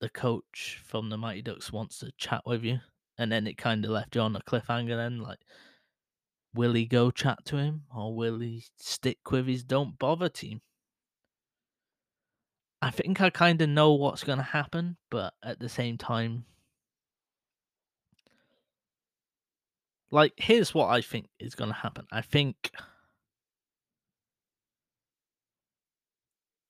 the 0.00 0.08
coach 0.08 0.82
from 0.84 1.10
the 1.10 1.16
Mighty 1.16 1.42
Ducks 1.42 1.72
wants 1.72 2.00
to 2.00 2.10
chat 2.18 2.42
with 2.44 2.64
you. 2.64 2.80
And 3.16 3.30
then 3.30 3.46
it 3.46 3.56
kind 3.56 3.84
of 3.84 3.90
left 3.90 4.14
you 4.16 4.22
on 4.22 4.36
a 4.36 4.40
cliffhanger 4.40 4.96
then, 4.96 5.20
like, 5.20 5.38
will 6.54 6.72
he 6.74 6.86
go 6.86 7.10
chat 7.10 7.44
to 7.46 7.56
him 7.56 7.82
or 7.94 8.14
will 8.14 8.38
he 8.40 8.64
stick 8.76 9.30
with 9.30 9.46
his 9.46 9.64
don't 9.64 9.98
bother 9.98 10.28
team? 10.28 10.60
I 12.82 12.90
think 12.90 13.20
I 13.20 13.30
kind 13.30 13.62
of 13.62 13.68
know 13.68 13.92
what's 13.92 14.24
going 14.24 14.38
to 14.38 14.44
happen, 14.44 14.96
but 15.10 15.32
at 15.42 15.58
the 15.58 15.68
same 15.68 15.96
time, 15.96 16.44
like, 20.10 20.32
here's 20.36 20.74
what 20.74 20.90
I 20.90 21.00
think 21.00 21.26
is 21.40 21.54
going 21.54 21.70
to 21.70 21.76
happen. 21.76 22.06
I 22.12 22.20
think 22.20 22.72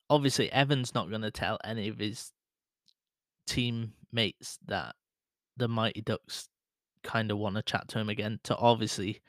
obviously 0.09 0.51
Evan's 0.51 0.93
not 0.95 1.09
going 1.09 1.21
to 1.21 1.31
tell 1.31 1.59
any 1.63 1.87
of 1.89 1.99
his 1.99 2.31
teammates 3.45 4.57
that 4.67 4.95
the 5.57 5.67
Mighty 5.67 6.01
Ducks 6.01 6.49
kind 7.03 7.31
of 7.31 7.37
want 7.37 7.55
to 7.55 7.63
chat 7.63 7.87
to 7.89 7.99
him 7.99 8.09
again 8.09 8.39
to 8.43 8.57
obviously 8.57 9.21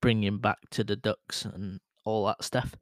bring 0.00 0.22
him 0.22 0.38
back 0.38 0.58
to 0.70 0.84
the 0.84 0.96
Ducks 0.96 1.44
and 1.44 1.80
all 2.04 2.26
that 2.26 2.44
stuff. 2.44 2.74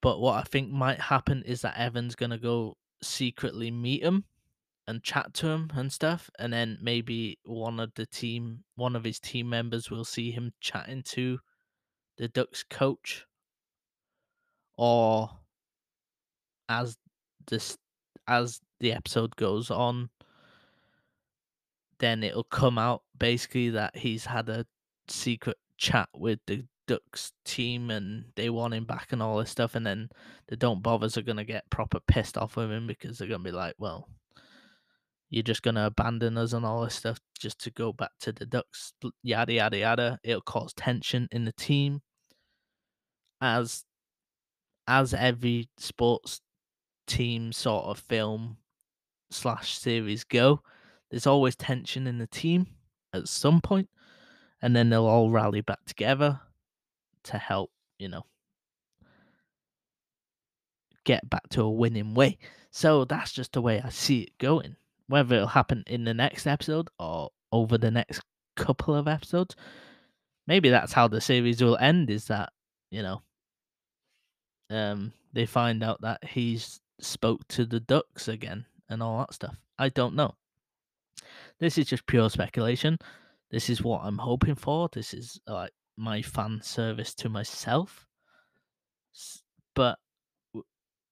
But 0.00 0.20
what 0.20 0.34
I 0.34 0.42
think 0.42 0.70
might 0.70 1.00
happen 1.00 1.42
is 1.44 1.62
that 1.62 1.78
Evan's 1.78 2.14
going 2.14 2.30
to 2.30 2.38
go 2.38 2.76
secretly 3.02 3.70
meet 3.70 4.02
him 4.02 4.24
and 4.86 5.02
chat 5.02 5.34
to 5.34 5.48
him 5.48 5.70
and 5.74 5.92
stuff, 5.92 6.30
and 6.38 6.52
then 6.52 6.78
maybe 6.80 7.38
one 7.44 7.78
of 7.78 7.92
the 7.94 8.06
team, 8.06 8.64
one 8.76 8.96
of 8.96 9.04
his 9.04 9.20
team 9.20 9.50
members, 9.50 9.90
will 9.90 10.04
see 10.04 10.30
him 10.30 10.52
chatting 10.60 11.02
to 11.02 11.38
the 12.16 12.28
Ducks 12.28 12.64
coach, 12.70 13.26
or 14.76 15.30
as 16.68 16.96
this 17.48 17.76
as 18.26 18.60
the 18.80 18.92
episode 18.92 19.36
goes 19.36 19.70
on, 19.70 20.08
then 21.98 22.22
it'll 22.22 22.44
come 22.44 22.78
out 22.78 23.02
basically 23.18 23.70
that 23.70 23.96
he's 23.96 24.26
had 24.26 24.48
a 24.48 24.66
secret 25.08 25.56
chat 25.76 26.08
with 26.14 26.40
the 26.46 26.64
Ducks 26.86 27.32
team 27.44 27.90
and 27.90 28.24
they 28.34 28.48
want 28.50 28.72
him 28.74 28.84
back 28.84 29.12
and 29.12 29.22
all 29.22 29.38
this 29.38 29.50
stuff, 29.50 29.74
and 29.74 29.86
then 29.86 30.08
the 30.48 30.56
don't 30.56 30.82
bothers 30.82 31.16
are 31.18 31.22
gonna 31.22 31.44
get 31.44 31.68
proper 31.70 32.00
pissed 32.00 32.38
off 32.38 32.56
with 32.56 32.70
him 32.70 32.86
because 32.86 33.18
they're 33.18 33.28
gonna 33.28 33.42
be 33.44 33.52
like, 33.52 33.74
well, 33.78 34.08
you're 35.30 35.42
just 35.42 35.62
gonna 35.62 35.86
abandon 35.86 36.38
us 36.38 36.54
and 36.54 36.64
all 36.64 36.82
this 36.82 36.94
stuff 36.94 37.20
just 37.38 37.60
to 37.60 37.70
go 37.70 37.92
back 37.92 38.12
to 38.20 38.32
the 38.32 38.46
Ducks, 38.46 38.94
yada 39.22 39.52
yada 39.52 39.78
yada. 39.78 40.18
It'll 40.24 40.40
cause 40.40 40.72
tension 40.72 41.28
in 41.30 41.44
the 41.44 41.52
team, 41.52 42.00
as 43.40 43.84
as 44.86 45.12
every 45.12 45.68
sports 45.76 46.40
team 47.06 47.52
sort 47.52 47.84
of 47.86 47.98
film 47.98 48.56
slash 49.30 49.76
series 49.78 50.24
go. 50.24 50.62
There's 51.10 51.26
always 51.26 51.56
tension 51.56 52.06
in 52.06 52.18
the 52.18 52.26
team 52.26 52.66
at 53.12 53.28
some 53.28 53.60
point, 53.60 53.88
and 54.60 54.74
then 54.76 54.90
they'll 54.90 55.06
all 55.06 55.30
rally 55.30 55.60
back 55.60 55.84
together 55.86 56.40
to 57.24 57.38
help, 57.38 57.70
you 57.98 58.08
know, 58.08 58.24
get 61.04 61.28
back 61.28 61.48
to 61.50 61.62
a 61.62 61.70
winning 61.70 62.14
way. 62.14 62.38
So 62.70 63.04
that's 63.04 63.32
just 63.32 63.52
the 63.52 63.62
way 63.62 63.80
I 63.82 63.88
see 63.88 64.20
it 64.22 64.38
going. 64.38 64.76
Whether 65.06 65.36
it'll 65.36 65.48
happen 65.48 65.84
in 65.86 66.04
the 66.04 66.12
next 66.12 66.46
episode 66.46 66.88
or 66.98 67.30
over 67.50 67.78
the 67.78 67.90
next 67.90 68.20
couple 68.56 68.94
of 68.94 69.08
episodes, 69.08 69.56
maybe 70.46 70.68
that's 70.68 70.92
how 70.92 71.08
the 71.08 71.20
series 71.20 71.62
will 71.62 71.78
end. 71.78 72.10
Is 72.10 72.26
that 72.26 72.52
you 72.90 73.02
know, 73.02 73.22
um, 74.70 75.12
they 75.32 75.46
find 75.46 75.82
out 75.82 76.00
that 76.02 76.24
he's 76.24 76.80
spoke 77.00 77.46
to 77.48 77.64
the 77.64 77.80
ducks 77.80 78.28
again 78.28 78.66
and 78.88 79.02
all 79.02 79.18
that 79.18 79.34
stuff. 79.34 79.56
I 79.78 79.88
don't 79.88 80.14
know. 80.14 80.34
This 81.60 81.78
is 81.78 81.86
just 81.86 82.06
pure 82.06 82.30
speculation. 82.30 82.98
This 83.50 83.70
is 83.70 83.82
what 83.82 84.02
I'm 84.04 84.18
hoping 84.18 84.54
for. 84.54 84.88
This 84.92 85.14
is 85.14 85.40
like 85.46 85.72
my 85.96 86.22
fan 86.22 86.60
service 86.62 87.14
to 87.14 87.28
myself. 87.28 88.06
But 89.74 89.98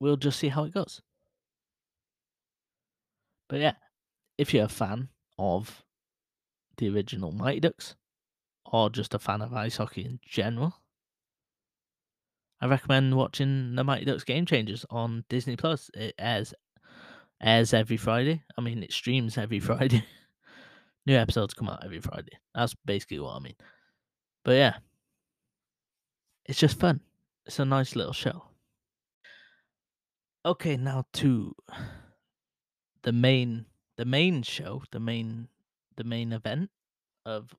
we'll 0.00 0.16
just 0.16 0.38
see 0.38 0.48
how 0.48 0.64
it 0.64 0.74
goes. 0.74 1.00
But 3.48 3.60
yeah, 3.60 3.74
if 4.38 4.52
you're 4.52 4.64
a 4.64 4.68
fan 4.68 5.08
of 5.38 5.84
the 6.76 6.88
original 6.90 7.32
Mighty 7.32 7.60
Ducks 7.60 7.96
or 8.64 8.90
just 8.90 9.14
a 9.14 9.18
fan 9.18 9.40
of 9.40 9.54
ice 9.54 9.76
hockey 9.76 10.04
in 10.04 10.20
general, 10.24 10.74
I 12.60 12.66
recommend 12.66 13.16
watching 13.16 13.74
the 13.74 13.84
Mighty 13.84 14.04
Ducks 14.04 14.24
Game 14.24 14.46
Changers 14.46 14.84
on 14.90 15.24
Disney 15.28 15.56
Plus. 15.56 15.90
It 15.94 16.14
airs 16.18 16.54
airs 17.40 17.74
every 17.74 17.96
Friday. 17.96 18.42
I 18.56 18.60
mean, 18.62 18.82
it 18.82 18.92
streams 18.92 19.36
every 19.38 19.60
Friday. 19.60 20.04
New 21.06 21.16
episodes 21.16 21.54
come 21.54 21.68
out 21.68 21.84
every 21.84 22.00
Friday. 22.00 22.38
That's 22.54 22.74
basically 22.84 23.20
what 23.20 23.36
I 23.36 23.38
mean. 23.38 23.54
But 24.44 24.56
yeah, 24.56 24.74
it's 26.44 26.58
just 26.58 26.78
fun. 26.78 27.00
It's 27.46 27.58
a 27.60 27.64
nice 27.64 27.94
little 27.94 28.12
show. 28.12 28.42
Okay, 30.44 30.76
now 30.76 31.04
to 31.14 31.54
the 33.02 33.12
main 33.12 33.66
the 33.96 34.04
main 34.04 34.42
show, 34.42 34.82
the 34.90 35.00
main 35.00 35.48
the 35.96 36.04
main 36.04 36.32
event 36.32 36.70
of 37.24 37.54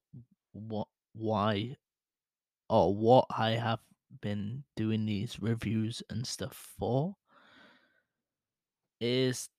what 0.53 0.87
why 1.13 1.75
or 2.69 2.93
what 2.93 3.25
I 3.29 3.51
have 3.51 3.79
been 4.21 4.63
doing 4.75 5.05
these 5.05 5.39
reviews 5.41 6.03
and 6.09 6.25
stuff 6.25 6.73
for 6.79 7.15
is 8.99 9.49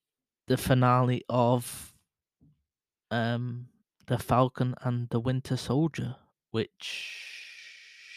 the 0.47 0.57
finale 0.57 1.25
of 1.29 1.93
um 3.11 3.69
the 4.09 4.19
Falcon 4.19 4.75
and 4.83 5.09
the 5.11 5.21
Winter 5.21 5.57
Soldier, 5.57 6.17
which 6.51 7.45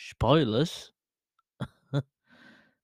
spoilers. 0.10 0.92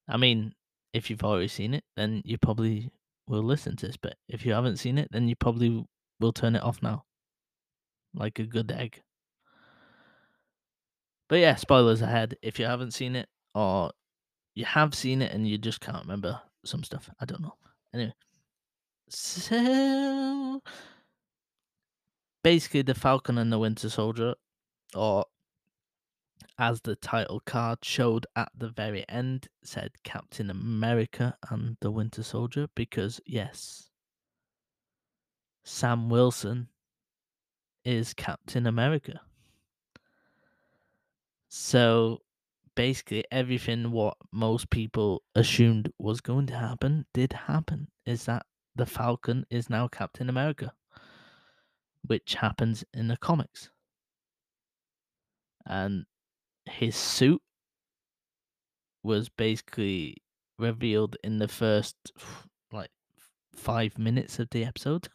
I 0.08 0.18
mean, 0.18 0.54
if 0.94 1.10
you've 1.10 1.24
already 1.24 1.48
seen 1.48 1.74
it, 1.74 1.84
then 1.96 2.22
you 2.26 2.38
probably 2.38 2.92
will 3.28 3.44
listen 3.44 3.76
to 3.78 3.88
this. 3.88 3.98
But 3.98 4.16
if 4.28 4.46
you 4.46 4.54
haven't 4.54 4.78
seen 4.78 4.98
it, 4.98 5.10
then 5.12 5.28
you 5.28 5.36
probably 5.36 5.86
will 6.20 6.34
turn 6.34 6.56
it 6.56 6.64
off 6.64 6.84
now, 6.84 7.06
like 8.14 8.40
a 8.40 8.44
good 8.44 8.72
egg. 8.72 9.02
But 11.30 11.40
yeah, 11.40 11.56
spoilers 11.56 12.02
ahead. 12.02 12.36
If 12.42 12.60
you 12.60 12.66
haven't 12.66 12.92
seen 12.92 13.16
it, 13.16 13.28
or 13.56 13.92
you 14.54 14.66
have 14.66 14.94
seen 14.94 15.22
it 15.22 15.32
and 15.32 15.48
you 15.48 15.58
just 15.58 15.82
can't 15.82 16.04
remember 16.04 16.42
some 16.66 16.84
stuff, 16.84 17.10
I 17.20 17.26
don't 17.26 17.42
know. 17.42 17.56
Anyway, 17.94 18.14
so 19.10 20.62
basically, 22.44 22.82
the 22.82 22.96
Falcon 22.96 23.38
and 23.38 23.52
the 23.52 23.60
Winter 23.60 23.90
Soldier, 23.90 24.36
or 24.96 25.26
as 26.58 26.82
the 26.82 26.96
title 26.96 27.40
card 27.46 27.80
showed 27.84 28.26
at 28.36 28.52
the 28.58 28.70
very 28.70 29.08
end, 29.08 29.48
said 29.64 29.92
Captain 30.04 30.50
America 30.50 31.38
and 31.50 31.78
the 31.82 31.92
Winter 31.92 32.24
Soldier 32.24 32.68
because, 32.76 33.22
yes, 33.26 33.90
Sam 35.64 36.10
Wilson 36.10 36.70
is 37.84 38.14
Captain 38.14 38.66
America. 38.66 39.22
So 41.50 42.22
basically, 42.76 43.24
everything 43.32 43.92
what 43.92 44.18
most 44.32 44.70
people 44.70 45.24
assumed 45.36 45.92
was 46.00 46.22
going 46.22 46.48
to 46.48 46.56
happen 46.56 47.06
did 47.14 47.34
happen. 47.34 47.88
Is 48.06 48.26
that 48.26 48.46
the 48.76 48.86
Falcon 48.86 49.46
is 49.50 49.70
now 49.70 49.88
Captain 49.88 50.30
America, 50.30 50.74
which 52.06 52.36
happens 52.36 52.84
in 52.94 53.08
the 53.08 53.18
comics. 53.18 53.70
And 55.66 56.06
his 56.66 56.96
suit 56.96 57.42
was 59.04 59.30
basically 59.30 60.18
revealed 60.60 61.18
in 61.24 61.38
the 61.38 61.48
first 61.48 61.96
like 62.72 62.92
five 63.56 63.98
minutes 63.98 64.40
of 64.40 64.50
the 64.52 64.66
episode. 64.66 65.08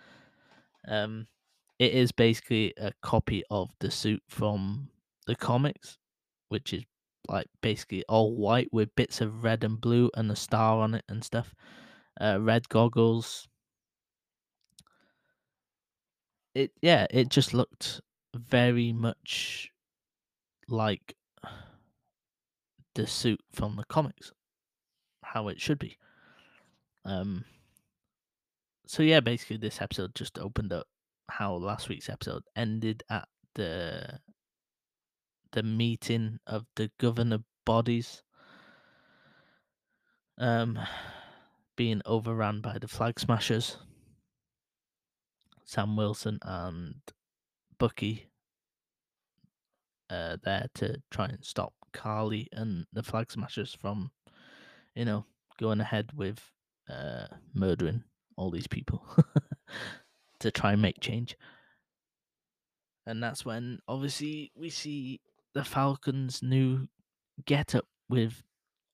um, 0.88 1.26
it 1.78 1.92
is 1.92 2.12
basically 2.12 2.72
a 2.78 2.92
copy 3.02 3.42
of 3.50 3.70
the 3.80 3.90
suit 3.90 4.22
from 4.28 4.88
the 5.26 5.36
comics, 5.36 5.98
which 6.48 6.72
is 6.72 6.84
like 7.28 7.48
basically 7.60 8.04
all 8.08 8.36
white 8.36 8.68
with 8.72 8.94
bits 8.96 9.20
of 9.20 9.44
red 9.44 9.64
and 9.64 9.80
blue 9.80 10.10
and 10.14 10.30
a 10.30 10.36
star 10.36 10.78
on 10.80 10.94
it 10.94 11.04
and 11.08 11.24
stuff. 11.24 11.54
Uh, 12.20 12.38
red 12.40 12.68
goggles. 12.68 13.48
It 16.56 16.72
yeah, 16.80 17.06
it 17.10 17.28
just 17.28 17.52
looked 17.52 18.00
very 18.34 18.90
much 18.90 19.70
like 20.68 21.14
the 22.94 23.06
suit 23.06 23.42
from 23.52 23.76
the 23.76 23.84
comics, 23.84 24.32
how 25.22 25.48
it 25.48 25.60
should 25.60 25.78
be. 25.78 25.98
Um. 27.04 27.44
So 28.86 29.02
yeah, 29.02 29.20
basically 29.20 29.58
this 29.58 29.82
episode 29.82 30.14
just 30.14 30.38
opened 30.38 30.72
up 30.72 30.86
how 31.28 31.56
last 31.56 31.90
week's 31.90 32.08
episode 32.08 32.44
ended 32.56 33.02
at 33.10 33.28
the 33.54 34.20
the 35.52 35.62
meeting 35.62 36.38
of 36.46 36.64
the 36.76 36.90
governor 36.98 37.40
bodies 37.66 38.22
um 40.38 40.78
being 41.76 42.00
overrun 42.06 42.60
by 42.62 42.78
the 42.78 42.88
flag 42.88 43.18
smashers 43.18 43.76
sam 45.66 45.96
wilson 45.96 46.38
and 46.42 46.94
bucky 47.78 48.30
uh, 50.10 50.36
there 50.42 50.66
to 50.74 51.02
try 51.10 51.26
and 51.26 51.44
stop 51.44 51.72
Karli 51.92 52.48
and 52.52 52.86
the 52.92 53.02
Flag 53.02 53.30
Smashers 53.30 53.74
from, 53.74 54.10
you 54.94 55.04
know, 55.04 55.24
going 55.58 55.80
ahead 55.80 56.10
with 56.14 56.52
uh, 56.88 57.26
murdering 57.54 58.04
all 58.36 58.50
these 58.50 58.66
people 58.66 59.02
to 60.40 60.50
try 60.50 60.72
and 60.72 60.82
make 60.82 61.00
change. 61.00 61.36
And 63.06 63.22
that's 63.22 63.44
when, 63.44 63.78
obviously, 63.88 64.52
we 64.54 64.68
see 64.68 65.20
the 65.54 65.64
Falcons' 65.64 66.42
new 66.42 66.88
get-up 67.46 67.86
with 68.08 68.42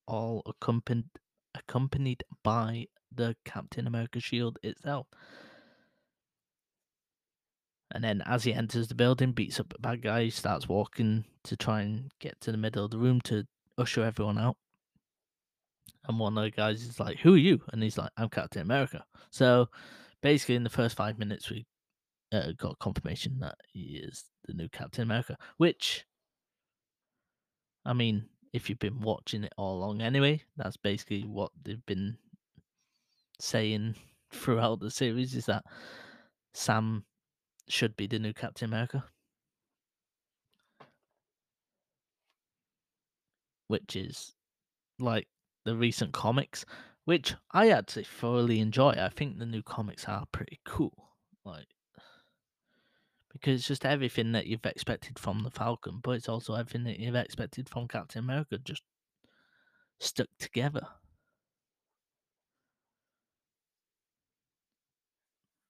all 0.06 0.42
accompanied 0.46 1.08
accompanied 1.54 2.24
by 2.42 2.86
the 3.14 3.36
Captain 3.44 3.86
America 3.86 4.20
shield 4.20 4.58
itself. 4.62 5.06
And 7.94 8.02
then 8.02 8.22
as 8.26 8.44
he 8.44 8.54
enters 8.54 8.88
the 8.88 8.94
building, 8.94 9.32
beats 9.32 9.60
up 9.60 9.74
a 9.76 9.80
bad 9.80 10.02
guy, 10.02 10.28
starts 10.30 10.68
walking 10.68 11.24
to 11.44 11.56
try 11.56 11.82
and 11.82 12.10
get 12.20 12.40
to 12.40 12.52
the 12.52 12.58
middle 12.58 12.84
of 12.84 12.90
the 12.90 12.98
room 12.98 13.20
to 13.22 13.44
usher 13.78 14.02
everyone 14.04 14.38
out. 14.38 14.56
and 16.08 16.18
one 16.18 16.36
of 16.36 16.44
the 16.44 16.50
guys 16.50 16.82
is 16.82 16.98
like, 16.98 17.18
"Who 17.20 17.34
are 17.34 17.38
you?" 17.38 17.62
And 17.72 17.82
he's 17.82 17.98
like, 17.98 18.10
"I'm 18.16 18.28
Captain 18.28 18.62
America." 18.62 19.04
So 19.30 19.68
basically, 20.20 20.56
in 20.56 20.64
the 20.64 20.70
first 20.70 20.96
five 20.96 21.18
minutes, 21.18 21.50
we 21.50 21.66
uh, 22.32 22.52
got 22.56 22.78
confirmation 22.78 23.38
that 23.40 23.56
he 23.72 23.96
is 24.02 24.24
the 24.46 24.54
new 24.54 24.68
Captain 24.68 25.02
America. 25.02 25.36
Which, 25.58 26.04
I 27.84 27.92
mean, 27.92 28.28
if 28.52 28.68
you've 28.68 28.78
been 28.78 29.00
watching 29.00 29.44
it 29.44 29.52
all 29.56 29.78
along 29.78 30.02
anyway, 30.02 30.42
that's 30.56 30.76
basically 30.76 31.22
what 31.24 31.52
they've 31.62 31.84
been 31.86 32.18
saying 33.38 33.94
throughout 34.32 34.80
the 34.80 34.90
series 34.90 35.34
is 35.34 35.46
that 35.46 35.64
Sam 36.54 37.04
should 37.72 37.96
be 37.96 38.06
the 38.06 38.18
new 38.18 38.32
Captain 38.34 38.68
America. 38.68 39.04
Which 43.68 43.96
is 43.96 44.34
like 44.98 45.28
the 45.64 45.76
recent 45.76 46.12
comics, 46.12 46.64
which 47.04 47.34
I 47.52 47.70
actually 47.70 48.04
thoroughly 48.04 48.60
enjoy. 48.60 48.90
I 48.90 49.08
think 49.08 49.38
the 49.38 49.46
new 49.46 49.62
comics 49.62 50.06
are 50.06 50.26
pretty 50.32 50.60
cool. 50.64 51.12
Like 51.44 51.68
because 53.32 53.60
it's 53.60 53.68
just 53.68 53.86
everything 53.86 54.32
that 54.32 54.46
you've 54.46 54.64
expected 54.66 55.18
from 55.18 55.42
the 55.42 55.50
Falcon, 55.50 56.00
but 56.02 56.12
it's 56.12 56.28
also 56.28 56.54
everything 56.54 56.84
that 56.84 56.98
you've 56.98 57.14
expected 57.14 57.68
from 57.68 57.88
Captain 57.88 58.22
America 58.22 58.58
just 58.58 58.82
stuck 60.00 60.28
together. 60.38 60.86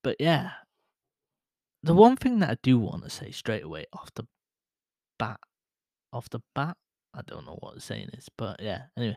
But 0.02 0.16
yeah, 0.18 0.50
the 1.82 1.94
one 1.94 2.16
thing 2.16 2.38
that 2.40 2.50
I 2.50 2.56
do 2.62 2.78
want 2.78 3.04
to 3.04 3.10
say 3.10 3.30
straight 3.30 3.64
away 3.64 3.86
off 3.92 4.12
the 4.14 4.26
bat, 5.18 5.40
off 6.12 6.30
the 6.30 6.40
bat, 6.54 6.76
I 7.14 7.22
don't 7.26 7.46
know 7.46 7.58
what 7.60 7.74
the 7.74 7.80
saying 7.80 8.10
is, 8.16 8.28
but 8.36 8.60
yeah, 8.60 8.84
anyway, 8.96 9.16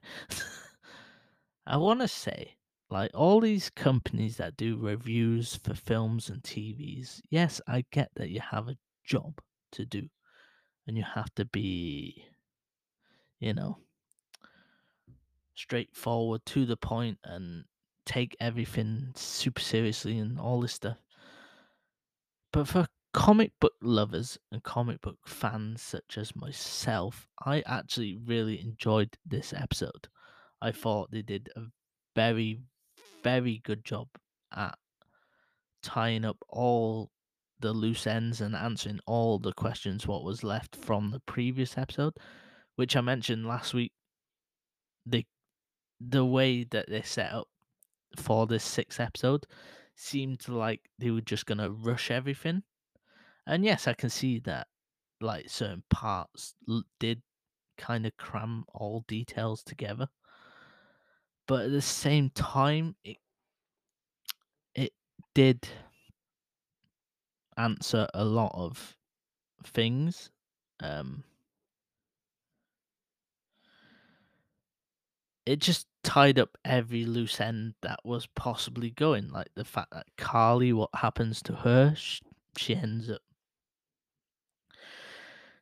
I 1.68 1.78
want 1.78 2.02
to 2.02 2.08
say 2.08 2.56
like 2.90 3.12
all 3.14 3.40
these 3.40 3.70
companies 3.70 4.38
that 4.38 4.58
do 4.58 4.78
reviews 4.78 5.56
for 5.56 5.74
films 5.74 6.30
and 6.30 6.42
TVs, 6.44 7.22
yes, 7.30 7.62
I 7.68 7.86
get 7.92 8.10
that 8.16 8.30
you 8.30 8.40
have 8.40 8.68
a 8.68 8.78
job 9.04 9.40
to 9.74 9.86
do 9.86 10.08
and 10.88 10.98
you 10.98 11.04
have 11.04 11.34
to 11.36 11.46
be, 11.46 12.24
you 13.40 13.54
know, 13.54 13.78
straightforward 15.56 16.46
to 16.46 16.66
the 16.66 16.78
point 16.78 17.18
and 17.24 17.66
take 18.06 18.36
everything 18.40 19.12
super 19.16 19.62
seriously 19.62 20.20
and 20.20 20.40
all 20.40 20.62
this 20.62 20.74
stuff. 20.74 20.98
But 22.56 22.70
for 22.70 22.88
comic 23.12 23.52
book 23.60 23.74
lovers 23.82 24.38
and 24.50 24.64
comic 24.64 25.02
book 25.02 25.18
fans 25.26 25.82
such 25.82 26.18
as 26.18 26.38
myself, 26.38 27.28
I 27.46 27.62
actually 27.66 28.16
really 28.16 28.62
enjoyed 28.62 29.18
this 29.26 29.52
episode. 29.52 30.08
I 30.62 30.72
thought 30.72 31.12
they 31.12 31.22
did 31.22 31.50
a 31.58 31.64
very, 32.16 32.62
very 33.22 33.60
good 33.66 33.84
job 33.84 34.08
at 34.56 34.78
tying 35.84 36.24
up 36.24 36.38
all 36.48 37.12
the 37.60 37.74
loose 37.74 38.08
ends 38.08 38.40
and 38.40 38.56
answering 38.56 39.02
all 39.06 39.38
the 39.38 39.52
questions 39.52 40.08
what 40.08 40.24
was 40.24 40.42
left 40.42 40.78
from 40.78 41.12
the 41.12 41.20
previous 41.20 41.78
episode, 41.78 42.14
which 42.78 42.96
I 42.96 43.02
mentioned 43.02 43.46
last 43.46 43.74
week. 43.74 43.92
The 45.06 45.26
the 46.00 46.24
way 46.24 46.64
that 46.64 46.90
they 46.90 47.02
set 47.02 47.34
up 47.34 47.50
for 48.16 48.48
this 48.48 48.64
sixth 48.64 49.02
episode 49.02 49.46
seemed 49.96 50.48
like 50.48 50.90
they 51.00 51.12
were 51.12 51.22
just 51.22 51.46
gonna 51.46 51.70
rush 51.72 52.12
everything. 52.12 52.64
And 53.48 53.66
yes, 53.66 53.88
I 53.88 53.94
can 53.94 54.10
see 54.12 54.40
that 54.42 54.68
like 55.22 55.50
certain 55.50 55.84
parts 55.90 56.56
did 57.00 57.24
kind 57.78 58.06
of 58.06 58.18
cram 58.18 58.66
all 58.74 59.02
details 59.08 59.64
together. 59.64 60.10
But 61.48 61.66
at 61.66 61.72
the 61.72 61.82
same 61.82 62.30
time 62.30 62.96
it 63.04 63.18
it 64.76 64.94
did 65.34 65.68
answer 67.58 68.08
a 68.14 68.24
lot 68.26 68.52
of 68.56 68.96
things. 69.66 70.32
Um 70.82 71.24
it 75.46 75.60
just 75.60 75.88
tied 76.06 76.38
up 76.38 76.56
every 76.64 77.04
loose 77.04 77.42
end 77.42 77.74
that 77.82 78.00
was 78.06 78.28
possibly 78.28 78.92
going. 78.92 79.28
Like 79.30 79.50
the 79.56 79.66
fact 79.66 79.92
that 79.92 80.06
Karli, 80.18 80.72
what 80.72 80.92
happens 80.94 81.42
to 81.44 81.54
her, 81.54 81.96
she, 81.98 82.22
she 82.56 82.76
ends 82.76 83.10
up, 83.10 83.22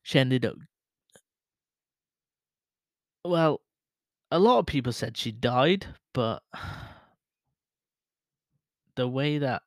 she 0.04 0.20
ended 0.20 0.46
up. 0.46 0.56
Well, 3.26 3.62
a 4.30 4.38
lot 4.38 4.60
of 4.60 4.66
people 4.66 4.92
said 4.92 5.16
she 5.16 5.32
died, 5.32 5.88
but 6.14 6.44
the 8.96 9.08
way 9.08 9.38
that 9.38 9.64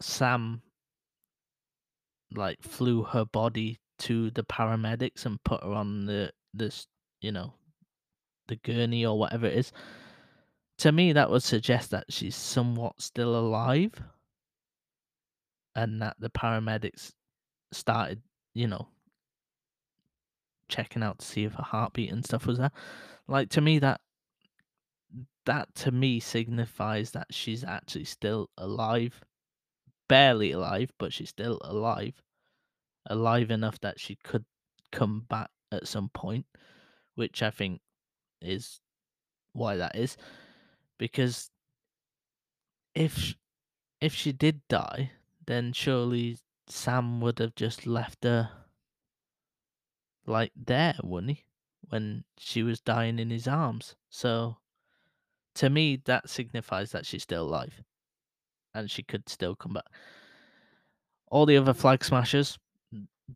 Sam 0.00 0.60
like 2.34 2.62
flew 2.62 3.04
her 3.04 3.24
body 3.24 3.78
to 3.98 4.30
the 4.32 4.42
paramedics 4.42 5.24
and 5.24 5.42
put 5.44 5.62
her 5.62 5.72
on 5.72 6.06
the 6.06 6.32
this, 6.52 6.88
you 7.20 7.30
know, 7.30 7.54
the 8.48 8.56
gurney 8.56 9.06
or 9.06 9.16
whatever 9.16 9.46
it 9.46 9.56
is. 9.56 9.72
To 10.78 10.92
me, 10.92 11.12
that 11.12 11.30
would 11.30 11.42
suggest 11.42 11.90
that 11.90 12.04
she's 12.10 12.36
somewhat 12.36 13.00
still 13.00 13.36
alive 13.36 13.92
and 15.74 16.02
that 16.02 16.16
the 16.18 16.30
paramedics 16.30 17.12
started, 17.72 18.22
you 18.54 18.66
know, 18.66 18.88
checking 20.68 21.02
out 21.02 21.18
to 21.20 21.26
see 21.26 21.44
if 21.44 21.54
her 21.54 21.62
heartbeat 21.62 22.10
and 22.10 22.24
stuff 22.24 22.46
was 22.46 22.58
there. 22.58 22.72
Like 23.28 23.50
to 23.50 23.60
me 23.60 23.78
that 23.78 24.00
that 25.46 25.74
to 25.76 25.92
me 25.92 26.20
signifies 26.20 27.12
that 27.12 27.28
she's 27.30 27.64
actually 27.64 28.04
still 28.04 28.50
alive. 28.58 29.22
Barely 30.08 30.52
alive, 30.52 30.92
but 30.98 31.12
she's 31.12 31.30
still 31.30 31.58
alive. 31.64 32.22
Alive 33.06 33.50
enough 33.50 33.80
that 33.80 33.98
she 33.98 34.16
could 34.16 34.44
come 34.92 35.24
back 35.28 35.50
at 35.72 35.88
some 35.88 36.10
point, 36.10 36.46
which 37.14 37.42
I 37.42 37.50
think 37.50 37.80
is 38.40 38.80
why 39.52 39.76
that 39.76 39.96
is. 39.96 40.16
Because 40.98 41.50
if 42.94 43.34
if 44.00 44.14
she 44.14 44.32
did 44.32 44.60
die, 44.68 45.12
then 45.46 45.72
surely 45.72 46.38
Sam 46.68 47.20
would 47.20 47.38
have 47.38 47.54
just 47.54 47.86
left 47.86 48.24
her 48.24 48.50
like 50.26 50.52
there, 50.56 50.94
wouldn't 51.02 51.38
he? 51.38 51.44
When 51.88 52.24
she 52.36 52.62
was 52.62 52.80
dying 52.80 53.18
in 53.18 53.30
his 53.30 53.46
arms. 53.46 53.94
So 54.10 54.56
to 55.54 55.70
me 55.70 55.96
that 56.04 56.28
signifies 56.28 56.92
that 56.92 57.06
she's 57.06 57.22
still 57.22 57.44
alive. 57.44 57.82
And 58.74 58.90
she 58.90 59.02
could 59.02 59.28
still 59.28 59.54
come 59.54 59.74
back. 59.74 59.86
All 61.30 61.46
the 61.46 61.56
other 61.56 61.74
flag 61.74 62.04
smashers, 62.04 62.58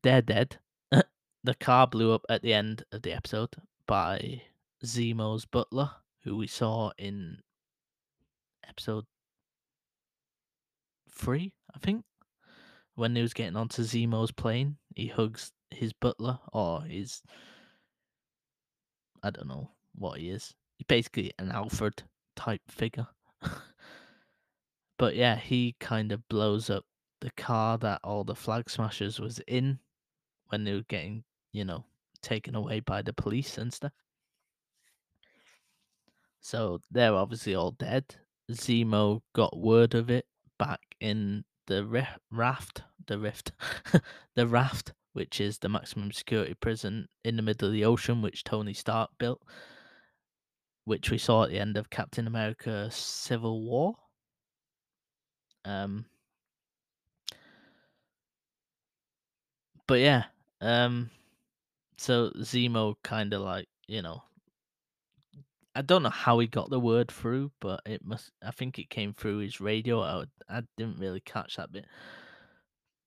they're 0.02 0.22
dead. 0.22 0.58
the 1.44 1.54
car 1.54 1.86
blew 1.86 2.12
up 2.12 2.24
at 2.28 2.42
the 2.42 2.52
end 2.52 2.84
of 2.92 3.02
the 3.02 3.12
episode 3.12 3.56
by 3.86 4.42
Zemo's 4.84 5.44
butler, 5.46 5.90
who 6.22 6.36
we 6.36 6.46
saw 6.46 6.90
in 6.98 7.38
episode 8.68 9.04
three, 11.10 11.54
I 11.74 11.78
think. 11.78 12.04
When 12.94 13.14
he 13.16 13.22
was 13.22 13.34
getting 13.34 13.56
onto 13.56 13.82
Zemo's 13.82 14.32
plane, 14.32 14.76
he 14.94 15.06
hugs 15.06 15.52
his 15.70 15.92
butler 15.92 16.38
or 16.52 16.82
his 16.82 17.22
I 19.22 19.30
don't 19.30 19.48
know 19.48 19.70
what 19.94 20.18
he 20.18 20.30
is. 20.30 20.54
He's 20.76 20.86
basically 20.86 21.32
an 21.38 21.50
Alfred 21.50 22.02
type 22.36 22.62
figure. 22.68 23.06
but 24.98 25.14
yeah, 25.14 25.36
he 25.36 25.76
kind 25.78 26.12
of 26.12 26.26
blows 26.28 26.70
up 26.70 26.84
the 27.20 27.30
car 27.36 27.76
that 27.78 28.00
all 28.02 28.24
the 28.24 28.34
flag 28.34 28.70
smashers 28.70 29.20
was 29.20 29.40
in 29.46 29.78
when 30.48 30.64
they 30.64 30.72
were 30.72 30.84
getting, 30.88 31.24
you 31.52 31.64
know, 31.64 31.84
taken 32.22 32.54
away 32.54 32.80
by 32.80 33.02
the 33.02 33.12
police 33.12 33.58
and 33.58 33.72
stuff. 33.72 33.92
So 36.40 36.80
they're 36.90 37.14
obviously 37.14 37.54
all 37.54 37.72
dead. 37.72 38.16
Zemo 38.50 39.22
got 39.34 39.58
word 39.58 39.94
of 39.94 40.10
it 40.10 40.26
back 40.58 40.80
in 41.00 41.44
the 41.66 41.84
ri- 41.84 42.06
raft, 42.30 42.82
the 43.06 43.18
rift, 43.18 43.52
the 44.34 44.46
raft, 44.46 44.92
which 45.12 45.40
is 45.40 45.58
the 45.58 45.68
maximum 45.68 46.12
security 46.12 46.54
prison 46.54 47.08
in 47.24 47.36
the 47.36 47.42
middle 47.42 47.68
of 47.68 47.74
the 47.74 47.84
ocean, 47.84 48.22
which 48.22 48.44
Tony 48.44 48.74
Stark 48.74 49.10
built, 49.18 49.42
which 50.84 51.10
we 51.10 51.18
saw 51.18 51.44
at 51.44 51.50
the 51.50 51.58
end 51.58 51.76
of 51.76 51.90
Captain 51.90 52.26
America: 52.26 52.88
Civil 52.90 53.62
War. 53.62 53.96
Um, 55.64 56.06
but 59.86 60.00
yeah, 60.00 60.24
um, 60.60 61.10
so 61.98 62.30
Zemo 62.38 62.94
kind 63.02 63.32
of 63.34 63.42
like 63.42 63.68
you 63.88 64.02
know, 64.02 64.22
I 65.74 65.82
don't 65.82 66.02
know 66.02 66.10
how 66.10 66.38
he 66.40 66.46
got 66.46 66.70
the 66.70 66.80
word 66.80 67.10
through, 67.10 67.52
but 67.60 67.80
it 67.86 68.04
must. 68.04 68.32
I 68.42 68.50
think 68.50 68.78
it 68.78 68.90
came 68.90 69.14
through 69.14 69.38
his 69.38 69.60
radio. 69.60 70.02
I 70.02 70.24
I 70.48 70.62
didn't 70.76 70.98
really 70.98 71.20
catch 71.20 71.56
that 71.56 71.72
bit, 71.72 71.86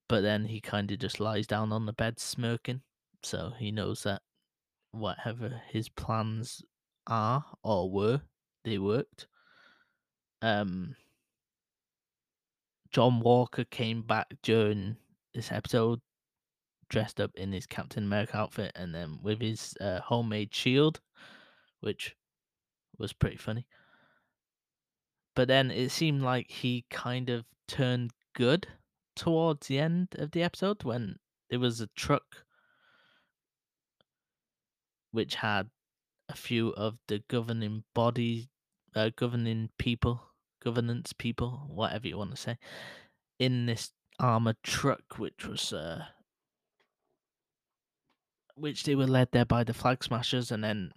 but 0.07 0.21
then 0.21 0.45
he 0.45 0.61
kind 0.61 0.89
of 0.91 0.99
just 0.99 1.19
lies 1.19 1.47
down 1.47 1.71
on 1.71 1.85
the 1.85 1.93
bed 1.93 2.19
smirking, 2.19 2.81
so 3.21 3.53
he 3.57 3.71
knows 3.71 4.03
that 4.03 4.21
whatever 4.91 5.61
his 5.69 5.89
plans 5.89 6.61
are 7.07 7.43
or 7.63 7.89
were, 7.89 8.21
they 8.63 8.77
worked. 8.77 9.27
Um, 10.41 10.95
John 12.91 13.19
Walker 13.19 13.65
came 13.65 14.03
back 14.03 14.27
during 14.43 14.97
this 15.33 15.51
episode 15.51 15.99
dressed 16.89 17.19
up 17.19 17.31
in 17.35 17.51
his 17.51 17.65
Captain 17.65 18.03
America 18.03 18.37
outfit 18.37 18.71
and 18.75 18.93
then 18.93 19.17
with 19.23 19.41
his 19.41 19.73
uh, 19.81 19.99
homemade 19.99 20.53
shield, 20.53 21.01
which 21.79 22.15
was 22.97 23.13
pretty 23.13 23.37
funny. 23.37 23.65
But 25.35 25.47
then 25.47 25.71
it 25.71 25.89
seemed 25.89 26.21
like 26.21 26.49
he 26.49 26.85
kind 26.89 27.29
of 27.29 27.45
turned 27.67 28.11
good 28.35 28.67
towards 29.15 29.67
the 29.67 29.79
end 29.79 30.09
of 30.17 30.31
the 30.31 30.43
episode 30.43 30.83
when 30.83 31.17
there 31.49 31.59
was 31.59 31.81
a 31.81 31.87
truck 31.95 32.45
which 35.11 35.35
had 35.35 35.69
a 36.29 36.35
few 36.35 36.69
of 36.69 36.97
the 37.07 37.23
governing 37.27 37.83
body, 37.93 38.49
uh, 38.95 39.11
governing 39.15 39.69
people, 39.77 40.21
governance 40.63 41.13
people, 41.13 41.67
whatever 41.67 42.07
you 42.07 42.17
want 42.17 42.31
to 42.31 42.37
say, 42.37 42.57
in 43.39 43.65
this 43.65 43.91
armored 44.19 44.57
truck, 44.63 45.17
which 45.17 45.45
was 45.45 45.73
uh, 45.73 46.05
which 48.55 48.83
they 48.83 48.95
were 48.95 49.07
led 49.07 49.29
there 49.31 49.45
by 49.45 49.63
the 49.63 49.73
flag 49.73 50.03
smashers, 50.03 50.51
and 50.51 50.63
then 50.63 50.91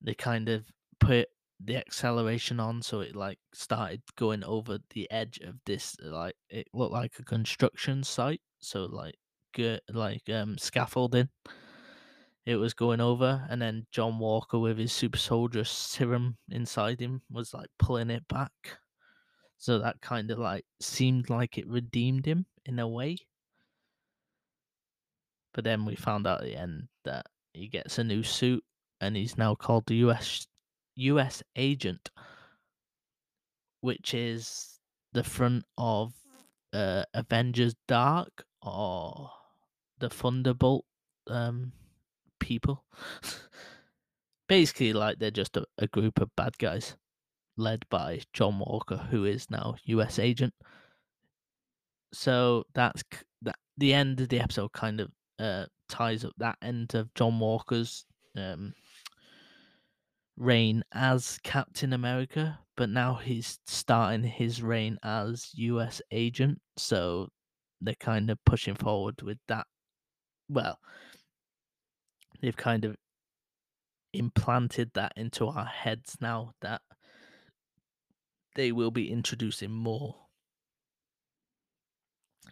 they 0.00 0.14
kind 0.14 0.48
of 0.48 0.64
put 1.02 1.28
the 1.64 1.76
acceleration 1.76 2.60
on, 2.60 2.82
so 2.82 3.00
it 3.00 3.14
like 3.14 3.38
started 3.52 4.02
going 4.16 4.44
over 4.44 4.78
the 4.90 5.10
edge 5.10 5.38
of 5.38 5.56
this, 5.66 5.96
like 6.00 6.36
it 6.48 6.68
looked 6.72 6.92
like 6.92 7.18
a 7.18 7.24
construction 7.24 8.02
site, 8.04 8.40
so 8.58 8.84
like 8.84 9.16
good, 9.54 9.80
like 9.90 10.28
um 10.30 10.58
scaffolding. 10.58 11.28
It 12.44 12.56
was 12.56 12.74
going 12.74 13.00
over, 13.00 13.46
and 13.48 13.62
then 13.62 13.86
John 13.92 14.18
Walker 14.18 14.58
with 14.58 14.78
his 14.78 14.92
super 14.92 15.18
soldier 15.18 15.64
serum 15.64 16.38
inside 16.50 17.00
him 17.00 17.22
was 17.30 17.54
like 17.54 17.68
pulling 17.78 18.10
it 18.10 18.26
back. 18.28 18.78
So 19.58 19.78
that 19.78 20.00
kind 20.00 20.30
of 20.30 20.38
like 20.38 20.64
seemed 20.80 21.30
like 21.30 21.56
it 21.58 21.68
redeemed 21.68 22.26
him 22.26 22.46
in 22.64 22.80
a 22.80 22.88
way. 22.88 23.18
But 25.54 25.64
then 25.64 25.84
we 25.84 25.94
found 25.94 26.26
out 26.26 26.40
at 26.40 26.46
the 26.46 26.56
end 26.56 26.88
that 27.04 27.26
he 27.52 27.68
gets 27.68 27.98
a 27.98 28.04
new 28.04 28.22
suit 28.22 28.64
and 29.00 29.16
he's 29.16 29.36
now 29.38 29.54
called 29.54 29.86
the 29.86 29.96
US 29.96 30.46
US 30.94 31.42
agent, 31.56 32.10
which 33.80 34.14
is 34.14 34.78
the 35.12 35.24
front 35.24 35.64
of 35.76 36.12
uh, 36.72 37.04
Avengers 37.14 37.74
Dark 37.86 38.44
or 38.62 39.30
the 39.98 40.10
Thunderbolt 40.10 40.84
um, 41.28 41.72
people. 42.38 42.84
Basically, 44.48 44.92
like 44.92 45.18
they're 45.18 45.30
just 45.30 45.56
a, 45.56 45.64
a 45.78 45.86
group 45.86 46.20
of 46.20 46.34
bad 46.36 46.58
guys 46.58 46.96
led 47.56 47.84
by 47.90 48.20
John 48.32 48.58
Walker, 48.58 48.96
who 49.10 49.24
is 49.24 49.50
now 49.50 49.76
US 49.84 50.18
agent. 50.18 50.54
So 52.12 52.64
that's 52.74 53.02
that. 53.42 53.56
The 53.78 53.94
end 53.94 54.20
of 54.20 54.28
the 54.28 54.40
episode 54.40 54.72
kind 54.72 55.00
of 55.00 55.10
uh, 55.38 55.64
ties 55.88 56.24
up 56.24 56.32
that 56.38 56.58
end 56.62 56.94
of 56.94 57.12
John 57.14 57.38
Walker's 57.38 58.04
um, 58.36 58.74
reign 60.36 60.82
as 60.92 61.38
Captain 61.42 61.92
America, 61.92 62.58
but 62.76 62.88
now 62.88 63.14
he's 63.14 63.58
starting 63.66 64.24
his 64.24 64.62
reign 64.62 64.98
as 65.02 65.50
US 65.54 66.00
agent. 66.10 66.60
So 66.76 67.28
they're 67.80 67.94
kind 67.94 68.30
of 68.30 68.38
pushing 68.44 68.74
forward 68.74 69.22
with 69.22 69.38
that. 69.48 69.66
Well, 70.48 70.78
they've 72.40 72.56
kind 72.56 72.84
of 72.84 72.96
implanted 74.12 74.90
that 74.94 75.12
into 75.16 75.46
our 75.46 75.64
heads 75.64 76.16
now 76.20 76.52
that 76.60 76.82
they 78.54 78.70
will 78.72 78.90
be 78.90 79.10
introducing 79.10 79.70
more 79.70 80.26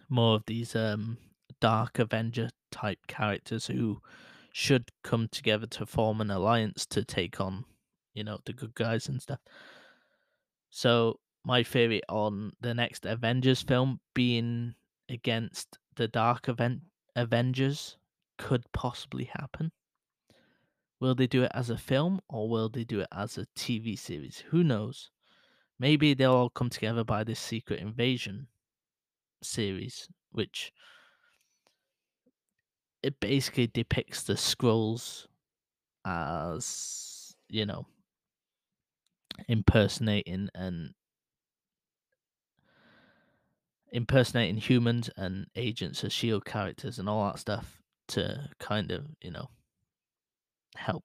more 0.09 0.37
of 0.37 0.45
these 0.47 0.75
um 0.75 1.19
dark 1.61 1.99
avenger 1.99 2.49
type 2.71 3.07
characters 3.07 3.67
who 3.67 4.01
should 4.53 4.91
come 5.03 5.29
together 5.29 5.67
to 5.67 5.87
form 5.87 6.21
an 6.21 6.31
alliance 6.31 6.87
to 6.87 7.05
take 7.05 7.41
on 7.41 7.65
you 8.15 8.25
know 8.25 8.39
the 8.45 8.53
good 8.53 8.75
guys 8.75 9.09
and 9.09 9.23
stuff. 9.23 9.41
So 10.71 11.21
my 11.45 11.63
theory 11.63 12.03
on 12.09 12.53
the 12.61 12.75
next 12.75 13.07
avengers 13.07 13.63
film 13.63 14.01
being 14.15 14.75
against 15.09 15.79
the 15.97 16.09
dark 16.09 16.49
event 16.49 16.83
avengers 17.17 17.97
could 18.39 18.65
possibly 18.73 19.25
happen. 19.25 19.73
Will 21.01 21.15
they 21.15 21.27
do 21.27 21.43
it 21.45 21.53
as 21.55 21.71
a 21.71 21.79
film 21.79 22.21
or 22.29 22.49
will 22.49 22.69
they 22.69 22.85
do 22.85 23.01
it 23.01 23.09
as 23.13 23.39
a 23.39 23.47
tv 23.57 23.99
series? 23.99 24.45
Who 24.51 24.63
knows? 24.63 25.11
Maybe 25.79 26.13
they'll 26.13 26.35
all 26.35 26.51
come 26.51 26.69
together 26.69 27.05
by 27.05 27.25
this 27.25 27.41
secret 27.41 27.81
invasion 27.81 28.49
series 29.43 30.09
which 30.31 30.73
it 33.03 33.19
basically 33.21 33.67
depicts 33.67 34.23
the 34.23 34.35
Skrulls 34.35 35.27
as 36.05 37.35
you 37.49 37.67
know 37.67 37.87
impersonating 39.49 40.49
and 40.55 40.93
impersonating 43.93 44.57
humans 44.57 45.11
and 45.17 45.47
agents 45.57 46.05
as 46.05 46.13
shield 46.13 46.45
characters 46.45 46.99
and 46.99 47.09
all 47.09 47.27
that 47.27 47.39
stuff 47.39 47.81
to 48.09 48.49
kind 48.59 48.91
of 48.93 49.07
you 49.23 49.31
know 49.31 49.49
help. 50.77 51.05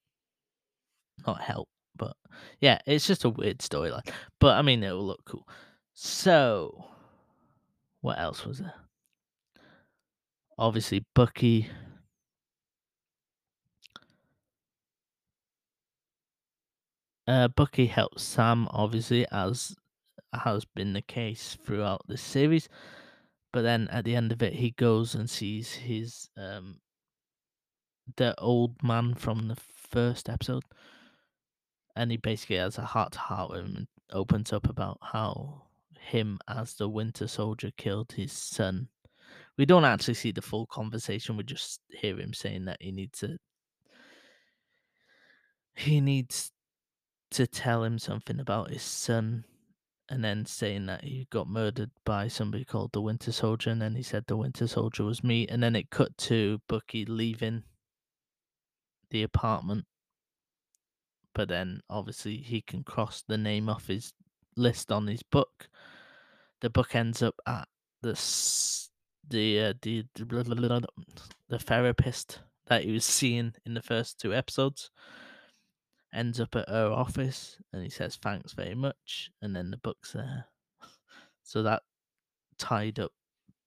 Not 1.25 1.41
help 1.41 1.69
but 1.97 2.15
yeah 2.59 2.77
it's 2.85 3.07
just 3.07 3.23
a 3.23 3.29
weird 3.29 3.59
storyline 3.59 4.05
but 4.39 4.57
i 4.57 4.61
mean 4.61 4.83
it 4.83 4.91
will 4.91 5.05
look 5.05 5.23
cool. 5.25 5.47
So 5.93 6.85
what 8.01 8.19
else 8.19 8.45
was 8.45 8.59
there 8.59 8.73
obviously 10.57 11.05
bucky 11.13 11.69
Uh, 17.27 17.47
Bucky 17.47 17.87
helps 17.87 18.23
Sam, 18.23 18.67
obviously, 18.71 19.25
as 19.31 19.75
has 20.33 20.65
been 20.65 20.93
the 20.93 21.01
case 21.01 21.57
throughout 21.63 22.01
the 22.07 22.17
series. 22.17 22.69
But 23.51 23.63
then 23.63 23.87
at 23.89 24.05
the 24.05 24.15
end 24.15 24.31
of 24.31 24.43
it, 24.43 24.53
he 24.53 24.71
goes 24.71 25.15
and 25.15 25.29
sees 25.29 25.73
his 25.73 26.29
um 26.37 26.81
the 28.17 28.33
old 28.39 28.81
man 28.83 29.13
from 29.13 29.47
the 29.47 29.55
first 29.55 30.29
episode, 30.29 30.63
and 31.95 32.11
he 32.11 32.17
basically 32.17 32.57
has 32.57 32.77
a 32.77 32.85
heart 32.85 33.13
to 33.13 33.19
heart 33.19 33.49
with 33.51 33.65
him 33.65 33.75
and 33.75 33.87
opens 34.11 34.53
up 34.53 34.67
about 34.69 34.99
how 35.01 35.63
him 35.99 36.39
as 36.47 36.75
the 36.75 36.87
Winter 36.89 37.27
Soldier 37.27 37.71
killed 37.77 38.11
his 38.13 38.31
son. 38.31 38.89
We 39.57 39.65
don't 39.65 39.85
actually 39.85 40.15
see 40.15 40.31
the 40.31 40.41
full 40.41 40.65
conversation; 40.65 41.37
we 41.37 41.43
just 41.43 41.81
hear 41.89 42.19
him 42.19 42.33
saying 42.33 42.65
that 42.65 42.81
he 42.81 42.91
needs 42.91 43.19
to 43.19 43.37
he 45.75 45.99
needs 46.01 46.51
to 47.31 47.47
tell 47.47 47.83
him 47.83 47.99
something 47.99 48.39
about 48.39 48.69
his 48.69 48.81
son 48.81 49.43
and 50.09 50.23
then 50.23 50.45
saying 50.45 50.85
that 50.85 51.03
he 51.03 51.27
got 51.31 51.49
murdered 51.49 51.91
by 52.05 52.27
somebody 52.27 52.63
called 52.63 52.91
the 52.93 53.01
Winter 53.01 53.31
Soldier, 53.31 53.71
and 53.71 53.81
then 53.81 53.95
he 53.95 54.03
said 54.03 54.25
the 54.27 54.37
Winter 54.37 54.67
Soldier 54.67 55.03
was 55.03 55.23
me, 55.23 55.47
and 55.47 55.63
then 55.63 55.75
it 55.75 55.89
cut 55.89 56.15
to 56.19 56.61
Bucky 56.67 57.05
leaving 57.05 57.63
the 59.09 59.23
apartment. 59.23 59.85
But 61.33 61.49
then 61.49 61.81
obviously 61.89 62.37
he 62.37 62.61
can 62.61 62.83
cross 62.83 63.23
the 63.27 63.37
name 63.37 63.67
off 63.67 63.87
his 63.87 64.13
list 64.55 64.91
on 64.91 65.07
his 65.07 65.23
book. 65.23 65.69
The 66.61 66.69
book 66.69 66.95
ends 66.95 67.21
up 67.21 67.35
at 67.47 67.67
the 68.01 68.15
the 69.29 69.59
uh, 69.59 69.73
the 69.81 70.05
the 70.15 71.59
therapist 71.59 72.39
that 72.67 72.83
he 72.83 72.91
was 72.91 73.05
seeing 73.05 73.53
in 73.65 73.73
the 73.73 73.81
first 73.81 74.19
two 74.19 74.33
episodes 74.33 74.89
ends 76.13 76.39
up 76.39 76.55
at 76.55 76.69
her 76.69 76.87
office 76.87 77.57
and 77.73 77.83
he 77.83 77.89
says 77.89 78.15
thanks 78.15 78.53
very 78.53 78.75
much 78.75 79.31
and 79.41 79.55
then 79.55 79.71
the 79.71 79.77
book's 79.77 80.13
there. 80.13 80.45
So 81.47 81.61
that 81.61 81.83
tied 82.57 82.99
up 82.99 83.11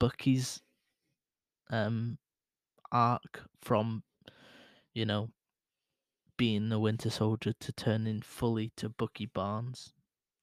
bucky's 0.00 0.61
um 1.70 2.18
arc 2.90 3.42
from 3.61 4.02
you 4.94 5.04
know 5.04 5.30
being 6.36 6.70
the 6.70 6.78
winter 6.80 7.11
soldier 7.11 7.52
to 7.61 7.72
turning 7.72 8.20
fully 8.20 8.72
to 8.76 8.88
bucky 8.88 9.26
barnes 9.26 9.92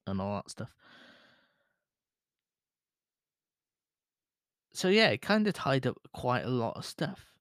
and 0.08 0.22
all 0.22 0.36
that 0.36 0.50
stuff 0.50 0.70
so 4.76 4.88
yeah 4.88 5.08
it 5.08 5.22
kind 5.22 5.48
of 5.48 5.54
tied 5.54 5.88
up 5.88 5.98
quite 6.14 6.46
a 6.46 6.50
lot 6.50 6.76
of 6.76 6.86
stuff 6.86 7.34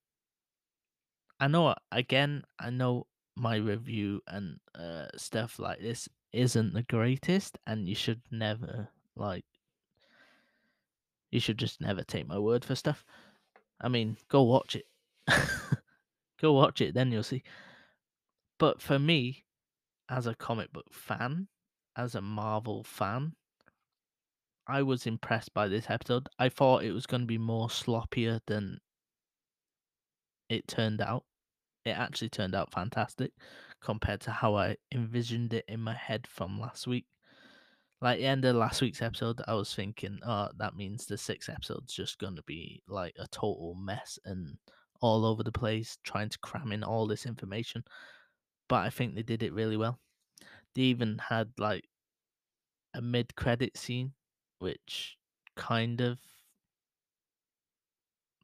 i 1.40 1.46
know 1.46 1.74
again 1.92 2.42
i 2.58 2.70
know 2.70 3.06
my 3.36 3.56
review 3.56 4.20
and 4.28 4.58
uh, 4.78 5.06
stuff 5.16 5.58
like 5.58 5.80
this 5.80 6.08
isn't 6.32 6.74
the 6.74 6.82
greatest, 6.82 7.58
and 7.66 7.88
you 7.88 7.94
should 7.94 8.20
never 8.30 8.88
like. 9.16 9.44
You 11.30 11.40
should 11.40 11.58
just 11.58 11.80
never 11.80 12.02
take 12.02 12.28
my 12.28 12.38
word 12.38 12.64
for 12.64 12.74
stuff. 12.74 13.04
I 13.80 13.88
mean, 13.88 14.16
go 14.28 14.42
watch 14.42 14.76
it. 14.76 14.86
go 16.40 16.52
watch 16.52 16.80
it, 16.80 16.94
then 16.94 17.10
you'll 17.10 17.22
see. 17.22 17.42
But 18.58 18.80
for 18.80 18.98
me, 18.98 19.44
as 20.08 20.26
a 20.26 20.34
comic 20.34 20.72
book 20.72 20.92
fan, 20.92 21.48
as 21.96 22.14
a 22.14 22.20
Marvel 22.20 22.84
fan, 22.84 23.34
I 24.66 24.82
was 24.82 25.06
impressed 25.06 25.52
by 25.52 25.68
this 25.68 25.90
episode. 25.90 26.28
I 26.38 26.48
thought 26.48 26.84
it 26.84 26.92
was 26.92 27.06
going 27.06 27.22
to 27.22 27.26
be 27.26 27.38
more 27.38 27.68
sloppier 27.68 28.40
than 28.46 28.78
it 30.48 30.66
turned 30.68 31.00
out. 31.00 31.24
It 31.84 31.90
actually 31.90 32.30
turned 32.30 32.54
out 32.54 32.72
fantastic 32.72 33.32
compared 33.82 34.22
to 34.22 34.30
how 34.30 34.56
I 34.56 34.76
envisioned 34.92 35.52
it 35.52 35.66
in 35.68 35.80
my 35.80 35.94
head 35.94 36.26
from 36.26 36.58
last 36.58 36.86
week. 36.86 37.04
Like 38.00 38.18
the 38.18 38.26
end 38.26 38.44
of 38.44 38.56
last 38.56 38.80
week's 38.80 39.02
episode, 39.02 39.40
I 39.46 39.54
was 39.54 39.74
thinking, 39.74 40.18
oh, 40.26 40.48
that 40.58 40.76
means 40.76 41.04
the 41.04 41.18
sixth 41.18 41.50
episode's 41.50 41.94
just 41.94 42.18
going 42.18 42.36
to 42.36 42.42
be 42.42 42.82
like 42.88 43.14
a 43.18 43.26
total 43.28 43.74
mess 43.78 44.18
and 44.24 44.56
all 45.00 45.26
over 45.26 45.42
the 45.42 45.52
place, 45.52 45.98
trying 46.04 46.30
to 46.30 46.38
cram 46.38 46.72
in 46.72 46.82
all 46.82 47.06
this 47.06 47.26
information. 47.26 47.84
But 48.68 48.76
I 48.76 48.90
think 48.90 49.14
they 49.14 49.22
did 49.22 49.42
it 49.42 49.52
really 49.52 49.76
well. 49.76 49.98
They 50.74 50.82
even 50.82 51.18
had 51.18 51.50
like 51.58 51.84
a 52.94 53.02
mid 53.02 53.34
credit 53.36 53.76
scene, 53.76 54.12
which 54.64 55.18
kind 55.56 56.00
of 56.00 56.18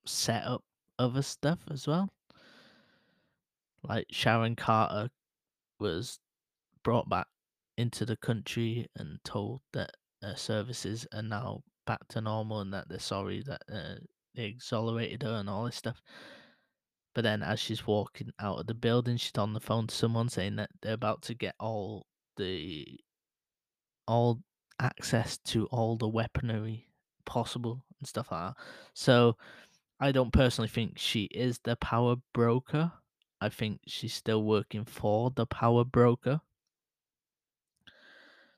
set 0.05 0.45
up 0.45 0.63
other 0.99 1.23
stuff 1.23 1.61
as 1.71 1.87
well. 1.87 2.11
Like 3.83 4.07
Sharon 4.11 4.55
Carter 4.55 5.09
was 5.79 6.19
brought 6.85 7.09
back 7.09 7.27
into 7.79 8.05
the 8.05 8.19
country 8.19 8.87
and 8.97 9.19
told 9.25 9.63
that 9.73 9.93
her 10.23 10.37
services 10.37 11.07
are 11.15 11.23
now 11.23 11.63
back 11.87 12.07
to 12.09 12.21
normal 12.21 12.61
and 12.61 12.75
that 12.75 12.91
they're 12.91 12.99
sorry 12.99 13.43
that 13.47 13.63
uh, 13.73 13.95
they 14.35 14.45
exonerated 14.45 15.23
her 15.23 15.37
and 15.37 15.49
all 15.49 15.65
this 15.65 15.77
stuff. 15.77 16.03
But 17.15 17.25
then, 17.25 17.43
as 17.43 17.59
she's 17.59 17.87
walking 17.87 18.31
out 18.39 18.59
of 18.59 18.67
the 18.67 18.75
building, 18.75 19.17
she's 19.17 19.39
on 19.39 19.55
the 19.55 19.61
phone 19.61 19.87
to 19.87 19.95
someone 19.95 20.29
saying 20.29 20.57
that 20.57 20.69
they're 20.83 20.93
about 20.93 21.23
to 21.23 21.35
get 21.35 21.55
all 21.59 22.07
the 22.37 23.01
all 24.07 24.43
access 24.81 25.39
to 25.39 25.67
all 25.67 25.97
the 25.97 26.09
weaponry 26.09 26.89
possible 27.25 27.85
and 27.99 28.09
stuff 28.09 28.33
like 28.33 28.49
that. 28.49 28.63
So, 28.95 29.37
I 30.01 30.13
don't 30.13 30.33
personally 30.33 30.69
think 30.69 30.99
she 30.99 31.25
is 31.25 31.59
the 31.59 31.77
power 31.77 32.17
broker. 32.33 32.93
I 33.41 33.51
think 33.51 33.81
she's 33.87 34.15
still 34.15 34.43
working 34.43 34.85
for 34.87 35.31
the 35.31 35.47
power 35.47 35.85
broker. 35.85 36.41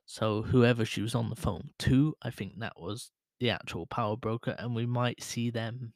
So 0.06 0.42
whoever 0.42 0.84
she 0.84 1.00
was 1.00 1.14
on 1.14 1.30
the 1.30 1.36
phone 1.36 1.70
to, 1.80 2.14
I 2.22 2.30
think 2.30 2.58
that 2.58 2.78
was 2.78 3.10
the 3.40 3.50
actual 3.50 3.86
power 3.86 4.16
broker, 4.16 4.54
and 4.58 4.74
we 4.74 4.86
might 4.86 5.22
see 5.22 5.50
them. 5.50 5.94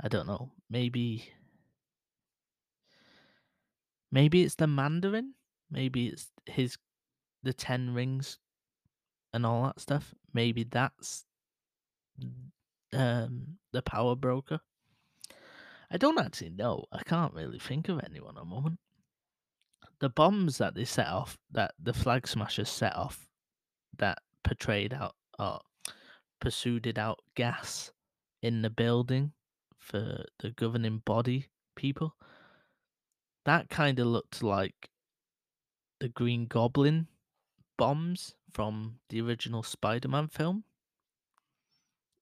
I 0.00 0.08
don't 0.08 0.26
know. 0.26 0.52
Maybe. 0.70 1.30
Maybe 4.12 4.42
it's 4.42 4.54
the 4.54 4.66
Mandarin. 4.66 5.34
Maybe 5.70 6.08
it's 6.08 6.30
his 6.46 6.76
the 7.42 7.52
ten 7.52 7.94
rings 7.94 8.38
and 9.32 9.46
all 9.46 9.64
that 9.64 9.80
stuff. 9.80 10.14
Maybe 10.32 10.64
that's 10.64 11.24
um 12.92 13.58
the 13.72 13.82
power 13.82 14.16
broker. 14.16 14.60
I 15.90 15.96
don't 15.96 16.18
actually 16.18 16.50
know. 16.50 16.84
I 16.92 17.02
can't 17.02 17.32
really 17.34 17.58
think 17.58 17.88
of 17.88 18.00
anyone 18.04 18.36
at 18.36 18.42
the 18.42 18.44
moment. 18.44 18.78
The 20.00 20.10
bombs 20.10 20.58
that 20.58 20.74
they 20.74 20.84
set 20.84 21.08
off, 21.08 21.38
that 21.50 21.72
the 21.82 21.94
flag 21.94 22.28
smashers 22.28 22.68
set 22.68 22.94
off, 22.94 23.28
that 23.96 24.18
portrayed 24.44 24.92
out 24.92 25.14
or 25.38 25.60
pursued 26.40 26.98
out 26.98 27.20
gas 27.34 27.90
in 28.42 28.62
the 28.62 28.70
building 28.70 29.32
for 29.78 30.24
the 30.40 30.50
governing 30.50 30.98
body 31.04 31.46
people. 31.74 32.14
That 33.44 33.70
kind 33.70 33.98
of 33.98 34.06
looked 34.06 34.42
like 34.42 34.90
the 36.00 36.08
Green 36.08 36.46
Goblin 36.46 37.08
bombs 37.78 38.34
from 38.52 38.98
the 39.08 39.22
original 39.22 39.62
Spider 39.62 40.08
Man 40.08 40.28
film. 40.28 40.64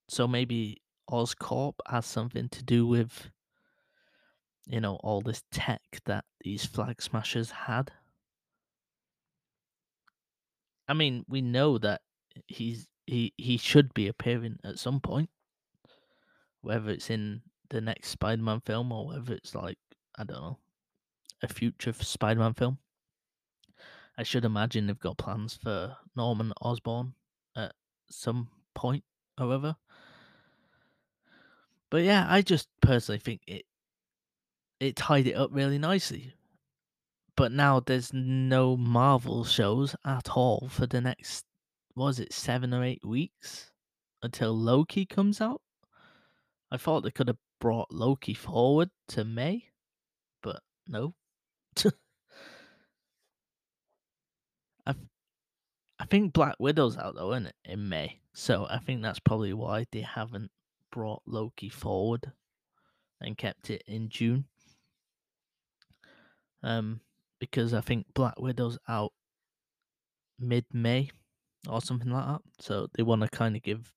So 0.09 0.28
maybe 0.28 0.82
Oscorp 1.11 1.74
has 1.88 2.07
something 2.07 2.48
to 2.50 2.62
do 2.62 2.86
with, 2.86 3.30
you 4.66 4.80
know, 4.80 4.96
all 5.02 5.20
this 5.20 5.42
tech 5.50 5.82
that 6.04 6.24
these 6.42 6.64
flag 6.64 7.02
smashers 7.02 7.50
had. 7.50 7.90
I 10.86 10.94
mean, 10.94 11.24
we 11.28 11.40
know 11.40 11.78
that 11.78 12.02
he's 12.46 12.86
he 13.07 13.32
he 13.36 13.57
should 13.57 13.92
be 13.94 14.07
appearing 14.07 14.59
at 14.62 14.78
some 14.78 15.00
point, 15.00 15.30
whether 16.61 16.90
it's 16.90 17.11
in 17.11 17.42
the 17.70 17.80
next 17.80 18.11
Spider-Man 18.11 18.61
film 18.61 18.92
or 18.92 19.09
whether 19.09 19.34
it's 19.34 19.54
like 19.54 19.78
I 20.16 20.22
don't 20.22 20.40
know 20.40 20.59
a 21.42 21.48
future 21.48 21.92
Spider-Man 21.92 22.54
film. 22.54 22.78
I 24.18 24.22
should 24.22 24.44
imagine 24.44 24.86
they've 24.86 24.98
got 24.98 25.18
plans 25.18 25.58
for 25.62 25.96
Norman 26.16 26.52
Osborn 26.62 27.14
at 27.56 27.72
some 28.08 28.48
point, 28.74 29.04
however. 29.36 29.76
But 31.90 32.02
yeah, 32.02 32.26
I 32.28 32.42
just 32.42 32.68
personally 32.80 33.18
think 33.18 33.42
it 33.46 33.64
it 34.80 34.96
tied 34.96 35.26
it 35.26 35.34
up 35.34 35.50
really 35.52 35.78
nicely. 35.78 36.34
But 37.36 37.52
now 37.52 37.80
there's 37.80 38.12
no 38.12 38.76
Marvel 38.76 39.44
shows 39.44 39.94
at 40.04 40.30
all 40.30 40.68
for 40.70 40.86
the 40.86 41.00
next 41.00 41.44
was 41.94 42.18
it 42.20 42.32
seven 42.32 42.74
or 42.74 42.84
eight 42.84 43.04
weeks 43.04 43.72
until 44.22 44.56
Loki 44.56 45.06
comes 45.06 45.40
out. 45.40 45.62
I 46.70 46.76
thought 46.76 47.02
they 47.02 47.10
could 47.10 47.28
have 47.28 47.38
brought 47.60 47.90
Loki 47.90 48.34
forward 48.34 48.90
to 49.08 49.24
May, 49.24 49.70
but 50.42 50.62
no. 50.88 51.14
I 54.86 54.94
I 55.99 56.05
think 56.07 56.32
Black 56.32 56.57
Widow's 56.59 56.97
out 56.97 57.14
though, 57.14 57.32
isn't 57.32 57.47
it, 57.47 57.55
in 57.64 57.88
May? 57.88 58.20
So 58.34 58.66
I 58.68 58.78
think 58.78 59.03
that's 59.03 59.18
probably 59.18 59.53
why 59.53 59.86
they 59.90 60.03
haven't 60.03 60.51
brought 60.92 61.22
Loki 61.26 61.68
forward 61.68 62.32
and 63.20 63.38
kept 63.38 63.70
it 63.70 63.82
in 63.86 64.09
June. 64.09 64.44
Um, 66.62 67.01
because 67.38 67.72
I 67.72 67.80
think 67.80 68.07
Black 68.14 68.38
Widow's 68.38 68.78
out 68.88 69.12
mid 70.38 70.66
May 70.72 71.11
or 71.68 71.80
something 71.80 72.11
like 72.11 72.26
that. 72.26 72.42
So 72.61 72.88
they 72.94 73.03
want 73.03 73.22
to 73.22 73.28
kind 73.28 73.57
of 73.57 73.62
give 73.62 73.92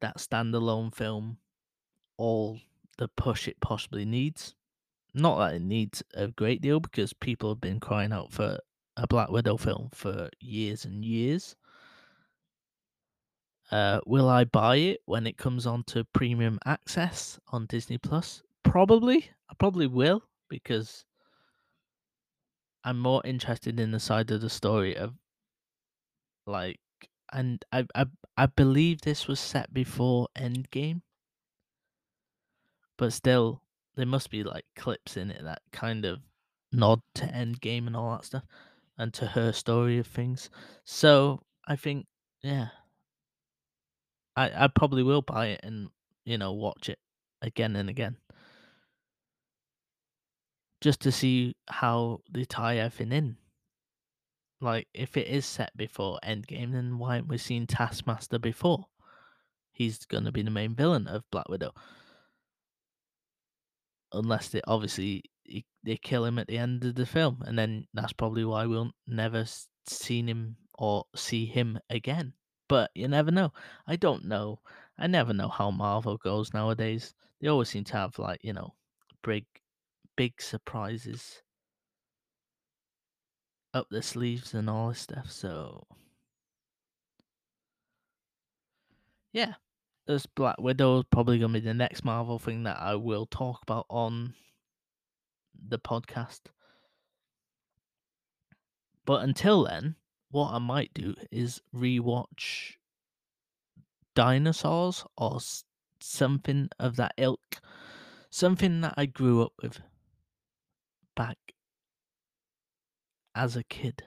that 0.00 0.18
standalone 0.18 0.94
film 0.94 1.38
all 2.16 2.60
the 2.98 3.08
push 3.08 3.48
it 3.48 3.60
possibly 3.60 4.04
needs. 4.04 4.54
Not 5.14 5.38
that 5.38 5.54
it 5.54 5.62
needs 5.62 6.02
a 6.14 6.28
great 6.28 6.60
deal 6.60 6.80
because 6.80 7.12
people 7.12 7.50
have 7.50 7.60
been 7.60 7.80
crying 7.80 8.12
out 8.12 8.32
for 8.32 8.58
a 8.96 9.06
Black 9.06 9.30
Widow 9.30 9.56
film 9.56 9.88
for 9.92 10.30
years 10.40 10.84
and 10.84 11.04
years. 11.04 11.56
Uh, 13.70 14.00
will 14.06 14.28
I 14.28 14.44
buy 14.44 14.76
it 14.76 15.00
when 15.06 15.26
it 15.26 15.36
comes 15.36 15.66
on 15.66 15.84
to 15.84 16.04
premium 16.04 16.58
access 16.64 17.38
on 17.48 17.66
Disney 17.66 17.98
Plus? 17.98 18.42
Probably. 18.62 19.30
I 19.50 19.54
probably 19.58 19.86
will 19.86 20.22
because 20.48 21.04
I'm 22.84 22.98
more 22.98 23.22
interested 23.24 23.80
in 23.80 23.90
the 23.90 24.00
side 24.00 24.30
of 24.30 24.42
the 24.42 24.50
story 24.50 24.96
of 24.96 25.14
like 26.46 26.78
and 27.32 27.64
I 27.72 27.86
I 27.94 28.06
I 28.36 28.46
believe 28.46 29.00
this 29.00 29.26
was 29.26 29.40
set 29.40 29.72
before 29.72 30.28
Endgame. 30.36 31.00
But 32.96 33.12
still 33.12 33.62
there 33.96 34.06
must 34.06 34.30
be 34.30 34.44
like 34.44 34.66
clips 34.76 35.16
in 35.16 35.30
it 35.30 35.42
that 35.42 35.62
kind 35.72 36.04
of 36.04 36.20
nod 36.70 37.00
to 37.14 37.24
Endgame 37.26 37.86
and 37.86 37.96
all 37.96 38.12
that 38.12 38.24
stuff 38.24 38.44
and 38.98 39.12
to 39.14 39.26
her 39.26 39.52
story 39.52 39.98
of 39.98 40.06
things. 40.06 40.50
So 40.84 41.42
I 41.66 41.76
think 41.76 42.06
yeah. 42.42 42.68
I 44.36 44.64
I 44.64 44.68
probably 44.68 45.02
will 45.02 45.22
buy 45.22 45.46
it 45.48 45.60
and 45.62 45.88
you 46.24 46.38
know 46.38 46.52
watch 46.52 46.88
it 46.88 46.98
again 47.42 47.76
and 47.76 47.88
again. 47.88 48.16
Just 50.80 51.00
to 51.00 51.12
see 51.12 51.56
how 51.68 52.20
they 52.30 52.44
tie 52.44 52.76
everything 52.78 53.12
in. 53.12 53.36
Like, 54.60 54.88
if 54.94 55.16
it 55.16 55.28
is 55.28 55.44
set 55.44 55.76
before 55.76 56.18
Endgame, 56.24 56.72
then 56.72 56.98
why 56.98 57.16
haven't 57.16 57.28
we 57.28 57.38
seen 57.38 57.66
Taskmaster 57.66 58.38
before? 58.38 58.86
He's 59.72 59.98
to 60.06 60.32
be 60.32 60.42
the 60.42 60.50
main 60.50 60.74
villain 60.74 61.06
of 61.06 61.28
Black 61.30 61.48
Widow. 61.48 61.72
Unless 64.12 64.50
they 64.50 64.62
obviously 64.66 65.24
they 65.82 65.96
kill 65.96 66.24
him 66.24 66.38
at 66.38 66.46
the 66.46 66.58
end 66.58 66.84
of 66.84 66.94
the 66.94 67.06
film, 67.06 67.42
and 67.46 67.58
then 67.58 67.86
that's 67.94 68.12
probably 68.12 68.44
why 68.44 68.66
we'll 68.66 68.92
never 69.06 69.44
seen 69.86 70.28
him 70.28 70.56
or 70.78 71.04
see 71.14 71.46
him 71.46 71.78
again. 71.90 72.32
But 72.68 72.90
you 72.94 73.08
never 73.08 73.30
know. 73.30 73.52
I 73.86 73.96
don't 73.96 74.24
know. 74.24 74.60
I 74.98 75.06
never 75.06 75.32
know 75.32 75.48
how 75.48 75.70
Marvel 75.70 76.16
goes 76.16 76.54
nowadays. 76.54 77.14
They 77.40 77.48
always 77.48 77.68
seem 77.68 77.84
to 77.84 77.94
have 77.94 78.18
like 78.18 78.40
you 78.42 78.52
know 78.52 78.74
big, 79.22 79.44
big 80.16 80.40
surprises 80.40 81.42
up 83.74 83.88
the 83.90 84.02
sleeves 84.02 84.54
and 84.54 84.70
all 84.70 84.88
this 84.88 85.00
stuff. 85.00 85.30
So 85.30 85.86
yeah, 89.32 89.54
this 90.06 90.26
Black 90.26 90.60
Widow 90.60 91.00
is 91.00 91.04
probably 91.10 91.38
gonna 91.38 91.52
be 91.54 91.60
the 91.60 91.74
next 91.74 92.04
Marvel 92.04 92.38
thing 92.38 92.62
that 92.62 92.80
I 92.80 92.94
will 92.94 93.26
talk 93.26 93.62
about 93.62 93.86
on 93.90 94.34
the 95.68 95.78
podcast. 95.78 96.40
But 99.04 99.22
until 99.22 99.64
then, 99.64 99.96
what 100.30 100.52
I 100.52 100.58
might 100.58 100.92
do 100.94 101.14
is 101.30 101.60
rewatch 101.74 102.74
dinosaurs 104.14 105.04
or 105.16 105.38
something 106.00 106.68
of 106.78 106.96
that 106.96 107.14
ilk, 107.18 107.60
something 108.30 108.80
that 108.80 108.94
I 108.96 109.06
grew 109.06 109.42
up 109.42 109.52
with 109.62 109.80
back 111.14 111.38
as 113.34 113.56
a 113.56 113.64
kid 113.64 114.04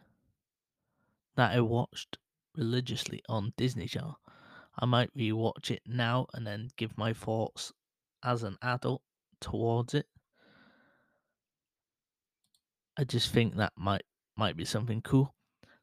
that 1.36 1.56
I 1.56 1.62
watched 1.62 2.18
religiously 2.56 3.22
on 3.30 3.54
Disney 3.58 3.88
Channel. 3.88 4.20
I 4.80 4.86
might 4.86 5.16
rewatch 5.16 5.72
it 5.72 5.82
now 5.86 6.28
and 6.34 6.46
then 6.46 6.70
give 6.76 6.98
my 6.98 7.14
thoughts 7.14 7.74
as 8.24 8.44
an 8.44 8.58
adult 8.62 9.02
towards 9.40 9.94
it. 9.94 10.08
I 12.98 13.04
just 13.04 13.32
think 13.32 13.56
that 13.56 13.74
might 13.78 14.04
might 14.36 14.58
be 14.58 14.66
something 14.66 15.02
cool. 15.02 15.34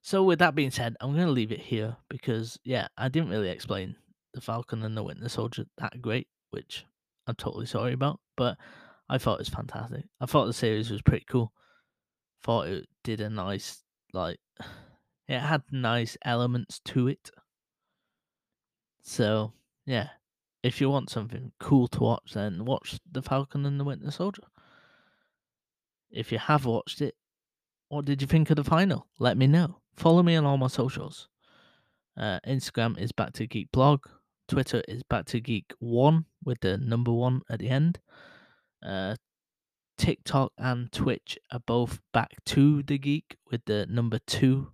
So 0.02 0.22
with 0.22 0.38
that 0.40 0.54
being 0.54 0.70
said, 0.70 0.96
I'm 1.00 1.14
gonna 1.14 1.30
leave 1.30 1.52
it 1.52 1.60
here 1.60 1.96
because 2.08 2.58
yeah, 2.64 2.88
I 2.98 3.08
didn't 3.08 3.30
really 3.30 3.48
explain 3.48 3.96
the 4.32 4.40
Falcon 4.40 4.82
and 4.82 4.96
the 4.96 5.02
Winter 5.02 5.28
Soldier 5.28 5.64
that 5.78 6.02
great, 6.02 6.28
which 6.50 6.84
I'm 7.26 7.36
totally 7.36 7.66
sorry 7.66 7.92
about. 7.92 8.20
But 8.36 8.58
I 9.08 9.18
thought 9.18 9.34
it 9.34 9.40
was 9.40 9.48
fantastic. 9.48 10.04
I 10.20 10.26
thought 10.26 10.46
the 10.46 10.52
series 10.52 10.90
was 10.90 11.02
pretty 11.02 11.24
cool. 11.28 11.52
Thought 12.42 12.68
it 12.68 12.88
did 13.02 13.20
a 13.20 13.30
nice 13.30 13.82
like 14.12 14.38
it 15.28 15.38
had 15.38 15.62
nice 15.70 16.16
elements 16.24 16.80
to 16.86 17.08
it. 17.08 17.30
So 19.02 19.52
yeah, 19.86 20.08
if 20.62 20.80
you 20.80 20.90
want 20.90 21.10
something 21.10 21.52
cool 21.60 21.88
to 21.88 22.00
watch, 22.00 22.32
then 22.34 22.64
watch 22.64 22.98
the 23.10 23.22
Falcon 23.22 23.66
and 23.66 23.78
the 23.78 23.84
Winter 23.84 24.10
Soldier. 24.10 24.42
If 26.14 26.30
you 26.30 26.38
have 26.38 26.64
watched 26.64 27.02
it, 27.02 27.16
what 27.88 28.04
did 28.04 28.22
you 28.22 28.28
think 28.28 28.48
of 28.50 28.56
the 28.56 28.64
final? 28.64 29.08
Let 29.18 29.36
me 29.36 29.48
know. 29.48 29.78
Follow 29.96 30.22
me 30.22 30.36
on 30.36 30.46
all 30.46 30.56
my 30.56 30.68
socials. 30.68 31.28
Uh, 32.16 32.38
Instagram 32.46 32.96
is 32.98 33.10
Back 33.10 33.32
to 33.34 33.46
Geek 33.46 33.72
Blog. 33.72 34.06
Twitter 34.46 34.82
is 34.86 35.02
Back 35.02 35.26
to 35.26 35.40
Geek 35.40 35.72
One 35.80 36.26
with 36.44 36.60
the 36.60 36.78
number 36.78 37.12
one 37.12 37.42
at 37.50 37.58
the 37.58 37.68
end. 37.68 37.98
Uh, 38.84 39.16
TikTok 39.98 40.52
and 40.56 40.92
Twitch 40.92 41.36
are 41.52 41.60
both 41.66 41.98
Back 42.12 42.32
to 42.46 42.84
the 42.84 42.98
Geek 42.98 43.36
with 43.50 43.64
the 43.64 43.86
number 43.86 44.20
two 44.20 44.68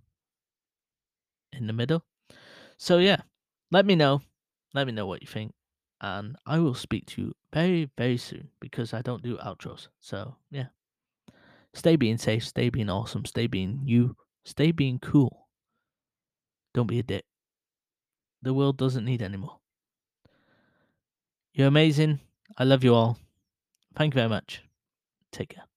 in 1.51 1.65
the 1.65 1.73
middle. 1.73 2.03
So 2.77 2.99
yeah, 2.99 3.21
let 3.71 3.85
me 3.85 3.95
know. 3.95 4.21
Let 4.73 4.85
me 4.85 4.93
know 4.93 5.07
what 5.07 5.21
you 5.21 5.27
think, 5.27 5.53
and 5.99 6.35
I 6.45 6.59
will 6.59 6.75
speak 6.75 7.07
to 7.07 7.21
you 7.21 7.33
very 7.51 7.89
very 7.97 8.17
soon 8.17 8.49
because 8.59 8.93
I 8.93 9.01
don't 9.01 9.23
do 9.23 9.37
outros. 9.37 9.87
So 9.99 10.35
yeah, 10.49 10.67
stay 11.73 11.95
being 11.95 12.17
safe, 12.17 12.45
stay 12.45 12.69
being 12.69 12.89
awesome, 12.89 13.25
stay 13.25 13.47
being 13.47 13.81
you, 13.85 14.15
stay 14.45 14.71
being 14.71 14.99
cool. 14.99 15.47
Don't 16.73 16.87
be 16.87 16.99
a 16.99 17.03
dick. 17.03 17.25
The 18.41 18.53
world 18.53 18.77
doesn't 18.77 19.05
need 19.05 19.21
any 19.21 19.37
more. 19.37 19.59
You're 21.53 21.67
amazing. 21.67 22.19
I 22.57 22.63
love 22.63 22.83
you 22.83 22.95
all. 22.95 23.17
Thank 23.95 24.13
you 24.13 24.19
very 24.19 24.29
much. 24.29 24.63
Take 25.31 25.49
care. 25.49 25.70